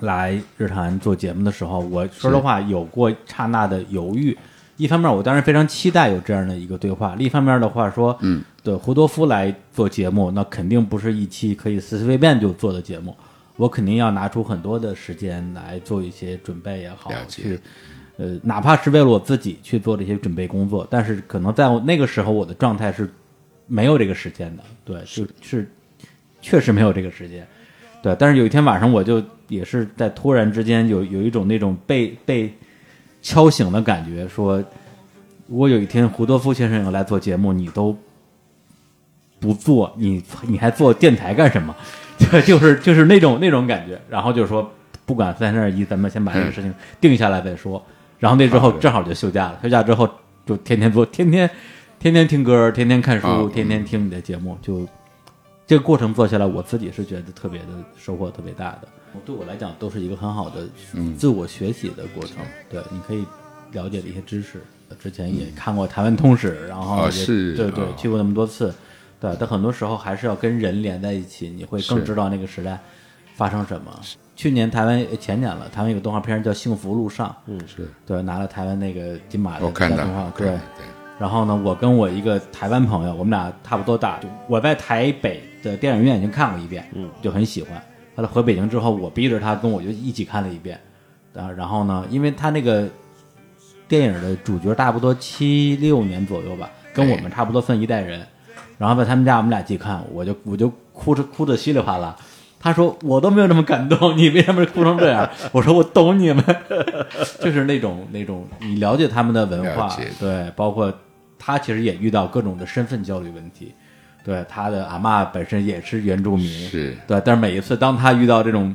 [0.01, 4.37] 来日坛做节目的时候，我说实话有过刹那的犹豫。
[4.79, 13.15] 一方面，我当然非常期待有这样的一个对话；另一方面的话说，嗯，对胡多夫来做节目，那肯定不是一期可以随随便便就做的节目，
[13.57, 17.59] 我肯定要拿出很多的时间来做一些准备也好去
[18.19, 23.11] 呃，哪怕是为了我自己去做这些准备工作，但是可能在我那个时候，我的状态是
[23.67, 25.67] 没有这个时间的，对，就是
[26.43, 27.47] 确实没有这个时间，
[28.03, 28.15] 对。
[28.19, 32.53] 但是有一天晚上，我就也是在突然之间有有一种那种被被
[33.23, 34.63] 敲醒的感觉，说，
[35.47, 37.97] 如果有一天胡多夫先生要来做节目，你都
[39.43, 41.75] 不做，你你还做电台干什么？
[42.31, 44.01] 对，就是就是那种那种感觉。
[44.09, 44.71] 然后就说，
[45.05, 47.85] 不管三十二一，咱们先把这个事情定下来再说。
[48.21, 50.09] 然后那之后正好就休假了，休假之后
[50.47, 51.51] 就天天做，天天
[51.99, 54.87] 天天听歌，天天看书，啊天天听你的节目，就
[55.67, 57.67] 这个过程做下来，我自己是觉得特别的
[57.99, 58.89] 收获特别大的。
[59.27, 62.37] 对我来讲，都是一个很好的嗯自我学习的过程。
[62.71, 63.25] 对，你可以
[63.73, 64.63] 了解的一些知识。
[65.03, 68.73] 之前也看过台湾通史，然后哦也哦对对去过那么多次，
[69.23, 72.77] 对，但很多时候还是要跟人连在一起，你会更知道那个时代
[73.37, 73.93] 发生什么。
[74.35, 80.59] 去年台湾呃前年了，台湾有个动画片叫《幸福路上》，嗯是对，拿了台湾那个金马的动画，对对。
[81.21, 87.81] 然后呢，我跟我一个台湾朋友，我们俩差不多大，就我在台北的电影院已经看过一遍，嗯，就很喜欢。
[88.17, 90.81] 后来回北京之后，我逼着他跟我就一起看了一遍，
[91.37, 92.89] 啊，然后呢，因为他那个
[93.87, 98.27] 电影的主角差不多七六年左右吧，跟我们差不多分一代人。
[98.83, 102.17] 然后在他们家，我们俩一起看，我就我就哭着哭的稀里哗啦。
[102.59, 105.31] 他说我都没有那么感动， 你为什么哭成这样？
[105.53, 106.45] 我说我懂你们，
[107.39, 109.89] 就是那种那种你了解他们的文化，
[110.19, 110.93] 对，包括
[111.39, 113.73] 他其实也遇到各种的身份焦虑问题，
[114.25, 116.97] 对，他的阿嬷本身也是原住民，是。
[117.07, 118.75] 对，但是每一次当他遇到这种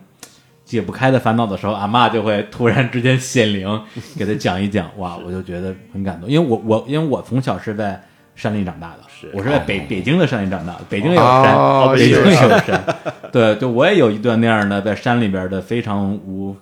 [0.63, 3.81] 解不开的烦恼的时候，阿嬷就会突然之间显灵，
[4.17, 8.01] 给他讲一讲，哇，我就觉得很感动，因为我我因为我从小是在
[8.35, 12.95] 山里长大的，是我是在北、北京的山里长大的，北京也有山，哦北京也有山，
[13.31, 16.55] 对，就我也有一段那样的在山里边的非常无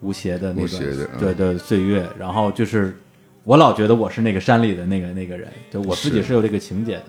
[0.00, 1.20] 无邪的那无邪段的嗯。
[1.20, 2.94] 对的岁月，然后就是
[3.44, 6.28] 我老觉得我是那个山里的那个那个人，就我自己是。
[6.28, 7.04] 是有这个情节的，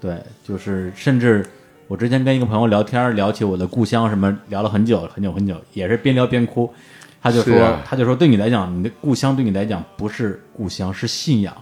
[0.00, 0.16] 对，
[0.46, 1.44] 就是甚至
[1.88, 6.72] 我之前跟一个朋友聊天，聊起我的故乡什么，聊了很久很久很久，也是边聊边哭。
[7.20, 7.82] 他就说，啊。
[7.84, 11.52] 他就说，对你来讲，你的故乡对你来讲不是故乡，是信仰。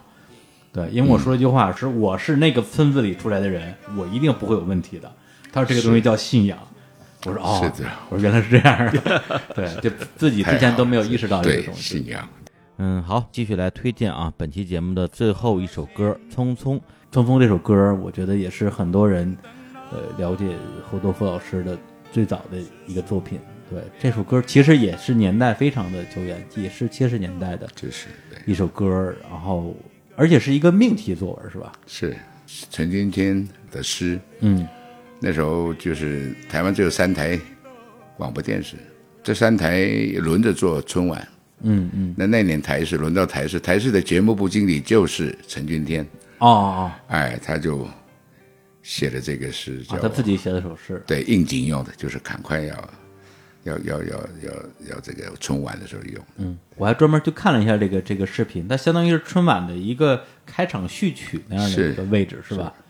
[0.75, 5.11] 对，因为我说了一句话，是我是那个村子里出来的人，我一定不会有问题的。
[5.53, 6.59] 他说这个东西叫信仰。
[7.27, 9.23] 我说哦，是我说原来是这样的。
[9.55, 11.99] 对，就自己之前都没有意识到这个东西。
[11.99, 12.29] 信仰。
[12.79, 16.75] 嗯，好，继续来推荐啊，本期节目的最后一首歌《匆匆》。
[17.13, 19.37] 《匆匆》这首歌，我觉得也是很多人
[19.93, 20.57] 呃了解
[20.91, 21.79] 侯多夫老师的
[22.11, 23.39] 最早的一个作品。
[23.71, 28.09] 对，这首歌其实也是年代非常的久远，也是七十年代的这是
[28.45, 29.75] 一首歌，然后
[30.17, 31.73] 而且是一个命题作文，是吧？
[31.87, 32.17] 是
[32.71, 34.67] 陈今天的诗，嗯，
[35.21, 37.39] 那时候就是台湾只有三台
[38.17, 38.77] 广播电视，
[39.23, 39.87] 这三台
[40.19, 41.29] 轮着做春晚。
[41.67, 46.05] 嗯嗯，那那年台视轮到台视，台视的节目部经理就是陈君天，
[46.39, 47.89] 哦哦哦哎，他就
[48.83, 51.03] 写了这个诗，他自己写的首诗。
[51.07, 52.91] 对应景用的，就是赶快要
[53.65, 54.53] 要要要要
[54.91, 56.25] 要这个春晚的时候用。
[56.39, 62.73] 嗯，我还专门去看了一下这个这个视频，它相当于是春晚的一个开场序曲那样的一个位置，是吧？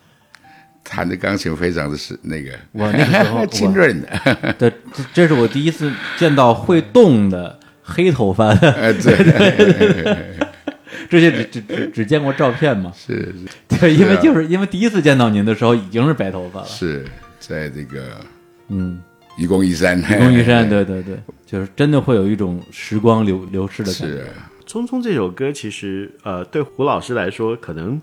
[0.87, 10.37] 弹的钢琴非常的是那个，我那个时候 清润的，对，这这是我第一次见到会动的黑头发的，呃，对，
[11.09, 12.93] 这些只只只只见过照片嘛。
[12.95, 16.67] 是是对，因为就是因为第一次见到您的时候已经是白头发了。
[16.67, 17.03] 是
[17.41, 18.21] 在这个
[18.69, 19.01] 嗯，
[19.37, 24.17] 愚公移山，愚公移山， 对对对，就是真的会有一种时光流流逝的感觉。
[24.17, 24.27] 是
[24.67, 28.01] 匆匆这首歌其实呃，对胡老师来说，可能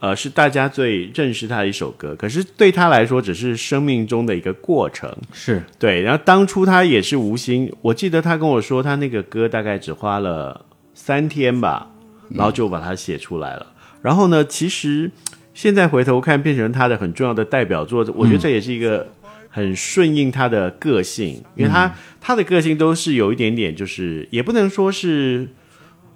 [0.00, 5.10] 呃是大家最认识他的一首歌，可是对他来说，只是生命中的一个过程。
[5.32, 11.90] 是对，然后当初他也是无心，我记得他跟我说，他那个歌大概只花了三天吧，
[12.30, 13.66] 然后就把它写出来了。
[14.02, 15.10] 然后呢，其实
[15.54, 19.06] 现在回头看，变成他的很重要的代表作，我觉得这也是一个
[19.50, 25.48] 很顺应他的个性，因为他、他的个性都是有一点点，就是也不能说是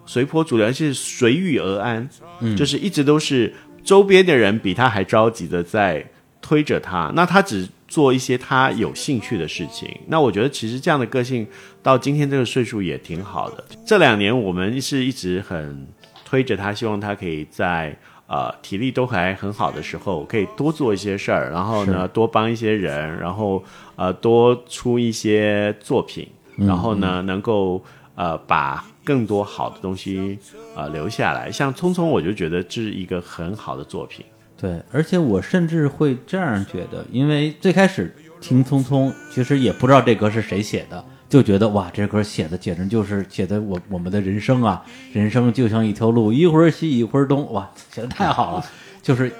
[0.07, 2.09] 随波逐流，而是随遇而安，
[2.41, 3.53] 嗯就是一直都是
[3.83, 6.09] 周边的人比他还着急的在
[6.41, 9.89] 推着他，那他只做一些他有兴趣的事情。
[10.07, 11.47] 那我觉得其实这样的个性
[11.83, 13.65] 到今天这个岁数也挺好的。
[13.85, 15.87] 这两年我们是一直很
[16.25, 17.97] 推着他，希望他可以在
[18.27, 23.63] 呃体力都还很好的时候，可以多做一些事儿，然后呢多帮一些人，然后
[23.97, 26.29] 呃多出一些作品。
[26.57, 27.83] 嗯然后呢，能够
[28.15, 30.39] 呃把更多好的东西
[30.77, 31.51] 呃留下来。
[31.51, 34.25] 像《匆匆》，我就觉得这是一个很好的作品。
[34.57, 48.65] 对，而且我甚至会这样觉得，因为最开始听《匆匆》，其实也不知道这歌是谁写的，就觉得哇，这歌写的简直就是写的我我们的人生啊，人生就像一条路，一会儿西一会儿东，哇，写的太好了。
[49.03, 49.31] 就是，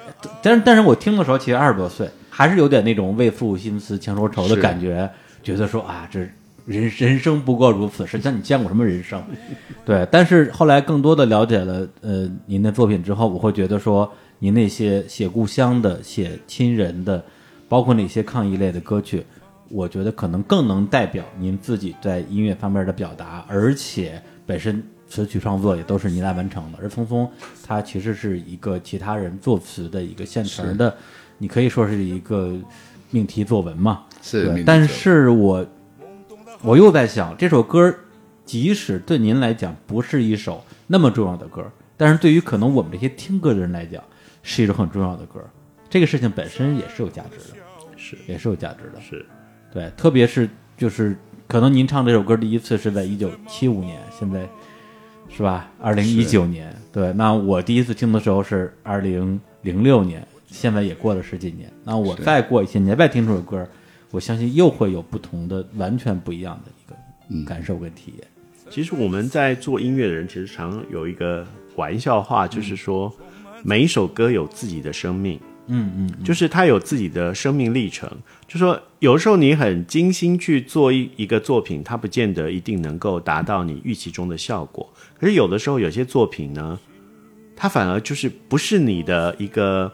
[0.43, 5.09] 但是但是我听的时候，其实二十多岁，还是有点那种为赋新词强说愁的感觉，
[5.41, 6.19] 觉得说啊，这
[6.65, 8.05] 人人生不过如此。
[8.05, 9.23] 实际上你见过什么人生？
[9.83, 17.23] 对，但是后来更多的了解了呃您的作品之后，我会觉得说您那些写故乡的、写亲人的，
[17.67, 19.25] 包括那些抗议类的歌曲，
[19.75, 26.79] 我觉得可能更能代表您自己在音乐方面的表达，而且本身词曲创作也都是您来完成的。
[26.81, 27.25] 而《匆匆》
[27.61, 30.95] 它其实是一个其他人作词的一个现成的，
[31.39, 32.55] 你可以说是一个
[33.11, 34.05] 命题作文嘛。
[34.21, 35.65] 是但是我
[36.61, 37.93] 我又在想，这首歌
[38.45, 44.01] 即使对您来讲不是一首那么重要的歌，但是对于可能我们这些听歌的人来讲，
[44.41, 45.43] 是一首很重要的歌。
[45.89, 47.57] 这个事情本身也是有价值的，
[47.97, 49.01] 是也是有价值的。
[49.01, 49.25] 是，
[49.75, 51.17] 对，特别是就是
[51.49, 54.47] 可能您唱这首歌第一次是在一九七五年，现在
[55.29, 55.69] 是吧？
[55.81, 61.69] 二零一九年，对，那我第一次听的时候是二零零六年，现在也过了十几年。
[61.83, 63.67] 那我再过一些年再听这首歌，
[64.11, 68.25] 我相信又会有不同的、完全不一样的一个感受跟体验。
[68.69, 71.45] 其实我们在做音乐的人，其实常有一个
[71.75, 73.13] 玩笑话，就是说
[73.61, 75.37] 每一首歌有自己的生命。
[75.67, 78.09] 嗯嗯，就是他有自己的生命历程。
[78.47, 84.87] 就说有时候你很精心去做一一个作品，它不见得一定能够达到你预期中的效果。
[85.19, 86.79] 可是有的时候有些作品呢，
[87.55, 89.91] 它反而就是不是你的一个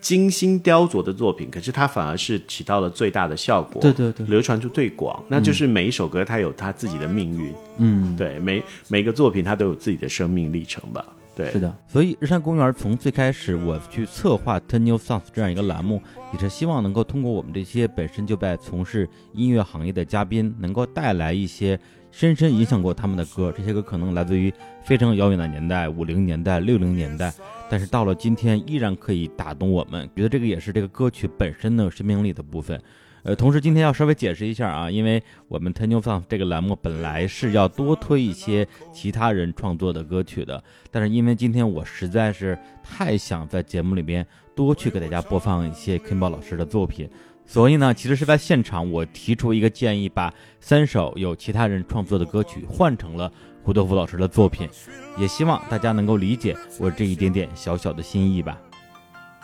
[0.00, 5.22] 精心雕琢的作品，可是它反而是起到了最大的效果，对对对流传出最广。
[5.28, 11.04] 那就是每一首歌它有它自己的命运，嗯，对，每每个作品它都有自己的生命历程吧。
[11.34, 16.00] 对，是的，所以日山公园从最开始我去策划 Ten New Songs 这样一个栏目，
[16.32, 21.78] 也是希望能够通过我们这些本身就在从事音乐行业的嘉宾，能够带来一些
[22.12, 23.52] 深深影响过他们的歌。
[23.56, 24.52] 这些歌可能来自于
[24.84, 27.32] 非常遥远的年代，五零年代、六零年代，
[27.68, 30.08] 但是到了今天依然可以打动我们。
[30.14, 32.80] 觉得这个也是这个歌曲本身的生命力的部分。
[33.24, 47.08] 呃，同时今天要稍微解释一下啊，因为我们 Ten New Song 这个栏目本来是要多推一些其他人创作的歌曲的，但是因为今天我实在是太想在节目里边多去给大家播放一些 Kimbo 老师的作品，
[47.46, 50.30] 所以呢，其实是在现场我提出一个建议，把
[50.60, 53.32] 三首有其他人创作的歌曲换成了
[53.62, 54.68] 胡德夫老师的作品，
[55.16, 58.60] 也希望大家能够理解我这一点点小小的心意吧。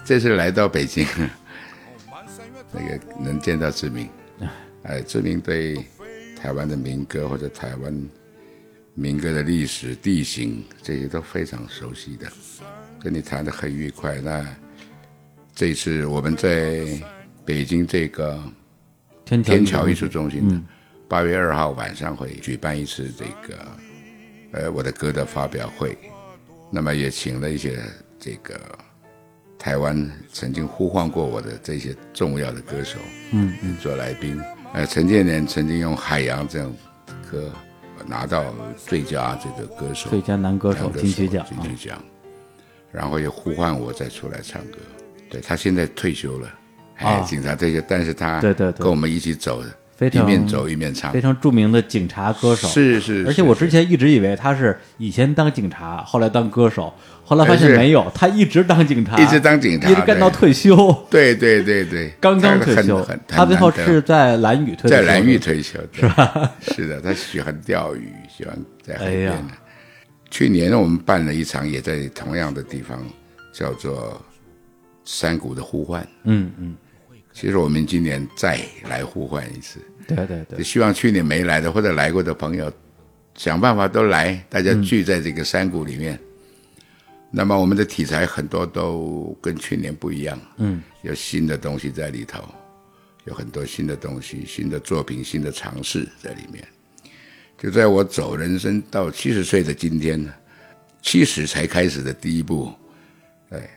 [0.05, 1.07] 这次来到北京，
[2.73, 4.09] 那个能见到志明，
[4.85, 5.85] 哎，志明对
[6.37, 8.09] 台湾的民歌或者台湾
[8.95, 12.27] 民歌的历史、地形这些都非常熟悉的，
[13.01, 14.21] 跟你谈得很愉快。
[14.21, 14.47] 那
[15.55, 16.85] 这次我们在
[17.45, 18.43] 北京这个
[19.25, 20.65] 天桥艺术中心
[21.09, 23.67] 八月二号晚上会举办一次这个
[24.53, 25.99] 呃我的歌的发表会，
[26.71, 27.83] 那么也请了一些
[28.19, 28.59] 这个
[29.61, 32.99] 台湾曾经呼唤过我的这些重要的歌手，
[33.33, 34.41] 嗯嗯，做来宾。
[34.73, 36.73] 呃，陈建年曾经用《海洋》这样
[37.07, 37.53] 的歌
[38.07, 38.43] 拿到
[38.87, 41.45] 最佳这个歌手、最佳男歌手金曲奖。
[41.63, 42.03] 金曲奖，
[42.91, 44.79] 然后又呼唤我再出来唱歌。
[45.29, 46.49] 对他现在退休了，
[46.97, 47.21] 哎，啊。
[47.21, 48.83] 警察退休，但是他对对对。
[48.83, 56.93] 跟我们一起走的，非常一面走一面唱，非常著名的警察歌手，是是而且我之前一直以为他是以前当警察，后来当歌手，
[57.31, 60.75] 后来发现没有，他一直当警察，一直当警察一直干到退休。
[61.09, 66.51] 对对对对，刚刚退休他最后是在蓝屿退休，在蓝屿退休，是吧？
[66.61, 69.33] 是的，他喜欢钓鱼，喜欢在海边。
[70.29, 73.01] 去年我们办了一场，也在同样的地方，
[73.53, 74.21] 叫做
[75.05, 76.05] 山谷的呼唤。
[76.25, 76.75] 嗯嗯，
[77.33, 78.59] 其实我们今年再
[78.89, 79.79] 来呼唤一次，
[80.09, 82.69] 对对对就，希望去年没来的或者来过的朋友，
[83.37, 86.19] 想办法都来，大家聚在这个山谷里面。
[87.31, 92.43] 那么我们的题材很多都跟去年不一样，嗯，有新的东西在里头，
[93.25, 96.67] 有很多新的东西、新的作品、新的尝试在里面。
[97.57, 100.35] 就在我走人生到七十岁的今天呢，
[101.03, 102.73] 七十才开始的第一步，
[103.51, 103.71] 哎，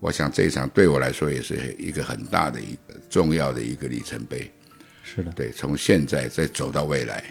[0.00, 4.50] 我想这一场对我来说也是一个很大的一个重要的一个里程碑。
[5.04, 7.22] 是的，对，从现在再走到未来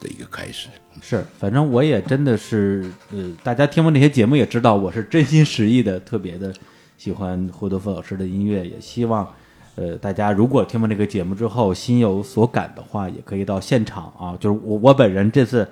[0.00, 0.68] 的一个开始。
[1.00, 6.52] 是，反正我也真的是，呃，大家听完这些节目也知道，我是真心实意的，特别的
[6.96, 9.28] 喜欢胡德夫老师的音乐，也希望，
[9.76, 14.36] 呃，大家如果听完这个节目之后心有所感的话，也可以到现场啊。
[14.40, 15.68] 就是我我本人这次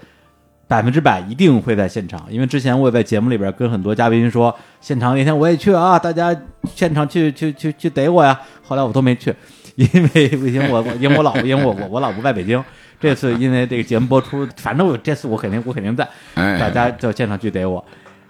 [0.69, 6.37] 百分之百一定会在现场，因为之前我也在节目里边跟很多嘉宾说，现场那天我也去啊，大家
[6.73, 8.41] 现场去去去去逮我呀。
[8.63, 9.35] 后来我都没去，
[9.75, 12.63] 因为不行，我我因为我老婆，因为我我我老婆在北京。
[13.01, 16.59] 这次因为这个节目播出，反正我这次我肯定我肯定在，哎。
[16.59, 17.85] 大家就现场去逮我。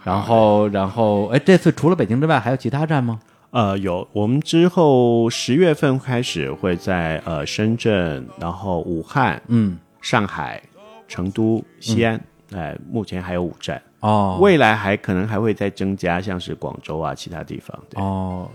[0.04, 3.18] 然后然后哎，这次除了北京之外，还有其他站吗？
[3.50, 10.62] 呃，有，我们之后十月份开始会在呃深圳，然后武汉、嗯，上海、
[11.08, 12.20] 成都、西安，
[12.52, 17.78] 哎、目前还有五站，哦，未来还可能还会再增加，像是广州啊，其他地方。
[17.88, 18.50] 对，哦，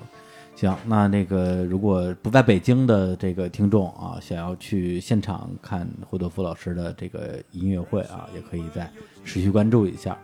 [0.62, 8.88] 行，那那个如果不在北京的这个听众啊，想要去现场看胡德夫老师的这个音乐会啊，也可以再
[9.26, 10.16] 持续关注一下。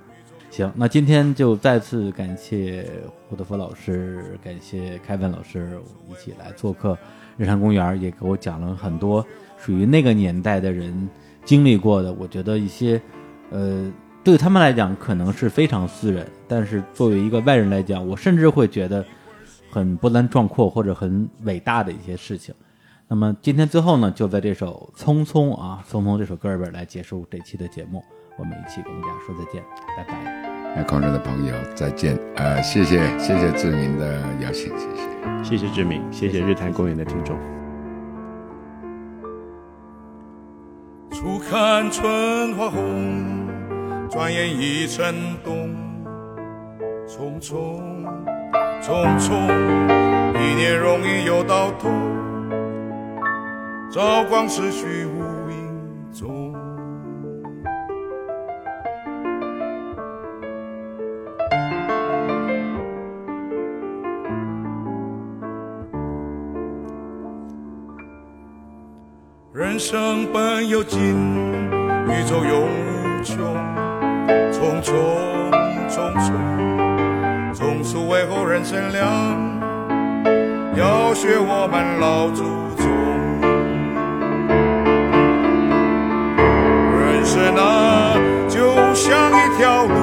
[0.51, 2.87] 行，那今天就再次感谢
[3.27, 5.75] 胡德夫老师，感谢凯文老师
[6.07, 6.95] 一起来做客
[7.35, 9.25] 日坛公园，也给我讲了很多
[9.57, 11.09] 属于那个年代的人
[11.45, 13.01] 经历过的，我觉得一些
[13.49, 13.91] 呃，
[14.23, 19.03] 对他们来讲可能是非常私人，但是作为一个外人来讲，我甚至会觉得
[19.69, 22.53] 很波澜壮阔或者很伟大的一些事情。
[23.07, 28.03] 那么今天最后呢，就在这首《匆匆》啊，《匆匆》这首歌里边来结束这期的节目。
[28.37, 29.63] 我们一起跟大家说再见，
[29.95, 30.73] 拜拜。
[30.75, 35.43] 那空中的朋友再见，呃，谢谢谢谢志明的邀请，谢谢。
[35.43, 37.35] 谢谢志明，谢谢日坛公园的听众。
[41.09, 43.47] 初看春花红，
[44.09, 45.73] 转眼已成冬。
[47.07, 47.81] 匆匆
[48.81, 49.33] 匆匆，
[50.33, 51.89] 一年容易又到头，
[53.91, 56.53] 朝光逝去无影踪。
[69.53, 70.99] 人生本有尽，
[72.07, 73.35] 宇宙永无穷。
[74.51, 74.93] 匆匆
[75.87, 76.56] 匆匆，
[78.17, 79.05] 为后人生凉，
[80.75, 82.43] 要学我们老祖
[82.75, 82.87] 宗。
[86.99, 88.17] 人生啊，
[88.49, 89.93] 就像一条路，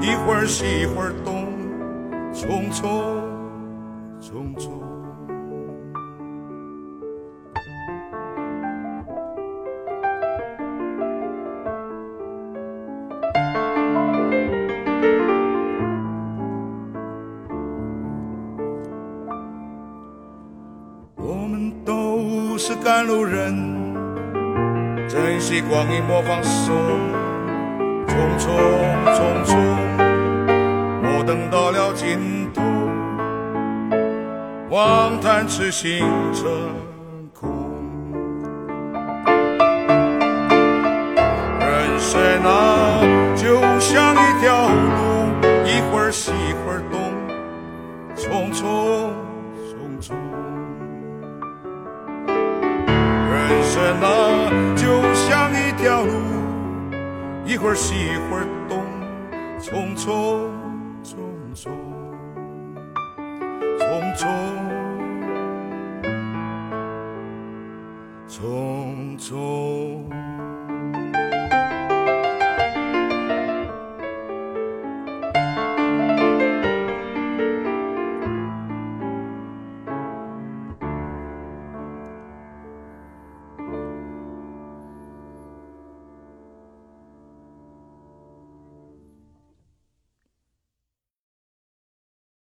[0.00, 1.48] 一会儿西一会儿东，
[2.32, 3.17] 匆匆
[22.90, 23.54] 赶路人，
[25.06, 26.74] 珍惜光阴莫放松。
[28.06, 28.48] 匆匆
[29.14, 29.58] 匆匆，
[31.02, 32.62] 莫等到了尽头，
[34.70, 35.98] 望叹痴心
[36.32, 36.48] 成
[37.34, 37.50] 空。
[41.60, 42.50] 人生啊，
[54.00, 56.12] 那，就像一条路，
[57.44, 58.78] 一会儿西一会儿东，
[59.60, 60.48] 匆匆
[61.02, 61.16] 匆
[61.54, 61.70] 匆，
[63.78, 64.24] 匆匆
[68.28, 69.67] 匆匆。